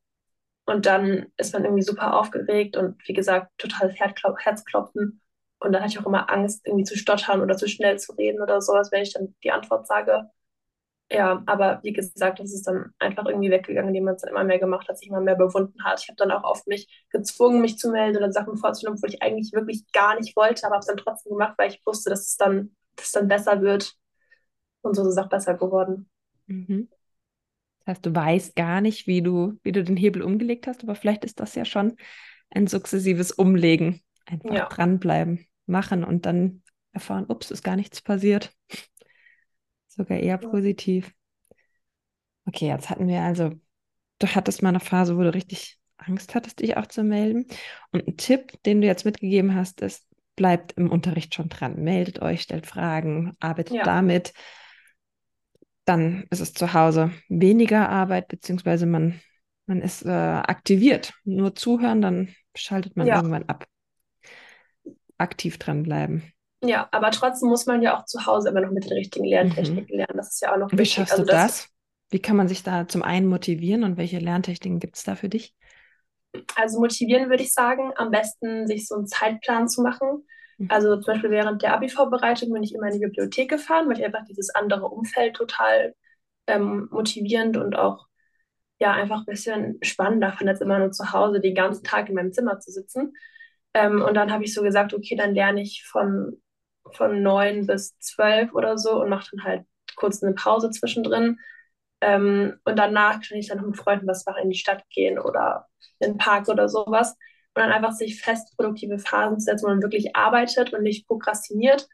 und 0.67 0.87
dann 0.87 1.27
ist 1.37 1.53
man 1.53 1.65
irgendwie 1.65 1.83
super 1.83 2.17
aufgeregt 2.19 2.77
und 2.77 2.97
wie 3.07 3.13
gesagt, 3.13 3.51
totales 3.59 3.95
Herzklopfen. 3.99 5.21
Und 5.61 5.73
dann 5.73 5.83
hatte 5.83 5.93
ich 5.93 5.99
auch 6.01 6.07
immer 6.07 6.31
Angst, 6.31 6.67
irgendwie 6.67 6.85
zu 6.85 6.97
stottern 6.97 7.43
oder 7.43 7.57
zu 7.57 7.69
schnell 7.69 7.99
zu 7.99 8.13
reden 8.13 8.43
oder 8.43 8.61
sowas, 8.61 8.91
wenn 8.91 9.03
ich 9.03 9.13
dann 9.13 9.35
die 9.45 9.53
Antwort 9.53 9.87
sage. 9.87 10.31
Ja, 11.13 11.43
aber 11.47 11.81
wie 11.83 11.93
gesagt, 11.93 12.39
das 12.39 12.53
ist 12.53 12.69
dann 12.69 12.93
einfach 13.01 13.27
irgendwie 13.27 13.51
weggegangen, 13.51 13.89
indem 13.89 14.05
man 14.05 14.15
es 14.15 14.23
dann 14.23 14.31
immer 14.31 14.45
mehr 14.45 14.61
gemacht 14.61 14.89
hat, 14.89 14.97
sich 14.97 15.09
immer 15.09 15.21
mehr 15.21 15.35
bewunden 15.35 15.83
hat. 15.83 16.01
Ich 16.01 16.09
habe 16.09 16.17
dann 16.17 16.31
auch 16.31 16.45
oft 16.45 16.69
mich 16.69 17.05
gezwungen, 17.11 17.61
mich 17.61 17.79
zu 17.79 17.91
melden 17.91 18.19
oder 18.19 18.31
Sachen 18.31 18.57
vorzunehmen, 18.57 18.97
obwohl 18.97 19.11
ich 19.11 19.21
eigentlich 19.21 19.53
wirklich 19.53 19.91
gar 19.93 20.17
nicht 20.17 20.37
wollte, 20.37 20.65
aber 20.65 20.77
habe 20.77 20.81
es 20.81 20.87
dann 20.87 20.97
trotzdem 20.99 21.33
gemacht, 21.33 21.55
weil 21.59 21.71
ich 21.71 21.83
wusste, 21.85 22.11
dass 22.11 22.29
es 22.29 22.37
dann, 22.37 22.77
dass 22.95 23.07
es 23.07 23.13
dann 23.13 23.27
besser 23.27 23.61
wird. 23.61 23.97
Und 24.83 24.95
so 24.95 25.03
ist 25.03 25.09
es 25.09 25.19
auch 25.19 25.29
besser 25.29 25.55
geworden. 25.55 26.09
Mhm. 26.47 26.89
Das 27.81 27.97
heißt, 27.97 28.07
du 28.07 28.15
weißt 28.15 28.55
gar 28.55 28.81
nicht, 28.81 29.09
wie 29.09 29.21
du, 29.21 29.59
wie 29.65 29.73
du 29.73 29.83
den 29.83 29.97
Hebel 29.97 30.23
umgelegt 30.23 30.69
hast, 30.69 30.85
aber 30.85 30.95
vielleicht 30.95 31.25
ist 31.25 31.41
das 31.41 31.57
ja 31.57 31.65
schon 31.65 31.97
ein 32.51 32.69
sukzessives 32.69 33.33
Umlegen. 33.33 34.01
Einfach 34.27 34.55
ja. 34.55 34.69
dranbleiben, 34.69 35.47
machen 35.67 36.05
und 36.05 36.25
dann 36.25 36.63
erfahren, 36.93 37.27
ups, 37.29 37.51
ist 37.51 37.65
gar 37.65 37.75
nichts 37.75 38.01
passiert. 38.01 38.53
Sogar 40.01 40.19
eher 40.19 40.39
positiv. 40.39 41.13
Okay, 42.47 42.69
jetzt 42.69 42.89
hatten 42.89 43.07
wir 43.07 43.21
also, 43.21 43.51
du 44.19 44.27
hattest 44.29 44.63
mal 44.63 44.71
eine 44.71 44.81
Phase, 44.81 45.15
wo 45.19 45.21
du 45.21 45.35
richtig 45.35 45.79
Angst 45.99 46.35
hattest, 46.35 46.61
dich 46.61 46.79
auch 46.79 46.87
zu 46.87 47.05
melden. 47.05 47.45
Und 47.93 48.09
ein 48.09 48.17
Tipp, 48.17 48.63
den 48.63 48.81
du 48.81 48.87
jetzt 48.87 49.05
mitgegeben 49.05 49.55
hast, 49.55 49.83
ist, 49.83 50.07
bleibt 50.37 50.73
im 50.79 50.91
Unterricht 50.91 51.35
schon 51.35 51.51
dran. 51.51 51.83
Meldet 51.83 52.23
euch, 52.23 52.41
stellt 52.41 52.65
Fragen, 52.65 53.37
arbeitet 53.41 53.77
ja. 53.77 53.83
damit. 53.83 54.33
Dann 55.85 56.25
ist 56.31 56.41
es 56.41 56.55
zu 56.55 56.73
Hause 56.73 57.13
weniger 57.29 57.91
Arbeit, 57.91 58.29
beziehungsweise 58.29 58.87
man, 58.87 59.21
man 59.67 59.83
ist 59.83 60.07
äh, 60.07 60.09
aktiviert. 60.09 61.13
Nur 61.25 61.55
zuhören, 61.55 62.01
dann 62.01 62.35
schaltet 62.55 62.97
man 62.97 63.07
ja. 63.07 63.17
irgendwann 63.17 63.51
ab. 63.51 63.67
Aktiv 65.19 65.59
dranbleiben. 65.59 66.33
Ja, 66.63 66.89
aber 66.91 67.11
trotzdem 67.11 67.49
muss 67.49 67.67
man 67.67 67.83
ja 67.83 67.97
auch 67.97 68.05
zu 68.05 68.27
Hause 68.27 68.51
immer 68.51 68.61
noch 68.61 68.71
mit 68.71 68.85
den 68.85 68.93
richtigen 68.93 69.25
Lerntechniken 69.25 69.95
mhm. 69.95 69.99
lernen. 69.99 70.17
Das 70.17 70.35
ist 70.35 70.43
ja 70.43 70.53
auch 70.53 70.59
noch 70.59 70.71
Wie 70.71 70.79
wichtig. 70.79 70.97
Wie 70.97 71.01
schaffst 71.01 71.13
also 71.13 71.25
du 71.25 71.31
das? 71.31 71.69
Wie 72.11 72.21
kann 72.21 72.37
man 72.37 72.49
sich 72.49 72.63
da 72.63 72.87
zum 72.87 73.03
einen 73.03 73.29
motivieren 73.29 73.85
und 73.85 73.97
welche 73.97 74.19
Lerntechniken 74.19 74.81
gibt 74.81 74.97
es 74.97 75.05
da 75.05 75.15
für 75.15 75.29
dich? 75.29 75.55
Also 76.57 76.81
motivieren 76.81 77.31
würde 77.31 77.43
ich 77.43 77.53
sagen, 77.53 77.93
am 77.97 78.11
besten 78.11 78.67
sich 78.67 78.87
so 78.87 78.97
einen 78.97 79.07
Zeitplan 79.07 79.69
zu 79.69 79.83
machen. 79.83 80.27
Mhm. 80.59 80.67
Also 80.71 80.97
zum 80.97 81.15
Beispiel 81.15 81.31
während 81.31 81.63
der 81.63 81.75
Abi-Vorbereitung 81.75 82.53
bin 82.53 82.63
ich 82.63 82.75
immer 82.75 82.89
in 82.89 82.95
die 82.95 83.07
Bibliothek 83.07 83.49
gefahren, 83.49 83.89
weil 83.89 83.99
ich 83.99 84.05
einfach 84.05 84.25
dieses 84.29 84.51
andere 84.55 84.87
Umfeld 84.87 85.37
total 85.37 85.95
ähm, 86.47 86.89
motivierend 86.91 87.57
und 87.57 87.77
auch 87.77 88.07
ja 88.81 88.93
einfach 88.93 89.21
ein 89.21 89.27
bisschen 89.27 89.79
spannender 89.83 90.33
fand, 90.33 90.49
als 90.49 90.61
immer 90.61 90.79
nur 90.79 90.91
zu 90.91 91.13
Hause 91.13 91.41
den 91.41 91.55
ganzen 91.55 91.85
Tag 91.85 92.09
in 92.09 92.15
meinem 92.15 92.33
Zimmer 92.33 92.59
zu 92.61 92.71
sitzen. 92.71 93.13
Ähm, 93.75 94.03
und 94.03 94.15
dann 94.15 94.33
habe 94.33 94.45
ich 94.45 94.55
so 94.55 94.63
gesagt, 94.63 94.95
okay, 94.95 95.17
dann 95.17 95.35
lerne 95.35 95.63
ich 95.63 95.85
von 95.85 96.41
von 96.93 97.23
neun 97.23 97.67
bis 97.67 97.99
zwölf 97.99 98.53
oder 98.55 98.79
so 98.79 99.01
und 99.01 99.09
mache 99.11 99.29
dann 99.33 99.45
halt 99.45 99.67
kurz 99.97 100.23
eine 100.23 100.35
Pause 100.35 100.71
zwischendrin. 100.71 101.39
Ähm, 102.01 102.59
und 102.65 102.79
danach 102.79 103.21
kann 103.21 103.39
ich 103.39 103.49
dann 103.49 103.65
mit 103.67 103.77
Freunden 103.77 104.07
was 104.07 104.25
machen, 104.27 104.43
in 104.45 104.51
die 104.51 104.59
Stadt 104.59 104.85
gehen 104.91 105.19
oder 105.19 105.67
in 105.99 106.13
den 106.13 106.19
Park 106.19 106.49
oder 106.49 106.69
sowas. 106.69 107.13
Und 107.55 107.63
dann 107.63 107.73
einfach 107.73 107.93
sich 107.93 108.21
fest 108.23 108.57
produktive 108.57 108.99
Phasen 108.99 109.41
setzen, 109.41 109.65
wo 109.65 109.69
man 109.69 109.83
wirklich 109.83 110.17
arbeitet 110.17 110.73
und 110.73 110.83
nicht 110.83 111.07
prokrastiniert. 111.07 111.89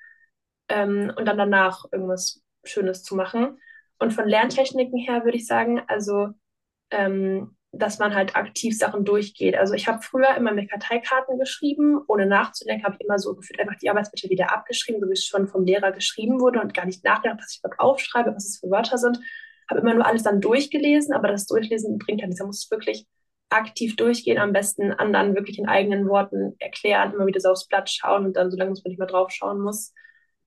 Ähm, 0.69 1.13
und 1.17 1.27
dann 1.27 1.39
danach 1.39 1.85
irgendwas 1.93 2.43
Schönes 2.65 3.03
zu 3.03 3.17
machen. 3.17 3.59
Und 3.99 4.13
von 4.13 4.29
Lerntechniken 4.29 4.99
her 4.99 5.25
würde 5.25 5.39
ich 5.39 5.47
sagen, 5.47 5.83
also 5.89 6.31
ähm, 6.91 7.56
dass 7.73 7.99
man 7.99 8.15
halt 8.15 8.37
aktiv 8.37 8.77
Sachen 8.77 9.05
durchgeht. 9.05 9.57
Also 9.57 9.75
ich 9.75 9.87
habe 9.89 10.03
früher 10.03 10.35
immer 10.37 10.53
mit 10.53 10.71
Karteikarten 10.71 11.39
geschrieben, 11.39 12.01
ohne 12.09 12.27
nachzudenken, 12.27 12.85
habe 12.85 12.97
ich 12.99 13.05
immer 13.05 13.19
so 13.19 13.35
gefühlt 13.35 13.61
einfach 13.61 13.77
die 13.77 13.91
Arbeitsmittel 13.91 14.31
wieder 14.31 14.53
abgeschrieben, 14.53 15.01
so 15.01 15.09
wie 15.09 15.13
es 15.13 15.27
schon 15.27 15.49
vom 15.49 15.65
Lehrer 15.65 15.93
geschrieben 15.93 16.41
wurde 16.41 16.61
und 16.61 16.75
gar 16.75 16.87
nicht 16.87 17.05
nachgedacht, 17.05 17.41
was 17.41 17.53
ich 17.53 17.59
überhaupt 17.61 17.81
aufschreibe, 17.81 18.35
was 18.35 18.47
es 18.47 18.59
für 18.59 18.71
Wörter 18.71 18.99
sind. 18.99 19.19
Habe 19.69 19.81
immer 19.81 19.95
nur 19.95 20.07
alles 20.07 20.23
dann 20.23 20.41
durchgelesen, 20.41 21.15
aber 21.15 21.29
das 21.29 21.47
Durchlesen 21.47 21.99
bringt 21.99 22.23
halt 22.23 22.31
nichts. 22.31 22.41
Da 22.41 22.47
muss 22.47 22.65
es 22.65 22.71
wirklich 22.71 23.07
aktiv 23.49 23.97
durchgehen, 23.97 24.39
am 24.39 24.53
besten 24.53 24.93
anderen 24.93 25.35
wirklich 25.35 25.59
in 25.59 25.69
eigenen 25.69 26.09
Worten 26.09 26.57
erklären, 26.59 27.13
immer 27.13 27.27
wieder 27.27 27.41
so 27.41 27.51
aufs 27.51 27.69
Blatt 27.69 27.91
schauen 27.91 28.27
und 28.27 28.37
dann 28.37 28.51
so 28.51 28.57
lange, 28.57 28.71
bis 28.71 28.85
man 28.85 28.91
nicht 28.91 28.99
mehr 28.99 29.07
drauf 29.09 29.31
schauen 29.31 29.61
muss. 29.61 29.93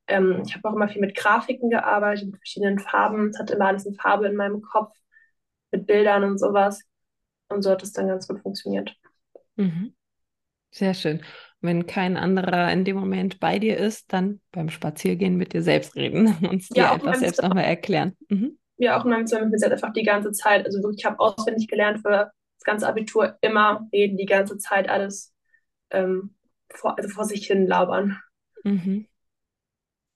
Ähm, 0.07 0.43
ich 0.45 0.55
habe 0.55 0.67
auch 0.67 0.73
immer 0.73 0.89
viel 0.89 1.01
mit 1.01 1.15
Grafiken 1.15 1.69
gearbeitet, 1.69 2.25
mit 2.27 2.37
verschiedenen 2.37 2.79
Farben. 2.79 3.29
Es 3.29 3.39
hatte 3.39 3.53
immer 3.53 3.67
alles 3.67 3.85
in 3.85 3.95
Farbe 3.95 4.27
in 4.27 4.35
meinem 4.35 4.61
Kopf, 4.61 4.93
mit 5.71 5.85
Bildern 5.87 6.23
und 6.23 6.39
sowas. 6.39 6.81
Und 7.49 7.63
so 7.63 7.71
hat 7.71 7.83
es 7.83 7.93
dann 7.93 8.07
ganz 8.07 8.27
gut 8.27 8.41
funktioniert. 8.41 8.95
Mhm. 9.55 9.93
Sehr 10.71 10.93
schön. 10.93 11.21
Wenn 11.61 11.87
kein 11.87 12.15
anderer 12.15 12.71
in 12.71 12.85
dem 12.85 12.95
Moment 12.97 13.39
bei 13.39 13.59
dir 13.59 13.77
ist, 13.77 14.13
dann 14.13 14.39
beim 14.51 14.69
Spaziergehen 14.69 15.35
mit 15.35 15.53
dir 15.53 15.63
selbst 15.63 15.95
reden 15.95 16.27
und 16.49 16.75
dir 16.75 16.83
ja, 16.83 16.91
einfach 16.91 17.15
selbst 17.15 17.41
nochmal 17.41 17.65
erklären. 17.65 18.15
Mhm. 18.29 18.57
Ja, 18.77 18.97
auch 18.97 19.03
in 19.03 19.11
meinem 19.11 19.27
Zimmer 19.27 19.45
mit 19.47 19.59
mir 19.59 19.71
einfach 19.71 19.91
die 19.93 20.03
ganze 20.03 20.31
Zeit. 20.31 20.65
Also 20.65 20.81
wirklich, 20.81 20.99
ich 21.01 21.05
habe 21.05 21.19
auswendig 21.19 21.67
gelernt 21.67 21.99
für 22.01 22.31
das 22.57 22.63
ganze 22.63 22.87
Abitur 22.87 23.37
immer 23.41 23.87
reden, 23.91 24.17
die 24.17 24.25
ganze 24.25 24.57
Zeit 24.57 24.89
alles 24.89 25.33
ähm, 25.89 26.35
vor, 26.69 26.97
also 26.97 27.09
vor 27.09 27.25
sich 27.25 27.47
hin 27.47 27.67
labern. 27.67 28.19
Mhm. 28.63 29.05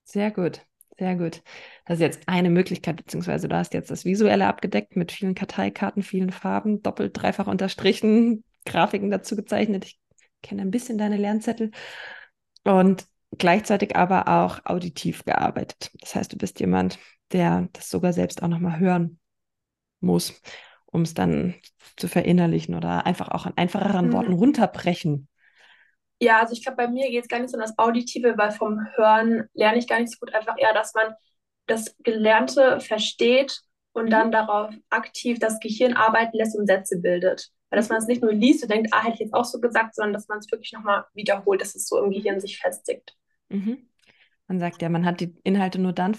Sehr 0.06 0.32
gut. 0.32 0.62
Sehr 1.00 1.16
gut. 1.16 1.42
Das 1.86 1.96
ist 1.96 2.02
jetzt 2.02 2.22
eine 2.28 2.50
Möglichkeit, 2.50 2.98
beziehungsweise 2.98 3.48
du 3.48 3.56
hast 3.56 3.74
jetzt 3.74 3.90
das 3.90 4.06
Visuelle 4.06 4.48
abgedeckt 4.48 4.96
mit 4.96 5.12
vielen 5.12 5.36
Karteikarten, 5.36 6.04
vielen 6.04 6.32
Farben, 6.32 6.82
doppelt, 6.84 7.20
dreifach 7.20 7.48
unterstrichen, 7.48 8.44
Grafiken 8.66 9.10
dazu 9.10 9.36
gezeichnet. 9.36 9.86
Ich 9.86 10.00
kenne 10.42 10.62
ein 10.62 10.72
bisschen 10.72 10.98
deine 10.98 11.18
Lernzettel 11.18 11.72
und 12.64 13.08
gleichzeitig 13.38 13.96
aber 13.96 14.28
auch 14.28 14.66
auditiv 14.66 15.26
gearbeitet. 15.26 15.92
Das 16.00 16.16
heißt, 16.16 16.32
du 16.32 16.38
bist 16.38 16.60
jemand, 16.60 17.00
der 17.32 17.70
das 17.74 17.90
sogar 17.90 18.14
selbst 18.14 18.44
auch 18.44 18.48
nochmal 18.48 18.80
hören 18.80 19.20
muss, 20.00 20.42
um 20.86 21.02
es 21.02 21.14
dann 21.14 21.56
zu 21.98 22.08
verinnerlichen 22.08 22.76
oder 22.76 23.06
einfach 23.06 23.30
auch 23.30 23.48
in 23.48 23.54
einfacheren 23.58 24.08
mhm. 24.08 24.14
Worten 24.14 24.34
runterbrechen 24.34 25.28
ja, 26.20 26.40
also 26.40 26.54
ich 26.54 26.64
glaube, 26.64 26.78
bei 26.78 26.88
mir 26.88 27.10
geht 27.10 27.24
es 27.24 27.28
gar 27.28 27.40
nicht 27.40 27.50
so 27.50 27.58
um 27.58 27.62
das 27.62 27.78
Auditive, 27.78 28.38
weil 28.38 28.52
vom 28.52 28.80
Hören 28.96 29.50
lerne 29.54 29.78
ich 29.78 29.88
gar 29.88 30.00
nicht 30.00 30.12
so 30.12 30.20
gut. 30.20 30.34
Einfach 30.34 30.56
eher, 30.58 30.74
dass 30.74 30.94
man 30.94 31.14
das 31.68 31.96
Gelernte 32.00 32.80
versteht 32.80 33.62
und 33.94 34.06
mhm. 34.06 34.10
dann 34.10 34.32
darauf 34.32 34.74
aktiv 34.90 35.40
das 35.40 35.60
Gehirn 35.60 35.94
arbeiten 35.94 36.38
lässt 36.38 36.58
und 36.58 36.68
Sätze 36.68 37.00
bildet. 37.00 37.50
Weil 37.70 37.78
dass 37.78 37.90
man 37.90 37.98
es 37.98 38.08
nicht 38.08 38.22
nur 38.22 38.34
liest 38.34 38.64
und 38.64 38.72
denkt, 38.72 38.90
ah, 38.92 39.04
hätte 39.04 39.16
ich 39.16 39.20
jetzt 39.22 39.34
auch 39.34 39.46
so 39.46 39.60
gesagt, 39.60 39.96
sondern 39.96 40.14
dass 40.14 40.28
man 40.28 40.40
es 40.40 40.52
wirklich 40.52 40.74
nochmal 40.74 41.06
wiederholt, 41.14 41.62
dass 41.62 41.76
es 41.76 41.88
so 41.88 42.04
im 42.04 42.12
Gehirn 42.12 42.40
sich 42.40 42.60
festigt. 42.60 43.16
Mhm. 43.50 43.90
Man 44.48 44.60
sagt 44.60 44.82
ja, 44.82 44.90
man 44.90 45.06
hat 45.06 45.20
die 45.20 45.36
Inhalte 45.44 45.80
nur 45.80 45.94
dann 45.94 46.18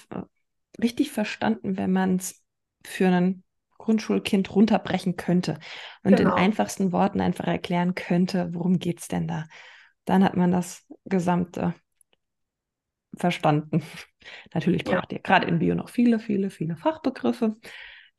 richtig 0.82 1.12
verstanden, 1.12 1.76
wenn 1.76 1.92
man 1.92 2.16
es 2.16 2.42
für 2.84 3.08
ein 3.08 3.42
Grundschulkind 3.78 4.54
runterbrechen 4.54 5.16
könnte 5.16 5.58
und 6.02 6.16
genau. 6.16 6.30
in 6.30 6.42
einfachsten 6.42 6.92
Worten 6.92 7.20
einfach 7.20 7.46
erklären 7.46 7.94
könnte, 7.94 8.48
worum 8.52 8.78
geht 8.78 9.00
es 9.00 9.08
denn 9.08 9.28
da 9.28 9.46
dann 10.04 10.24
hat 10.24 10.36
man 10.36 10.50
das 10.50 10.86
Gesamte 11.04 11.74
verstanden. 13.16 13.82
Natürlich 14.54 14.84
braucht 14.84 15.12
ja. 15.12 15.18
ihr 15.18 15.22
gerade 15.22 15.46
in 15.46 15.58
Bio 15.58 15.74
noch 15.74 15.88
viele, 15.88 16.18
viele, 16.18 16.50
viele 16.50 16.76
Fachbegriffe. 16.76 17.56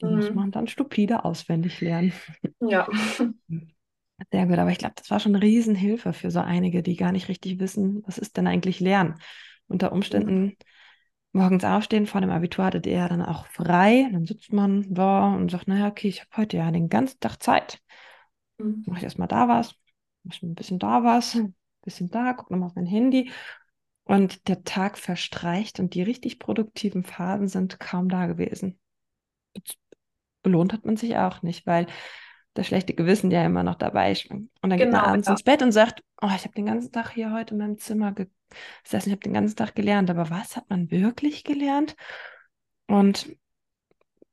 Die 0.01 0.05
mhm. 0.05 0.15
muss 0.15 0.33
man 0.33 0.51
dann 0.51 0.67
stupide 0.67 1.25
auswendig 1.25 1.81
lernen. 1.81 2.13
Ja. 2.61 2.87
Sehr 4.31 4.47
gut, 4.47 4.57
aber 4.57 4.71
ich 4.71 4.77
glaube, 4.77 4.95
das 4.95 5.11
war 5.11 5.19
schon 5.19 5.35
eine 5.35 5.43
Riesenhilfe 5.43 6.13
für 6.13 6.31
so 6.31 6.39
einige, 6.39 6.81
die 6.81 6.95
gar 6.95 7.11
nicht 7.11 7.27
richtig 7.27 7.59
wissen, 7.59 8.01
was 8.05 8.17
ist 8.17 8.37
denn 8.37 8.47
eigentlich 8.47 8.79
Lernen. 8.79 9.15
Unter 9.67 9.91
Umständen 9.91 10.41
mhm. 10.43 10.55
morgens 11.33 11.65
aufstehen, 11.65 12.07
vor 12.07 12.21
dem 12.21 12.29
Abitur 12.29 12.63
hattet 12.63 12.87
ihr 12.87 12.93
ja 12.93 13.09
dann 13.09 13.21
auch 13.21 13.45
frei. 13.47 14.07
Dann 14.13 14.25
sitzt 14.25 14.53
man 14.53 14.93
da 14.93 15.33
und 15.33 15.51
sagt, 15.51 15.67
naja, 15.67 15.89
okay, 15.89 16.07
ich 16.07 16.21
habe 16.21 16.29
heute 16.37 16.57
ja 16.57 16.71
den 16.71 16.87
ganzen 16.87 17.19
Tag 17.19 17.43
Zeit. 17.43 17.79
Mhm. 18.57 18.83
Mache 18.85 18.99
ich 18.99 19.03
erstmal 19.03 19.27
da 19.27 19.49
was, 19.49 19.75
mache 20.23 20.45
ein 20.45 20.55
bisschen 20.55 20.79
da 20.79 21.03
was, 21.03 21.37
bisschen 21.85 22.09
da, 22.09 22.33
guck 22.33 22.51
nochmal 22.51 22.67
auf 22.67 22.75
mein 22.75 22.85
Handy. 22.85 23.31
Und 24.03 24.47
der 24.47 24.63
Tag 24.63 24.97
verstreicht 24.97 25.79
und 25.79 25.95
die 25.95 26.03
richtig 26.03 26.37
produktiven 26.37 27.03
Phasen 27.03 27.47
sind 27.47 27.79
kaum 27.79 28.09
da 28.09 28.27
gewesen. 28.27 28.79
Belohnt 30.43 30.73
hat 30.73 30.85
man 30.85 30.95
sich 30.95 31.17
auch 31.17 31.41
nicht, 31.41 31.65
weil 31.65 31.87
das 32.53 32.67
schlechte 32.67 32.93
Gewissen 32.93 33.31
ja 33.31 33.43
immer 33.43 33.63
noch 33.63 33.75
dabei 33.75 34.13
schwingt. 34.13 34.51
Und 34.61 34.69
dann 34.69 34.77
genau, 34.77 34.79
geht 34.79 34.91
man 34.91 35.01
genau, 35.01 35.11
abends 35.11 35.27
ja. 35.27 35.33
ins 35.33 35.43
Bett 35.43 35.61
und 35.63 35.71
sagt, 35.71 36.03
oh, 36.21 36.29
ich 36.35 36.43
habe 36.43 36.53
den 36.53 36.67
ganzen 36.67 36.91
Tag 36.91 37.11
hier 37.11 37.31
heute 37.31 37.53
in 37.53 37.59
meinem 37.59 37.77
Zimmer 37.77 38.13
heißt, 38.91 39.07
ich 39.07 39.11
habe 39.11 39.21
den 39.21 39.33
ganzen 39.33 39.55
Tag 39.55 39.75
gelernt, 39.75 40.09
aber 40.09 40.29
was 40.29 40.55
hat 40.55 40.69
man 40.69 40.91
wirklich 40.91 41.43
gelernt? 41.43 41.95
Und 42.87 43.35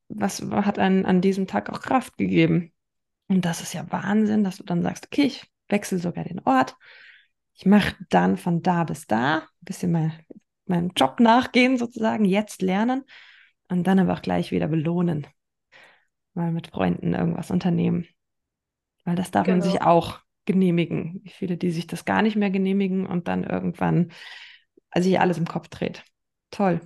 was 0.09 0.43
hat 0.43 0.79
einen 0.79 1.07
an 1.07 1.21
diesem 1.21 1.47
Tag 1.47 1.71
auch 1.71 1.81
Kraft 1.81 2.17
gegeben? 2.19 2.73
Und 3.29 3.45
das 3.45 3.63
ist 3.63 3.73
ja 3.73 3.91
Wahnsinn, 3.91 4.45
dass 4.45 4.59
du 4.59 4.65
dann 4.65 4.83
sagst, 4.83 5.07
okay, 5.07 5.23
ich 5.23 5.51
wechsle 5.69 5.99
sogar 5.99 6.25
den 6.25 6.41
Ort. 6.41 6.77
Ich 7.55 7.67
mache 7.67 7.97
dann 8.11 8.37
von 8.37 8.63
da 8.63 8.85
bis 8.85 9.07
da 9.07 9.39
ein 9.39 9.65
bisschen 9.65 9.93
mein, 9.93 10.13
meinem 10.67 10.93
Job 10.97 11.21
nachgehen, 11.21 11.77
sozusagen, 11.77 12.25
jetzt 12.25 12.63
lernen 12.63 13.05
und 13.69 13.87
dann 13.87 13.99
aber 13.99 14.15
auch 14.15 14.23
gleich 14.23 14.51
wieder 14.51 14.69
belohnen. 14.69 15.27
Mal 16.35 16.51
mit 16.51 16.69
Freunden 16.69 17.15
irgendwas 17.15 17.51
unternehmen. 17.51 18.07
Weil 19.05 19.17
das 19.17 19.31
darf 19.31 19.47
genau. 19.47 19.59
man 19.59 19.71
sich 19.71 19.83
auch 19.83 20.21
genehmigen. 20.45 21.21
Wie 21.25 21.31
viele, 21.31 21.57
die 21.57 21.71
sich 21.71 21.87
das 21.87 22.05
gar 22.05 22.23
nicht 22.23 22.37
mehr 22.37 22.51
genehmigen 22.51 23.07
und 23.07 23.29
dann 23.29 23.45
irgendwann 23.45 24.13
also 24.91 25.09
sich 25.09 25.19
alles 25.19 25.39
im 25.39 25.47
Kopf 25.47 25.69
dreht. 25.69 26.05
Toll. 26.51 26.81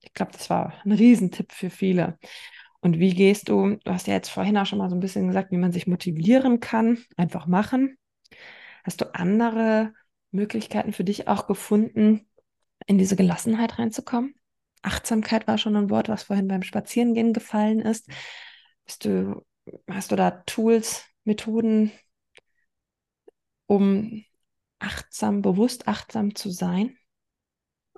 Ich 0.00 0.12
glaube, 0.12 0.32
das 0.32 0.50
war 0.50 0.74
ein 0.84 0.92
Riesentipp 0.92 1.52
für 1.52 1.70
viele. 1.70 2.18
Und 2.80 2.98
wie 2.98 3.14
gehst 3.14 3.48
du, 3.48 3.76
du 3.82 3.92
hast 3.92 4.06
ja 4.06 4.14
jetzt 4.14 4.28
vorhin 4.28 4.58
auch 4.58 4.66
schon 4.66 4.78
mal 4.78 4.90
so 4.90 4.96
ein 4.96 5.00
bisschen 5.00 5.26
gesagt, 5.26 5.50
wie 5.50 5.56
man 5.56 5.72
sich 5.72 5.86
motivieren 5.86 6.60
kann, 6.60 6.98
einfach 7.16 7.46
machen. 7.46 7.96
Hast 8.84 9.00
du 9.00 9.14
andere 9.14 9.94
Möglichkeiten 10.34 10.92
für 10.92 11.04
dich 11.04 11.28
auch 11.28 11.46
gefunden, 11.46 12.28
in 12.86 12.98
diese 12.98 13.16
Gelassenheit 13.16 13.78
reinzukommen? 13.78 14.34
Achtsamkeit 14.82 15.46
war 15.46 15.56
schon 15.56 15.76
ein 15.76 15.90
Wort, 15.90 16.08
was 16.08 16.24
vorhin 16.24 16.48
beim 16.48 16.62
Spazierengehen 16.62 17.32
gefallen 17.32 17.80
ist. 17.80 18.08
Bist 18.84 19.04
du, 19.04 19.44
hast 19.88 20.12
du 20.12 20.16
da 20.16 20.30
Tools, 20.30 21.04
Methoden, 21.24 21.90
um 23.66 24.24
achtsam, 24.78 25.40
bewusst 25.40 25.88
achtsam 25.88 26.34
zu 26.34 26.50
sein? 26.50 26.98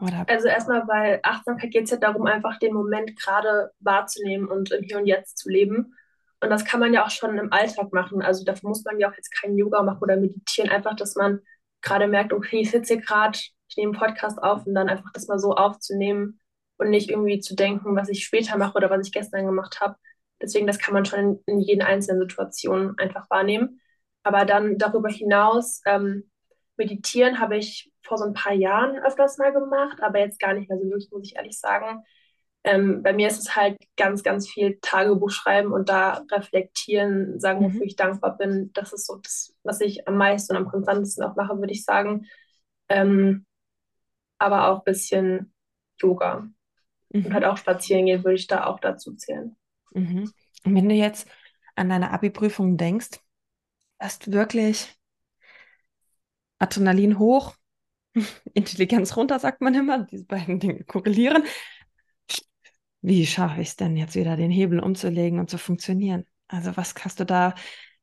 Oder? 0.01 0.27
Also 0.29 0.49
erstmal 0.49 0.85
bei 0.85 1.25
Achtsamkeit 1.25 1.71
geht 1.71 1.85
es 1.85 1.91
ja 1.91 1.97
darum, 1.97 2.27
einfach 2.27 2.59
den 2.59 2.75
Moment 2.75 3.19
gerade 3.19 3.71
wahrzunehmen 3.81 4.47
und 4.47 4.71
im 4.71 4.85
Hier 4.85 4.99
und 4.99 5.07
Jetzt 5.07 5.39
zu 5.39 5.49
leben. 5.49 5.95
Und 6.41 6.51
das 6.51 6.65
kann 6.65 6.81
man 6.81 6.93
ja 6.93 7.05
auch 7.05 7.11
schon 7.11 7.39
im 7.39 7.53
Alltag 7.53 7.93
machen. 7.93 8.21
Also 8.23 8.45
dafür 8.45 8.69
muss 8.69 8.85
man 8.85 9.01
ja 9.01 9.11
auch 9.11 9.17
jetzt 9.17 9.35
kein 9.41 9.57
Yoga 9.57 9.83
machen 9.83 10.03
oder 10.03 10.17
meditieren. 10.17 10.71
Einfach, 10.71 10.95
dass 10.95 11.17
man 11.17 11.41
gerade 11.87 12.09
merkt, 12.09 12.33
okay, 12.33 12.61
ich 12.61 12.71
sitze 12.71 12.95
hier 12.95 13.03
gerade, 13.03 13.39
ich 13.69 13.77
nehme 13.77 13.93
einen 13.93 14.01
Podcast 14.01 14.43
auf 14.43 14.67
und 14.67 14.75
dann 14.75 14.89
einfach 14.89 15.13
das 15.13 15.29
mal 15.29 15.39
so 15.39 15.55
aufzunehmen 15.55 16.41
und 16.79 16.91
nicht 16.91 17.11
irgendwie 17.11 17.41
zu 17.41 17.55
denken, 17.55 17.97
was 17.97 18.09
ich 18.09 18.25
später 18.25 18.59
mache 18.59 18.77
oder 18.77 18.91
was 18.91 19.07
ich 19.07 19.13
gestern 19.13 19.47
gemacht 19.47 19.81
habe. 19.81 19.97
Deswegen, 20.41 20.67
das 20.67 20.79
kann 20.79 20.95
man 20.95 21.05
schon 21.05 21.21
in, 21.21 21.43
in 21.47 21.61
jeden 21.61 21.83
einzelnen 21.83 22.21
Situationen 22.21 22.99
einfach 22.99 23.31
wahrnehmen. 23.31 23.81
Aber 24.23 24.45
dann 24.45 24.77
darüber 24.77 25.09
hinaus, 25.09 25.81
ähm, 25.87 26.31
meditieren 26.77 27.41
habe 27.41 27.57
ich 27.57 27.91
vor 28.03 28.19
so 28.19 28.25
ein 28.25 28.35
paar 28.35 28.53
Jahren 28.53 28.99
öfters 28.99 29.39
mal 29.39 29.53
gemacht, 29.53 30.03
aber 30.03 30.19
jetzt 30.19 30.39
gar 30.39 30.53
nicht 30.53 30.69
mehr 30.69 30.79
so 30.79 30.85
wirklich, 30.85 31.11
muss 31.11 31.27
ich 31.27 31.37
ehrlich 31.37 31.59
sagen. 31.59 32.05
Ähm, 32.67 33.01
bei 33.05 33.13
mir 33.13 33.29
ist 33.29 33.39
es 33.39 33.55
halt 33.55 33.79
ganz, 33.97 34.25
ganz 34.25 34.49
viel 34.49 34.79
Tagebuch 34.83 35.31
schreiben 35.31 35.73
und 35.73 35.89
da 35.89 36.25
reflektieren, 36.33 37.39
sagen, 37.39 37.65
wofür 37.65 37.81
mhm. 37.81 37.87
ich 37.87 37.95
dankbar 37.95 38.37
bin. 38.37 38.73
Das 38.75 38.93
ist 38.93 39.07
so 39.07 39.17
das, 39.17 39.55
was 39.63 39.81
ich 39.81 40.09
am 40.09 40.17
meisten 40.17 40.57
und 40.57 40.65
am 40.65 40.69
konstantesten 40.69 41.23
auch 41.23 41.37
mache, 41.37 41.57
würde 41.59 41.73
ich 41.73 41.85
sagen. 41.85 42.27
Ähm, 42.89 43.47
aber 44.39 44.69
auch 44.69 44.79
ein 44.79 44.85
bisschen 44.85 45.55
Yoga. 46.01 46.49
Mhm. 47.11 47.27
Und 47.27 47.35
halt 47.35 47.45
auch 47.45 47.57
spazieren 47.57 48.07
gehen, 48.07 48.25
würde 48.25 48.35
ich 48.35 48.49
da 48.49 48.67
auch 48.67 48.81
dazu 48.81 49.15
zählen. 49.15 49.57
Mhm. 49.93 50.33
Und 50.65 50.75
wenn 50.75 50.89
du 50.89 50.95
jetzt 50.97 51.29
an 51.77 51.89
deine 51.89 52.11
Abi-Prüfung 52.11 52.77
denkst, 52.77 53.21
hast 54.01 54.33
wirklich 54.33 54.93
Adrenalin 56.59 57.21
hoch, 57.21 57.55
Intelligenz 58.55 59.17
runter, 59.17 59.39
sagt 59.39 59.61
man 59.61 59.73
immer. 59.75 60.03
Diese 60.03 60.25
beiden 60.25 60.59
Dinge 60.59 60.83
korrelieren. 60.83 61.45
Wie 63.07 63.25
schaffe 63.25 63.61
ich 63.61 63.69
es 63.69 63.77
denn 63.77 63.97
jetzt 63.97 64.17
wieder, 64.17 64.37
den 64.37 64.51
Hebel 64.51 64.81
umzulegen 64.81 65.39
und 65.39 65.49
zu 65.49 65.59
funktionieren? 65.59 66.27
Also 66.49 66.77
was 66.77 66.93
hast 67.05 67.21
du 67.21 67.25
da? 67.25 67.55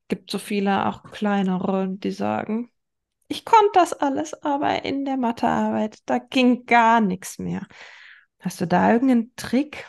Gibt 0.08 0.32
so 0.32 0.40
viele 0.40 0.86
auch 0.86 1.04
kleinere, 1.04 1.90
die 1.90 2.12
sagen, 2.12 2.72
ich 3.28 3.44
konnte 3.44 3.72
das 3.74 3.92
alles, 3.92 4.34
aber 4.44 4.86
in 4.86 5.04
der 5.04 5.18
Mathearbeit, 5.18 5.98
da 6.06 6.20
ging 6.20 6.66
gar 6.66 7.02
nichts 7.02 7.38
mehr. 7.38 7.68
Hast 8.40 8.62
du 8.62 8.66
da 8.66 8.94
irgendeinen 8.94 9.36
Trick? 9.36 9.86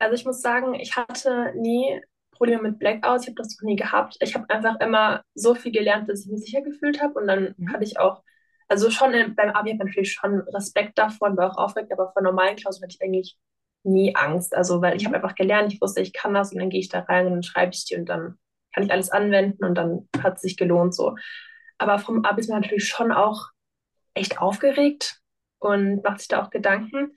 Also 0.00 0.16
ich 0.16 0.24
muss 0.24 0.42
sagen, 0.42 0.74
ich 0.74 0.96
hatte 0.96 1.52
nie 1.56 2.00
Probleme 2.32 2.62
mit 2.62 2.80
Blackouts. 2.80 3.22
Ich 3.22 3.28
habe 3.28 3.36
das 3.36 3.56
noch 3.60 3.64
nie 3.64 3.76
gehabt. 3.76 4.16
Ich 4.18 4.34
habe 4.34 4.50
einfach 4.50 4.80
immer 4.80 5.22
so 5.34 5.54
viel 5.54 5.70
gelernt, 5.70 6.08
dass 6.08 6.24
ich 6.24 6.32
mich 6.32 6.40
sicher 6.40 6.62
gefühlt 6.62 7.00
habe. 7.00 7.14
Und 7.14 7.28
dann 7.28 7.54
mhm. 7.56 7.72
hatte 7.72 7.84
ich 7.84 8.00
auch, 8.00 8.24
also 8.72 8.90
schon 8.90 9.14
in, 9.14 9.34
beim 9.34 9.50
Abi 9.50 9.70
habe 9.70 9.70
ich 9.70 9.78
natürlich 9.78 10.12
schon 10.12 10.40
Respekt 10.40 10.98
davon, 10.98 11.36
war 11.36 11.52
auch 11.52 11.58
aufgeregt, 11.58 11.92
aber 11.92 12.12
vor 12.12 12.22
normalen 12.22 12.56
Klausuren 12.56 12.84
hatte 12.84 12.96
ich 12.98 13.02
eigentlich 13.02 13.38
nie 13.84 14.16
Angst. 14.16 14.54
Also, 14.54 14.82
weil 14.82 14.96
ich 14.96 15.04
habe 15.04 15.16
mhm. 15.16 15.22
einfach 15.22 15.36
gelernt, 15.36 15.72
ich 15.72 15.80
wusste, 15.80 16.00
ich 16.00 16.12
kann 16.12 16.34
das 16.34 16.52
und 16.52 16.58
dann 16.58 16.70
gehe 16.70 16.80
ich 16.80 16.88
da 16.88 17.00
rein 17.00 17.26
und 17.26 17.32
dann 17.32 17.42
schreibe 17.42 17.72
ich 17.72 17.84
die 17.84 17.96
und 17.96 18.06
dann 18.06 18.38
kann 18.74 18.84
ich 18.84 18.90
alles 18.90 19.10
anwenden 19.10 19.64
und 19.64 19.74
dann 19.74 20.08
hat 20.22 20.36
es 20.36 20.42
sich 20.42 20.56
gelohnt 20.56 20.94
so. 20.94 21.16
Aber 21.78 21.98
vom 21.98 22.24
Abi 22.24 22.40
ist 22.40 22.48
man 22.48 22.60
natürlich 22.60 22.88
schon 22.88 23.12
auch 23.12 23.48
echt 24.14 24.40
aufgeregt 24.40 25.20
und 25.58 26.02
macht 26.02 26.20
sich 26.20 26.28
da 26.28 26.42
auch 26.42 26.50
Gedanken 26.50 27.12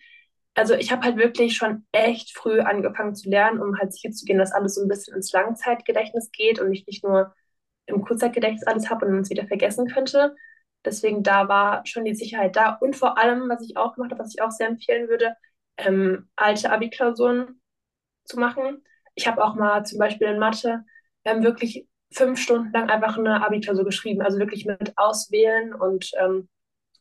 also 0.56 0.74
ich 0.74 0.92
habe 0.92 1.04
halt 1.04 1.18
wirklich 1.18 1.56
schon 1.58 1.86
echt 1.92 2.36
früh 2.36 2.62
angefangen 2.62 3.14
zu 3.14 3.30
lernen, 3.30 3.62
um 3.62 3.78
halt 3.78 3.94
sicher 3.94 4.12
zu 4.12 4.26
gehen, 4.26 4.38
dass 4.38 4.54
alles 4.54 4.76
so 4.76 4.82
ein 4.82 4.88
bisschen 4.88 5.16
ins 5.16 5.32
Langzeitgedächtnis 5.34 6.32
geht 6.32 6.60
und 6.60 6.72
ich 6.74 6.88
nicht 6.88 7.04
nur 7.04 7.36
im 7.86 8.02
Kurzzeitgedächtnis 8.02 8.66
alles 8.66 8.90
habe 8.90 9.06
und 9.06 9.20
es 9.20 9.30
wieder 9.30 9.48
vergessen 9.48 9.88
könnte. 9.88 10.36
Deswegen 10.86 11.24
da 11.24 11.48
war 11.48 11.86
schon 11.86 12.06
die 12.06 12.16
Sicherheit 12.16 12.56
da. 12.56 12.76
Und 12.76 12.96
vor 12.96 13.18
allem, 13.18 13.50
was 13.50 13.62
ich 13.64 13.78
auch 13.78 13.96
gemacht 13.96 14.12
habe, 14.12 14.24
was 14.24 14.34
ich 14.36 14.42
auch 14.42 14.52
sehr 14.52 14.68
empfehlen 14.68 15.10
würde, 15.10 15.36
ähm, 15.78 16.30
alte 16.36 16.72
Abi-Klausuren 16.72 17.62
zu 18.26 18.40
machen. 18.40 18.84
Ich 19.16 19.28
habe 19.28 19.44
auch 19.44 19.56
mal 19.56 19.86
zum 19.86 20.00
Beispiel 20.00 20.28
in 20.28 20.40
Mathe 20.40 20.84
ähm, 21.26 21.44
wirklich 21.44 21.88
fünf 22.14 22.40
Stunden 22.40 22.72
lang 22.72 22.90
einfach 22.90 23.18
eine 23.18 23.46
Abi-Klausur 23.46 23.86
geschrieben. 23.86 24.22
Also 24.22 24.40
wirklich 24.40 24.66
mit 24.66 24.94
Auswählen 24.98 25.74
und 25.74 26.12
ähm, 26.20 26.50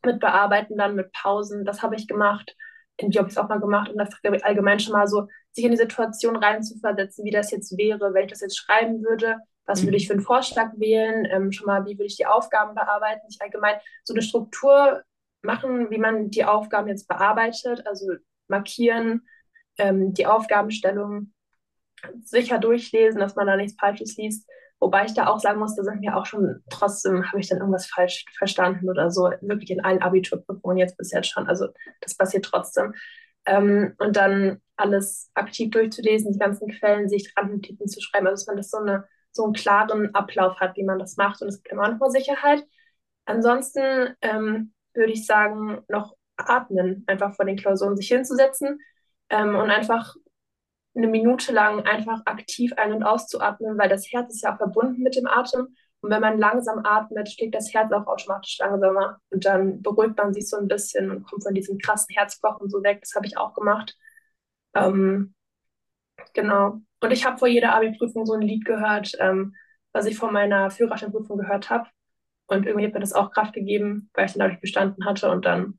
mit 0.05 0.21
Bearbeiten, 0.21 0.77
dann 0.77 0.97
mit 0.97 1.13
Pausen. 1.13 1.65
Das 1.65 1.83
habe 1.83 1.97
ich 1.97 2.09
gemacht 2.09 2.57
in 2.97 3.11
die 3.11 3.19
habe 3.19 3.29
ich 3.29 3.35
es 3.35 3.39
auch 3.39 3.49
mal 3.49 3.61
gemacht, 3.61 3.91
um 3.91 3.99
das 3.99 4.11
allgemein 4.43 4.81
schon 4.81 4.93
mal 4.93 5.07
so 5.07 5.29
sich 5.55 5.65
in 5.65 5.71
die 5.71 5.77
Situation 5.77 6.37
reinzuversetzen, 6.37 7.25
wie 7.25 7.31
das 7.31 7.51
jetzt 7.51 7.77
wäre, 7.79 8.13
wenn 8.13 8.25
ich 8.25 8.31
das 8.31 8.41
jetzt 8.41 8.59
schreiben 8.59 9.03
würde, 9.03 9.39
was 9.67 9.83
mhm. 9.83 9.87
würde 9.87 9.97
ich 9.97 10.07
für 10.07 10.15
einen 10.15 10.23
Vorschlag 10.23 10.73
wählen, 10.77 11.27
ähm, 11.31 11.53
schon 11.53 11.67
mal, 11.67 11.85
wie 11.87 11.95
würde 11.95 12.07
ich 12.07 12.17
die 12.17 12.27
Aufgaben 12.27 12.75
bearbeiten, 12.75 13.29
sich 13.29 13.41
allgemein 13.41 13.77
so 14.03 14.13
eine 14.13 14.23
Struktur 14.23 15.03
machen, 15.43 15.91
wie 15.91 15.99
man 15.99 16.31
die 16.31 16.45
Aufgaben 16.45 16.89
jetzt 16.89 17.09
bearbeitet, 17.09 17.87
also 17.87 18.07
markieren, 18.49 19.27
ähm, 19.79 20.13
die 20.13 20.27
Aufgabenstellung 20.27 21.33
sicher 22.23 22.59
durchlesen, 22.59 23.21
dass 23.21 23.37
man 23.37 23.47
da 23.47 23.57
nichts 23.57 23.79
Falsches 23.79 24.17
liest 24.17 24.47
Wobei 24.85 25.07
ich 25.07 25.15
da 25.15 25.29
auch 25.29 25.41
sagen 25.41 25.61
muss, 25.61 25.75
da 25.77 25.83
sind 25.83 26.01
mir 26.01 26.15
auch 26.15 26.27
schon 26.27 26.63
trotzdem, 26.69 27.27
habe 27.27 27.41
ich 27.41 27.49
dann 27.49 27.59
irgendwas 27.59 27.87
falsch 27.87 28.27
verstanden 28.37 28.91
oder 28.91 29.11
so. 29.11 29.31
Wirklich 29.41 29.71
in 29.71 29.83
allen 29.83 30.03
Abiturprüfungen 30.03 30.77
jetzt 30.77 30.99
bis 30.99 31.11
jetzt 31.11 31.31
schon. 31.31 31.47
Also 31.47 31.69
das 32.03 32.15
passiert 32.15 32.45
trotzdem. 32.45 32.93
Ähm, 33.47 33.95
und 33.99 34.17
dann 34.17 34.61
alles 34.77 35.31
aktiv 35.35 35.71
durchzulesen, 35.71 36.33
die 36.33 36.39
ganzen 36.39 36.69
Quellen, 36.69 37.09
sich 37.09 37.33
Randnotizen 37.37 37.89
zu 37.89 38.01
schreiben, 38.01 38.27
also 38.27 38.41
dass 38.41 38.47
man 38.47 38.57
das 38.57 38.71
so, 38.71 38.79
eine, 38.79 39.07
so 39.31 39.45
einen 39.45 39.53
klaren 39.53 40.15
Ablauf 40.15 40.59
hat, 40.61 40.77
wie 40.77 40.85
man 40.85 40.99
das 40.99 41.17
macht. 41.17 41.43
Und 41.43 41.49
es 41.49 41.63
gibt 41.63 41.73
immer 41.73 41.89
noch 41.89 42.09
Sicherheit. 42.09 42.65
Ansonsten 43.27 44.15
ähm, 44.21 44.73
würde 44.95 45.13
ich 45.13 45.27
sagen, 45.27 45.83
noch 45.89 46.17
atmen, 46.37 47.05
einfach 47.07 47.35
vor 47.35 47.45
den 47.45 47.57
Klausuren 47.57 47.97
sich 47.97 48.09
hinzusetzen 48.09 48.81
ähm, 49.31 49.55
und 49.55 49.71
einfach 49.71 50.15
eine 50.97 51.09
Minute 51.09 51.53
lang 51.53 51.83
einfach 51.83 52.23
aktiv 52.27 52.73
ein- 52.77 52.93
und 52.93 53.03
auszuatmen, 53.03 53.77
weil 53.79 53.89
das 53.89 54.11
Herz 54.13 54.35
ist 54.35 54.43
ja 54.43 54.55
auch 54.55 54.59
verbunden 54.59 55.03
mit 55.03 55.17
dem 55.17 55.27
Atem. 55.27 55.75
Und 56.05 56.11
wenn 56.11 56.21
man 56.21 56.39
langsam 56.39 56.85
atmet, 56.85 57.31
schlägt 57.31 57.55
das 57.55 57.73
Herz 57.73 57.91
auch 57.91 58.07
automatisch 58.07 58.59
langsamer. 58.59 59.21
Und 59.31 59.47
dann 59.47 59.81
beruhigt 59.81 60.19
man 60.19 60.35
sich 60.35 60.51
so 60.51 60.59
ein 60.59 60.69
bisschen 60.69 61.11
und 61.11 61.25
kommt 61.25 61.45
von 61.45 61.55
diesem 61.55 61.79
krassen 61.79 62.15
Herzpochen 62.15 62.69
so 62.69 62.83
weg. 62.83 63.01
Das 63.01 63.15
habe 63.15 63.25
ich 63.25 63.39
auch 63.39 63.55
gemacht. 63.55 63.97
Ähm, 64.75 65.35
genau. 66.35 66.83
Und 67.01 67.11
ich 67.11 67.25
habe 67.25 67.39
vor 67.39 67.49
jeder 67.49 67.75
Abi-Prüfung 67.75 68.27
so 68.27 68.35
ein 68.35 68.43
Lied 68.43 68.67
gehört, 68.67 69.17
ähm, 69.19 69.55
was 69.93 70.05
ich 70.05 70.19
vor 70.19 70.31
meiner 70.31 70.71
Führerscheinprüfung 70.71 71.39
gehört 71.39 71.71
habe. 71.71 71.89
Und 72.49 72.67
irgendwie 72.67 72.85
hat 72.85 72.93
mir 72.93 73.01
das 73.01 73.15
auch 73.15 73.31
Kraft 73.31 73.55
gegeben, 73.55 74.11
weil 74.13 74.27
ich 74.27 74.33
dann 74.33 74.41
dadurch 74.41 74.61
bestanden 74.61 75.07
hatte. 75.07 75.31
Und 75.31 75.47
dann, 75.47 75.79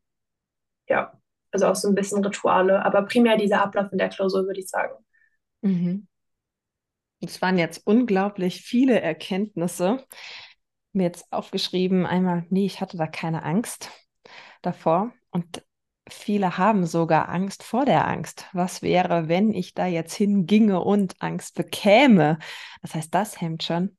ja, 0.90 1.14
also 1.52 1.68
auch 1.68 1.76
so 1.76 1.88
ein 1.88 1.94
bisschen 1.94 2.26
Rituale. 2.26 2.84
Aber 2.84 3.04
primär 3.04 3.38
dieser 3.38 3.62
Ablauf 3.62 3.92
in 3.92 4.00
der 4.00 4.10
Klausur, 4.10 4.48
würde 4.48 4.60
ich 4.60 4.70
sagen. 4.70 4.96
Mhm. 5.62 6.08
Es 7.22 7.42
waren 7.42 7.58
jetzt 7.58 7.86
unglaublich 7.86 8.62
viele 8.62 9.02
Erkenntnisse. 9.02 10.06
Mir 10.94 11.04
jetzt 11.04 11.32
aufgeschrieben, 11.32 12.06
einmal, 12.06 12.46
nee, 12.50 12.66
ich 12.66 12.82
hatte 12.82 12.98
da 12.98 13.08
keine 13.08 13.44
Angst 13.44 13.90
davor. 14.62 15.14
Und 15.32 15.64
viele 16.08 16.58
haben 16.58 16.86
sogar 16.86 17.30
Angst 17.30 17.64
vor 17.64 17.86
der 17.86 18.08
Angst. 18.08 18.48
Was 18.54 18.82
wäre, 18.82 19.28
wenn 19.28 19.54
ich 19.54 19.74
da 19.74 19.86
jetzt 19.86 20.14
hinginge 20.14 20.82
und 20.82 21.22
Angst 21.22 21.56
bekäme? 21.56 22.40
Das 22.82 22.96
heißt, 22.96 23.14
das 23.14 23.42
hemmt 23.42 23.64
schon. 23.64 23.98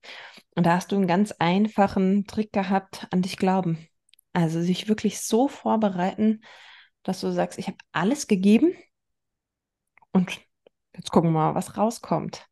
Und 0.55 0.67
da 0.67 0.75
hast 0.75 0.93
du 0.93 0.97
einen 0.97 1.07
ganz 1.07 1.33
einfachen 1.33 2.27
Trick 2.27 2.53
gehabt, 2.53 3.07
an 3.11 3.23
dich 3.23 3.37
glauben. 3.37 3.87
Also 4.33 4.61
sich 4.61 4.89
wirklich 4.89 5.21
so 5.21 5.49
vorbereiten, 5.49 6.43
dass 7.03 7.21
du 7.21 7.31
sagst, 7.31 7.59
ich 7.59 7.67
habe 7.69 7.79
alles 7.93 8.27
gegeben 8.27 8.75
und 10.13 10.41
jetzt 10.95 11.11
gucken 11.11 11.31
wir 11.31 11.39
mal, 11.39 11.55
was 11.55 11.77
rauskommt. 11.77 12.47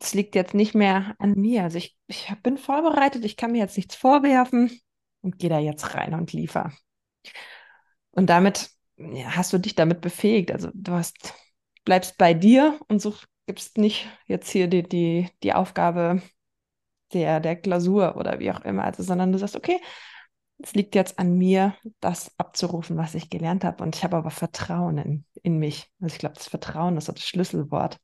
Es 0.00 0.14
liegt 0.14 0.34
jetzt 0.34 0.54
nicht 0.54 0.74
mehr 0.74 1.14
an 1.18 1.34
mir. 1.34 1.62
Also 1.62 1.78
ich, 1.78 1.96
ich 2.06 2.32
bin 2.42 2.58
vorbereitet, 2.58 3.24
ich 3.24 3.36
kann 3.36 3.52
mir 3.52 3.58
jetzt 3.58 3.76
nichts 3.76 3.94
vorwerfen 3.94 4.80
und 5.22 5.38
gehe 5.38 5.50
da 5.50 5.58
jetzt 5.58 5.94
rein 5.94 6.14
und 6.14 6.32
liefer. 6.32 6.72
Und 8.12 8.30
damit 8.30 8.70
ja, 8.96 9.36
hast 9.36 9.52
du 9.52 9.58
dich 9.58 9.74
damit 9.74 10.00
befähigt. 10.00 10.52
Also 10.52 10.70
du 10.74 10.92
hast, 10.92 11.34
bleibst 11.84 12.18
bei 12.18 12.34
dir 12.34 12.78
und 12.88 13.00
so 13.00 13.14
gibst 13.46 13.78
nicht 13.78 14.08
jetzt 14.26 14.50
hier 14.50 14.68
die, 14.68 14.82
die, 14.82 15.28
die 15.42 15.52
Aufgabe 15.52 16.22
der, 17.12 17.40
der 17.40 17.56
Klausur 17.56 18.16
oder 18.16 18.38
wie 18.38 18.50
auch 18.52 18.60
immer, 18.60 18.84
also, 18.84 19.02
sondern 19.02 19.32
du 19.32 19.38
sagst, 19.38 19.56
okay, 19.56 19.80
es 20.62 20.74
liegt 20.74 20.94
jetzt 20.94 21.18
an 21.18 21.36
mir, 21.36 21.74
das 22.00 22.32
abzurufen, 22.38 22.96
was 22.96 23.14
ich 23.14 23.30
gelernt 23.30 23.64
habe. 23.64 23.82
Und 23.82 23.96
ich 23.96 24.04
habe 24.04 24.16
aber 24.16 24.30
Vertrauen 24.30 24.98
in, 24.98 25.24
in 25.42 25.58
mich. 25.58 25.90
Also 26.00 26.14
ich 26.14 26.18
glaube, 26.18 26.34
das 26.34 26.48
Vertrauen 26.48 26.96
ist 26.96 27.08
das 27.08 27.24
Schlüsselwort. 27.24 27.98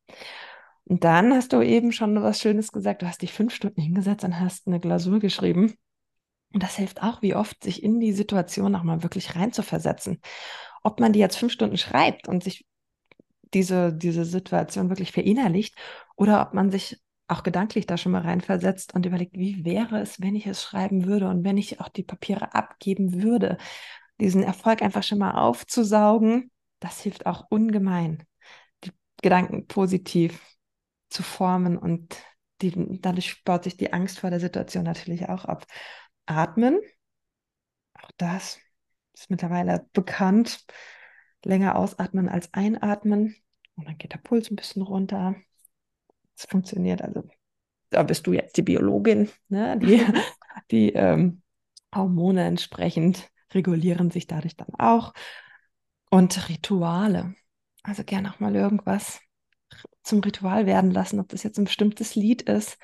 Und 0.89 1.03
dann 1.03 1.35
hast 1.35 1.53
du 1.53 1.63
eben 1.63 1.91
schon 1.91 2.23
was 2.23 2.41
Schönes 2.41 2.71
gesagt. 2.71 3.03
Du 3.03 3.07
hast 3.07 3.21
dich 3.21 3.33
fünf 3.33 3.53
Stunden 3.55 3.81
hingesetzt 3.81 4.25
und 4.25 4.39
hast 4.39 4.69
eine 4.69 4.79
Glasur 4.79 5.19
geschrieben. 5.19 5.75
Und 6.53 6.63
das 6.63 6.77
hilft 6.77 7.03
auch, 7.03 7.23
wie 7.23 7.35
oft, 7.35 7.63
sich 7.63 7.83
in 7.83 7.99
die 7.99 8.13
Situation 8.13 8.75
auch 8.77 8.85
mal 8.85 9.03
wirklich 9.03 9.35
reinzuversetzen. 9.35 10.21
Ob 10.85 11.01
man 11.01 11.13
die 11.13 11.19
jetzt 11.19 11.37
fünf 11.37 11.53
Stunden 11.53 11.77
schreibt 11.77 12.29
und 12.29 12.45
sich 12.45 12.67
diese, 13.53 13.93
diese 13.93 14.25
Situation 14.25 14.89
wirklich 14.89 15.11
verinnerlicht 15.11 15.77
oder 16.15 16.41
ob 16.41 16.55
man 16.55 16.71
sich 16.71 17.01
auch 17.29 17.43
gedanklich 17.43 17.87
da 17.87 17.97
schon 17.97 18.13
mal 18.13 18.23
reinversetzt 18.23 18.95
und 18.95 19.07
überlegt, 19.07 19.35
wie 19.37 19.65
wäre 19.65 20.01
es, 20.01 20.21
wenn 20.21 20.37
ich 20.37 20.47
es 20.47 20.63
schreiben 20.63 21.07
würde 21.07 21.29
und 21.29 21.43
wenn 21.43 21.59
ich 21.59 21.81
auch 21.81 21.89
die 21.89 22.05
Papiere 22.05 22.55
abgeben 22.55 23.23
würde. 23.23 23.59
Diesen 24.21 24.45
Erfolg 24.45 24.83
einfach 24.83 25.03
schon 25.03 25.19
mal 25.19 25.33
aufzusaugen, 25.33 26.53
das 26.79 27.01
hilft 27.01 27.27
auch 27.27 27.47
ungemein, 27.51 28.23
die 28.85 28.93
Gedanken 29.21 29.67
positiv 29.67 30.41
zu 31.09 31.23
formen 31.23 31.77
und 31.79 32.17
die, 32.63 33.01
dadurch 33.01 33.45
baut 33.45 33.65
sich 33.65 33.77
die 33.77 33.93
Angst 33.93 34.21
vor 34.21 34.31
der 34.31 34.41
Situation 34.41 34.85
natürlich 34.85 35.29
auch 35.29 35.45
ab. 35.45 35.67
Atmen, 36.27 36.81
auch 37.95 38.11
das 38.17 38.59
ist 39.13 39.31
mittlerweile 39.31 39.87
bekannt. 39.93 40.65
Länger 41.45 41.77
ausatmen 41.77 42.29
als 42.29 42.53
einatmen 42.55 43.37
und 43.77 43.87
dann 43.87 43.99
geht 43.99 44.13
der 44.13 44.19
Puls 44.19 44.51
ein 44.51 44.57
bisschen 44.57 44.83
runter 44.83 45.37
es 46.37 46.45
funktioniert. 46.47 47.03
Also 47.03 47.25
da 47.91 48.03
bist 48.03 48.27
du 48.27 48.33
jetzt 48.33 48.57
die 48.57 48.63
Biologin, 48.63 49.31
ne? 49.49 49.79
die, 49.79 50.05
die 50.71 50.93
ähm, 50.93 51.43
Hormone 51.95 52.45
entsprechend 52.45 53.31
regulieren 53.53 54.11
sich 54.11 54.27
dadurch 54.27 54.57
dann 54.57 54.75
auch. 54.79 55.13
Und 56.11 56.49
Rituale. 56.49 57.35
Also 57.83 58.05
gerne 58.05 58.33
auch 58.33 58.41
mal 58.41 58.55
irgendwas 58.55 59.21
zum 60.07 60.21
Ritual 60.21 60.67
werden 60.67 60.91
lassen, 60.91 61.21
ob 61.21 61.29
das 61.29 61.43
jetzt 61.43 61.59
ein 61.59 61.65
bestimmtes 61.65 62.15
Lied 62.15 62.43
ist, 62.43 62.79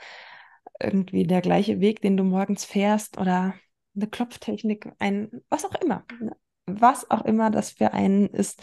irgendwie 0.80 1.26
der 1.26 1.40
gleiche 1.40 1.80
Weg, 1.80 2.02
den 2.02 2.16
du 2.16 2.24
morgens 2.24 2.64
fährst 2.64 3.18
oder 3.18 3.54
eine 3.94 4.06
Klopftechnik, 4.08 4.90
ein, 4.98 5.42
was 5.48 5.64
auch 5.64 5.74
immer, 5.82 6.04
ne? 6.20 6.36
was 6.66 7.10
auch 7.10 7.24
immer 7.24 7.50
das 7.50 7.72
für 7.72 7.92
einen 7.92 8.28
ist. 8.28 8.62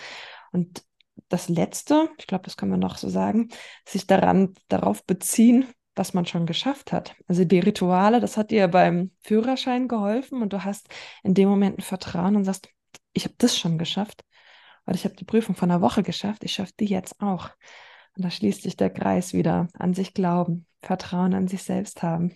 Und 0.51 0.83
das 1.27 1.49
Letzte, 1.49 2.09
ich 2.17 2.27
glaube, 2.27 2.43
das 2.45 2.57
können 2.57 2.71
wir 2.71 2.77
noch 2.77 2.97
so 2.97 3.09
sagen, 3.09 3.49
sich 3.87 4.07
daran, 4.07 4.55
darauf 4.67 5.05
beziehen, 5.05 5.67
was 5.95 6.13
man 6.13 6.25
schon 6.25 6.45
geschafft 6.45 6.91
hat. 6.91 7.15
Also 7.27 7.43
die 7.43 7.59
Rituale, 7.59 8.19
das 8.19 8.37
hat 8.37 8.51
dir 8.51 8.67
beim 8.67 9.11
Führerschein 9.21 9.87
geholfen 9.87 10.41
und 10.41 10.53
du 10.53 10.63
hast 10.63 10.87
in 11.23 11.33
dem 11.33 11.49
Moment 11.49 11.79
ein 11.79 11.83
Vertrauen 11.83 12.35
und 12.35 12.45
sagst, 12.45 12.69
ich 13.13 13.25
habe 13.25 13.35
das 13.37 13.57
schon 13.57 13.77
geschafft. 13.77 14.23
Oder 14.85 14.95
ich 14.95 15.03
habe 15.03 15.15
die 15.15 15.25
Prüfung 15.25 15.55
von 15.55 15.69
einer 15.69 15.81
Woche 15.81 16.01
geschafft, 16.01 16.43
ich 16.43 16.53
schaffe 16.53 16.73
die 16.79 16.85
jetzt 16.85 17.21
auch. 17.21 17.49
Und 18.19 18.25
da 18.25 18.31
schließt 18.31 18.63
sich 18.63 18.75
der 18.75 18.89
Kreis 18.89 19.31
wieder. 19.31 19.69
An 19.75 19.93
sich 19.93 20.13
glauben, 20.13 20.65
Vertrauen 20.81 21.33
an 21.33 21.47
sich 21.47 21.63
selbst 21.63 22.03
haben. 22.03 22.35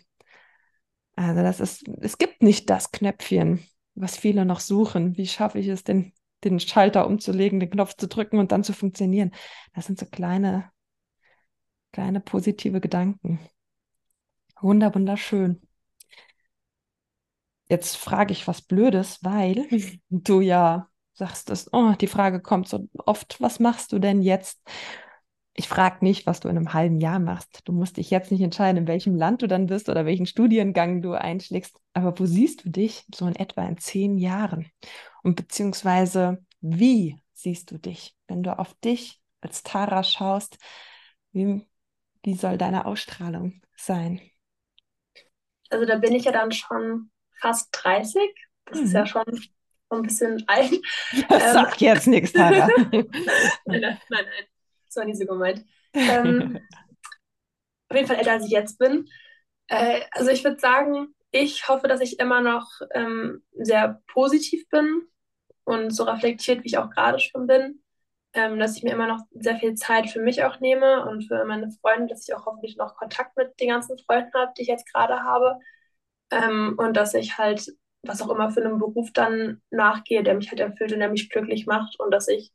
Also 1.17 1.41
das 1.41 1.59
ist, 1.59 1.89
es 1.99 2.17
gibt 2.17 2.41
nicht 2.41 2.69
das 2.69 2.93
Knöpfchen, 2.93 3.67
was 3.93 4.15
viele 4.15 4.45
noch 4.45 4.61
suchen. 4.61 5.17
Wie 5.17 5.27
schaffe 5.27 5.59
ich 5.59 5.67
es 5.67 5.83
denn, 5.83 6.13
den 6.45 6.61
Schalter 6.61 7.05
umzulegen, 7.05 7.59
den 7.59 7.69
Knopf 7.69 7.97
zu 7.97 8.07
drücken 8.07 8.39
und 8.39 8.53
dann 8.53 8.63
zu 8.63 8.71
funktionieren. 8.71 9.31
Das 9.73 9.85
sind 9.87 9.99
so 9.99 10.05
kleine, 10.05 10.71
kleine 11.91 12.21
positive 12.21 12.79
Gedanken. 12.79 13.41
Wunder, 14.61 14.95
wunderschön. 14.95 15.61
Jetzt 17.67 17.97
frage 17.97 18.31
ich 18.31 18.47
was 18.47 18.61
Blödes, 18.61 19.21
weil 19.21 19.67
du 20.09 20.39
ja 20.39 20.87
sagst, 21.11 21.49
dass, 21.49 21.73
oh, 21.73 21.91
die 21.99 22.07
Frage 22.07 22.41
kommt 22.41 22.69
so 22.69 22.87
oft, 23.05 23.41
was 23.41 23.59
machst 23.59 23.91
du 23.91 23.99
denn 23.99 24.21
jetzt? 24.21 24.61
Ich 25.55 25.67
frage 25.67 26.03
nicht, 26.03 26.25
was 26.25 26.39
du 26.39 26.47
in 26.47 26.57
einem 26.57 26.73
halben 26.73 26.99
Jahr 26.99 27.19
machst. 27.19 27.61
Du 27.65 27.73
musst 27.73 27.97
dich 27.97 28.09
jetzt 28.09 28.31
nicht 28.31 28.41
entscheiden, 28.41 28.77
in 28.77 28.87
welchem 28.87 29.15
Land 29.15 29.43
du 29.43 29.47
dann 29.47 29.67
bist 29.67 29.87
oder 29.87 30.05
welchen 30.05 30.25
Studiengang 30.25 31.03
du 31.03 31.13
einschlägst. 31.13 31.79
Aber 31.93 32.17
wo 32.17 32.25
siehst 32.25 32.65
du 32.65 32.69
dich 32.69 33.05
so 33.13 33.27
in 33.27 33.35
etwa 33.35 33.63
in 33.67 33.77
zehn 33.77 34.17
Jahren? 34.17 34.71
Und 35.21 35.35
beziehungsweise, 35.35 36.43
wie 36.61 37.19
siehst 37.33 37.69
du 37.69 37.77
dich, 37.77 38.15
wenn 38.27 38.41
du 38.41 38.57
auf 38.57 38.73
dich 38.83 39.21
als 39.41 39.61
Tara 39.61 40.03
schaust? 40.03 40.57
Wie, 41.33 41.67
wie 42.23 42.33
soll 42.33 42.57
deine 42.57 42.85
Ausstrahlung 42.85 43.61
sein? 43.75 44.21
Also 45.69 45.85
da 45.85 45.97
bin 45.97 46.13
ich 46.13 46.25
ja 46.25 46.31
dann 46.31 46.51
schon 46.51 47.11
fast 47.39 47.69
30. 47.73 48.21
Das 48.65 48.79
mhm. 48.79 48.85
ist 48.85 48.93
ja 48.93 49.01
mhm. 49.01 49.07
schon 49.07 49.23
ein 49.89 50.01
bisschen 50.01 50.43
alt. 50.47 50.71
Das 51.29 51.43
ähm, 51.43 51.53
sagt 51.53 51.81
jetzt 51.81 52.07
nichts, 52.07 52.33
Tara. 52.33 52.67
nein, 52.91 53.05
nein, 53.65 53.81
nein, 53.81 53.99
nein. 54.09 54.45
Das 54.93 55.01
war 55.01 55.05
nie 55.05 55.15
so 55.15 55.25
gemeint. 55.25 55.65
Ähm, 55.95 56.59
auf 57.89 57.95
jeden 57.95 58.07
Fall 58.07 58.17
älter, 58.17 58.31
als 58.31 58.45
ich 58.45 58.51
jetzt 58.51 58.79
bin. 58.79 59.07
Äh, 59.67 60.01
also 60.11 60.31
ich 60.31 60.43
würde 60.43 60.59
sagen, 60.59 61.13
ich 61.29 61.67
hoffe, 61.67 61.87
dass 61.87 62.01
ich 62.01 62.19
immer 62.19 62.41
noch 62.41 62.67
ähm, 62.95 63.43
sehr 63.53 64.01
positiv 64.07 64.67
bin 64.69 65.03
und 65.65 65.91
so 65.91 66.03
reflektiert, 66.03 66.63
wie 66.63 66.67
ich 66.69 66.79
auch 66.79 66.89
gerade 66.89 67.19
schon 67.19 67.45
bin, 67.45 67.83
ähm, 68.33 68.57
dass 68.57 68.75
ich 68.75 68.83
mir 68.83 68.93
immer 68.93 69.07
noch 69.07 69.19
sehr 69.31 69.57
viel 69.57 69.75
Zeit 69.75 70.09
für 70.09 70.19
mich 70.19 70.43
auch 70.43 70.59
nehme 70.59 71.05
und 71.07 71.27
für 71.27 71.45
meine 71.45 71.69
Freunde, 71.69 72.07
dass 72.07 72.27
ich 72.27 72.33
auch 72.33 72.47
hoffentlich 72.47 72.75
noch 72.77 72.95
Kontakt 72.95 73.37
mit 73.37 73.59
den 73.59 73.69
ganzen 73.69 73.97
Freunden 73.99 74.33
habe, 74.33 74.51
die 74.57 74.63
ich 74.63 74.67
jetzt 74.67 74.91
gerade 74.91 75.21
habe. 75.23 75.59
Ähm, 76.31 76.75
und 76.77 76.97
dass 76.97 77.13
ich 77.13 77.37
halt, 77.37 77.71
was 78.03 78.21
auch 78.21 78.29
immer 78.29 78.49
für 78.51 78.65
einen 78.65 78.79
Beruf 78.79 79.11
dann 79.13 79.61
nachgehe, 79.69 80.23
der 80.23 80.35
mich 80.35 80.49
halt 80.49 80.59
erfüllt 80.59 80.93
und 80.93 80.99
der 80.99 81.09
mich 81.09 81.29
glücklich 81.29 81.67
macht 81.67 81.99
und 81.99 82.11
dass 82.11 82.27
ich 82.27 82.51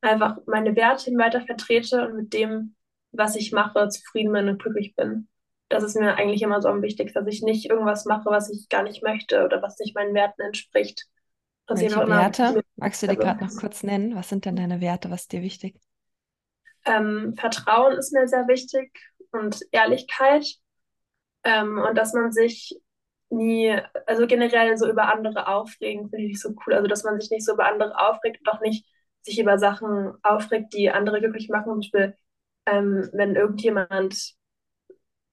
einfach 0.00 0.38
meine 0.46 0.74
Werte 0.76 1.10
weiter 1.12 1.42
vertrete 1.42 2.06
und 2.06 2.16
mit 2.16 2.32
dem, 2.32 2.74
was 3.12 3.36
ich 3.36 3.52
mache, 3.52 3.88
zufrieden 3.88 4.32
bin 4.32 4.48
und 4.48 4.62
glücklich 4.62 4.94
bin. 4.94 5.28
Das 5.68 5.84
ist 5.84 5.96
mir 5.96 6.16
eigentlich 6.16 6.42
immer 6.42 6.60
so 6.60 6.68
am 6.68 6.82
wichtigsten, 6.82 7.18
dass 7.18 7.32
ich 7.32 7.42
nicht 7.42 7.70
irgendwas 7.70 8.04
mache, 8.04 8.30
was 8.30 8.50
ich 8.50 8.68
gar 8.68 8.82
nicht 8.82 9.02
möchte 9.02 9.44
oder 9.44 9.62
was 9.62 9.78
nicht 9.78 9.94
meinen 9.94 10.14
Werten 10.14 10.42
entspricht. 10.42 11.06
Welche 11.68 12.08
Werte? 12.08 12.64
Magst 12.76 13.02
du 13.02 13.06
dir 13.06 13.16
gerade 13.16 13.44
noch 13.44 13.54
kurz 13.56 13.82
nennen? 13.84 14.16
Was 14.16 14.28
sind 14.28 14.44
denn 14.44 14.56
deine 14.56 14.80
Werte? 14.80 15.10
Was 15.10 15.22
ist 15.22 15.32
dir 15.32 15.42
wichtig? 15.42 15.76
Ähm, 16.84 17.34
Vertrauen 17.38 17.96
ist 17.96 18.12
mir 18.12 18.26
sehr 18.26 18.48
wichtig 18.48 18.90
und 19.30 19.60
Ehrlichkeit. 19.70 20.46
Ähm, 21.44 21.78
und 21.78 21.96
dass 21.96 22.12
man 22.12 22.32
sich 22.32 22.76
nie, 23.28 23.78
also 24.06 24.26
generell 24.26 24.76
so 24.76 24.88
über 24.90 25.12
andere 25.12 25.46
aufregen, 25.46 26.10
finde 26.10 26.26
ich 26.26 26.40
so 26.40 26.50
cool. 26.66 26.74
Also, 26.74 26.88
dass 26.88 27.04
man 27.04 27.20
sich 27.20 27.30
nicht 27.30 27.46
so 27.46 27.52
über 27.54 27.66
andere 27.66 27.96
aufregt 27.96 28.40
und 28.40 28.52
auch 28.52 28.60
nicht 28.60 28.84
sich 29.22 29.38
über 29.38 29.58
Sachen 29.58 30.14
aufregt, 30.22 30.72
die 30.74 30.90
andere 30.90 31.20
glücklich 31.20 31.48
machen. 31.48 31.66
Zum 31.66 31.80
Beispiel, 31.80 32.16
ähm, 32.66 33.08
wenn 33.12 33.36
irgendjemand 33.36 34.34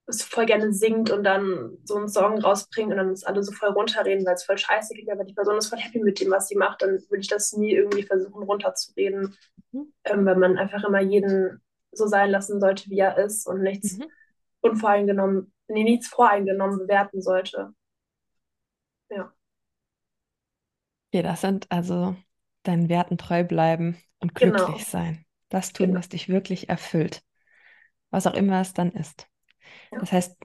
es 0.08 0.24
voll 0.24 0.46
gerne 0.46 0.74
singt 0.74 1.12
und 1.12 1.24
dann 1.26 1.78
so 1.84 1.98
einen 1.98 2.08
Song 2.08 2.40
rausbringt 2.40 2.92
und 2.92 2.98
dann 2.98 3.12
ist 3.12 3.28
alle 3.28 3.44
so 3.44 3.52
voll 3.52 3.70
runterreden, 3.70 4.26
weil 4.26 4.36
es 4.36 4.46
voll 4.46 4.58
scheiße 4.58 4.94
geht, 4.94 5.12
aber 5.12 5.26
die 5.26 5.34
Person 5.34 5.58
ist 5.58 5.68
voll 5.68 5.80
happy 5.80 6.00
mit 6.00 6.20
dem, 6.22 6.32
was 6.32 6.48
sie 6.48 6.56
macht, 6.56 6.82
dann 6.82 6.92
würde 7.10 7.20
ich 7.20 7.28
das 7.28 7.52
nie 7.54 7.74
irgendwie 7.74 8.04
versuchen 8.04 8.44
runterzureden, 8.44 9.38
mhm. 9.72 9.94
ähm, 10.06 10.26
weil 10.26 10.38
man 10.38 10.58
einfach 10.58 10.84
immer 10.86 11.02
jeden 11.02 11.62
so 11.92 12.08
sein 12.08 12.30
lassen 12.30 12.62
sollte, 12.62 12.90
wie 12.90 13.00
er 13.00 13.18
ist 13.18 13.48
und 13.48 13.62
nichts 13.62 13.98
mhm. 13.98 14.06
unvoreingenommen, 14.62 15.52
nee, 15.68 15.84
nichts 15.84 16.08
voreingenommen 16.08 16.80
bewerten 16.80 17.22
sollte. 17.22 17.74
Ja. 19.10 19.34
Okay, 21.10 21.22
das 21.22 21.42
sind 21.42 21.70
also 21.70 22.16
deinen 22.68 22.90
Werten 22.90 23.18
treu 23.18 23.44
bleiben 23.44 23.98
und 24.20 24.36
glücklich 24.36 24.66
genau. 24.66 24.78
sein. 24.80 25.26
Das 25.50 25.74
tun, 25.74 25.88
genau. 25.88 26.00
was 26.00 26.10
dich 26.10 26.30
wirklich 26.30 26.70
erfüllt. 26.70 27.24
Was 28.10 28.28
auch 28.28 28.34
immer 28.34 28.62
es 28.62 28.74
dann 28.74 28.92
ist. 28.92 29.28
Das 29.92 30.12
heißt, 30.12 30.38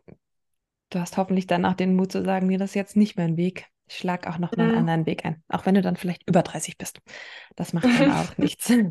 du 0.90 1.00
hast 1.00 1.16
hoffentlich 1.16 1.46
dann 1.46 1.64
auch 1.64 1.74
den 1.74 1.96
Mut 1.96 2.12
zu 2.12 2.24
sagen, 2.24 2.46
mir 2.46 2.58
das 2.58 2.70
ist 2.70 2.74
jetzt 2.76 2.96
nicht 2.96 3.16
mein 3.16 3.36
Weg. 3.36 3.66
Ich 3.88 3.98
schlage 3.98 4.28
auch 4.30 4.38
noch 4.38 4.56
mal 4.56 4.64
einen 4.64 4.72
mhm. 4.72 4.78
anderen 4.78 5.06
Weg 5.06 5.24
ein. 5.24 5.42
Auch 5.48 5.66
wenn 5.66 5.74
du 5.74 5.82
dann 5.82 5.96
vielleicht 5.96 6.28
über 6.28 6.42
30 6.42 6.78
bist. 6.78 7.00
Das 7.56 7.72
macht 7.72 7.84
dann 7.84 8.12
auch 8.12 8.36
nichts. 8.38 8.72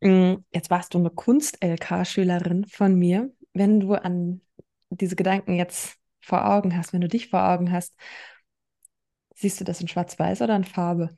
Mm, 0.00 0.44
jetzt 0.52 0.70
warst 0.70 0.94
du 0.94 0.98
eine 0.98 1.10
Kunst-LK-Schülerin 1.10 2.66
von 2.66 2.94
mir. 2.94 3.32
Wenn 3.52 3.80
du 3.80 3.94
an 3.94 4.42
diese 4.90 5.16
Gedanken 5.16 5.54
jetzt 5.54 5.96
vor 6.20 6.48
Augen 6.48 6.76
hast, 6.76 6.92
wenn 6.92 7.00
du 7.00 7.08
dich 7.08 7.30
vor 7.30 7.42
Augen 7.42 7.72
hast, 7.72 7.96
Siehst 9.40 9.60
du 9.60 9.64
das 9.64 9.80
in 9.80 9.86
Schwarz-Weiß 9.86 10.42
oder 10.42 10.56
in 10.56 10.64
Farbe? 10.64 11.16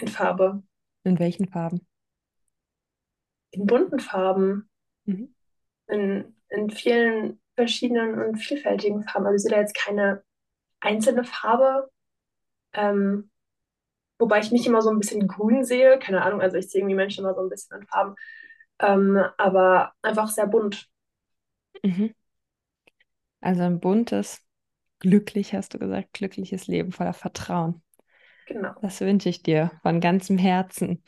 In 0.00 0.08
Farbe. 0.08 0.62
In 1.04 1.18
welchen 1.18 1.48
Farben? 1.48 1.86
In 3.50 3.66
bunten 3.66 4.00
Farben. 4.00 4.68
Mhm. 5.04 5.34
In, 5.88 6.36
in 6.48 6.70
vielen 6.70 7.40
verschiedenen 7.54 8.20
und 8.20 8.36
vielfältigen 8.36 9.04
Farben. 9.04 9.26
Also 9.26 9.36
ich 9.36 9.42
sehe 9.42 9.50
da 9.50 9.60
jetzt 9.60 9.74
keine 9.74 10.22
einzelne 10.80 11.24
Farbe. 11.24 11.90
Ähm, 12.72 13.30
wobei 14.18 14.40
ich 14.40 14.52
mich 14.52 14.66
immer 14.66 14.82
so 14.82 14.90
ein 14.90 14.98
bisschen 14.98 15.26
grün 15.28 15.64
sehe. 15.64 15.98
Keine 15.98 16.22
Ahnung, 16.22 16.40
also 16.40 16.56
ich 16.56 16.70
sehe 16.70 16.80
irgendwie 16.80 16.96
Menschen 16.96 17.24
immer 17.24 17.34
so 17.34 17.42
ein 17.42 17.48
bisschen 17.48 17.80
in 17.80 17.86
Farben. 17.86 18.14
Ähm, 18.78 19.22
aber 19.36 19.92
einfach 20.02 20.28
sehr 20.28 20.46
bunt. 20.46 20.88
Mhm. 21.82 22.14
Also 23.40 23.62
ein 23.62 23.80
buntes, 23.80 24.40
glücklich, 24.98 25.54
hast 25.54 25.74
du 25.74 25.78
gesagt, 25.78 26.12
glückliches 26.12 26.66
Leben 26.66 26.92
voller 26.92 27.14
Vertrauen. 27.14 27.82
Genau. 28.50 28.74
Das 28.82 29.00
wünsche 29.00 29.28
ich 29.28 29.44
dir 29.44 29.70
von 29.82 30.00
ganzem 30.00 30.36
Herzen. 30.36 31.04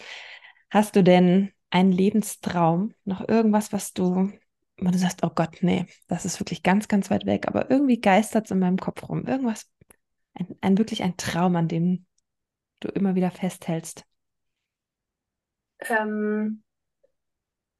Hast 0.71 0.95
du 0.95 1.03
denn 1.03 1.51
einen 1.71 1.91
Lebenstraum, 1.91 2.95
noch 3.05 3.29
irgendwas, 3.29 3.73
was 3.73 3.93
du, 3.93 4.33
wo 4.79 4.91
du 4.91 4.97
sagst, 4.97 5.25
oh 5.25 5.31
Gott, 5.35 5.59
nee, 5.61 5.87
das 6.07 6.25
ist 6.25 6.39
wirklich 6.39 6.63
ganz, 6.63 6.87
ganz 6.87 7.11
weit 7.11 7.27
weg, 7.27 7.49
aber 7.49 7.69
irgendwie 7.69 8.01
geistert 8.01 8.45
es 8.45 8.53
in 8.53 8.61
meinem 8.61 8.77
Kopf 8.77 9.09
rum. 9.09 9.27
Irgendwas, 9.27 9.69
ein, 10.35 10.55
ein 10.61 10.79
wirklich 10.79 11.03
ein 11.03 11.17
Traum, 11.17 11.57
an 11.57 11.67
dem 11.67 12.07
du 12.79 12.89
immer 12.89 13.17
wieder 13.17 13.33
festhältst. 13.33 14.05
Ähm, 15.81 16.63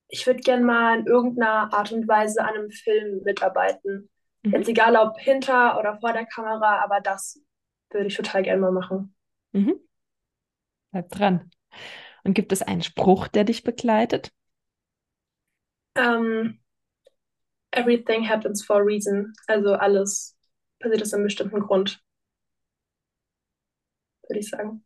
ich 0.09 0.27
würde 0.27 0.41
gerne 0.41 0.65
mal 0.65 0.99
in 0.99 1.07
irgendeiner 1.07 1.73
Art 1.73 1.93
und 1.93 2.09
Weise 2.09 2.43
an 2.43 2.55
einem 2.55 2.71
Film 2.73 3.23
mitarbeiten. 3.23 4.11
Mhm. 4.43 4.53
Jetzt 4.55 4.69
egal 4.69 4.97
ob 4.97 5.21
hinter 5.21 5.79
oder 5.79 6.01
vor 6.01 6.13
der 6.13 6.27
Kamera, 6.27 6.83
aber 6.83 7.01
das 7.01 7.41
würde 7.91 8.09
ich 8.09 8.17
total 8.17 8.43
gerne 8.43 8.61
mal 8.61 8.73
machen. 8.73 9.15
Mhm. 9.53 9.81
Bleib 10.91 11.11
dran. 11.11 11.51
Und 12.25 12.35
gibt 12.35 12.53
es 12.53 12.63
einen 12.63 12.83
Spruch, 12.83 13.29
der 13.29 13.45
dich 13.45 13.65
begleitet? 13.65 14.33
Um, 15.97 16.05
ähm, 16.05 16.59
everything 17.73 18.29
happens 18.29 18.65
for 18.65 18.77
a 18.77 18.85
reason. 18.85 19.33
Also 19.47 19.75
alles 19.75 20.37
passiert 20.79 21.03
aus 21.03 21.15
einem 21.15 21.25
bestimmten 21.25 21.61
Grund. 21.61 22.03
Würde 24.29 24.41
ich 24.41 24.49
sagen. 24.49 24.85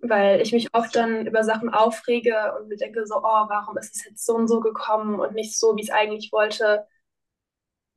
Weil 0.00 0.40
ich 0.40 0.52
mich 0.52 0.72
oft 0.74 0.94
dann 0.94 1.26
über 1.26 1.42
Sachen 1.42 1.70
aufrege 1.70 2.54
und 2.58 2.68
mir 2.68 2.76
denke 2.76 3.04
so, 3.06 3.16
oh, 3.16 3.22
warum 3.48 3.76
ist 3.78 3.96
es 3.96 4.04
jetzt 4.04 4.24
so 4.24 4.34
und 4.34 4.46
so 4.48 4.60
gekommen 4.60 5.18
und 5.18 5.34
nicht 5.34 5.58
so, 5.58 5.76
wie 5.76 5.82
ich 5.82 5.88
es 5.88 5.94
eigentlich 5.94 6.30
wollte 6.32 6.86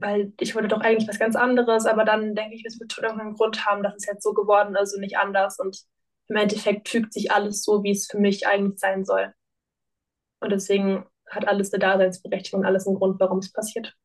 weil 0.01 0.33
ich 0.39 0.55
wollte 0.55 0.67
doch 0.67 0.81
eigentlich 0.81 1.07
was 1.07 1.19
ganz 1.19 1.35
anderes, 1.35 1.85
aber 1.85 2.03
dann 2.03 2.33
denke 2.33 2.55
ich, 2.55 2.65
es 2.65 2.79
wird 2.79 2.91
schon 2.91 3.03
irgendeinen 3.03 3.35
Grund 3.35 3.65
haben, 3.65 3.83
dass 3.83 3.95
es 3.95 4.05
jetzt 4.05 4.23
so 4.23 4.33
geworden 4.33 4.75
ist 4.75 4.95
und 4.95 5.01
nicht 5.01 5.17
anders. 5.17 5.59
Und 5.59 5.79
im 6.27 6.35
Endeffekt 6.35 6.89
fügt 6.89 7.13
sich 7.13 7.31
alles 7.31 7.63
so, 7.63 7.83
wie 7.83 7.91
es 7.91 8.07
für 8.07 8.17
mich 8.17 8.47
eigentlich 8.47 8.79
sein 8.79 9.05
soll. 9.05 9.33
Und 10.39 10.51
deswegen 10.51 11.05
hat 11.29 11.47
alles 11.47 11.71
eine 11.71 11.79
Daseinsberechtigung, 11.79 12.65
alles 12.65 12.87
einen 12.87 12.97
Grund, 12.97 13.19
warum 13.19 13.39
es 13.39 13.53
passiert. 13.53 13.95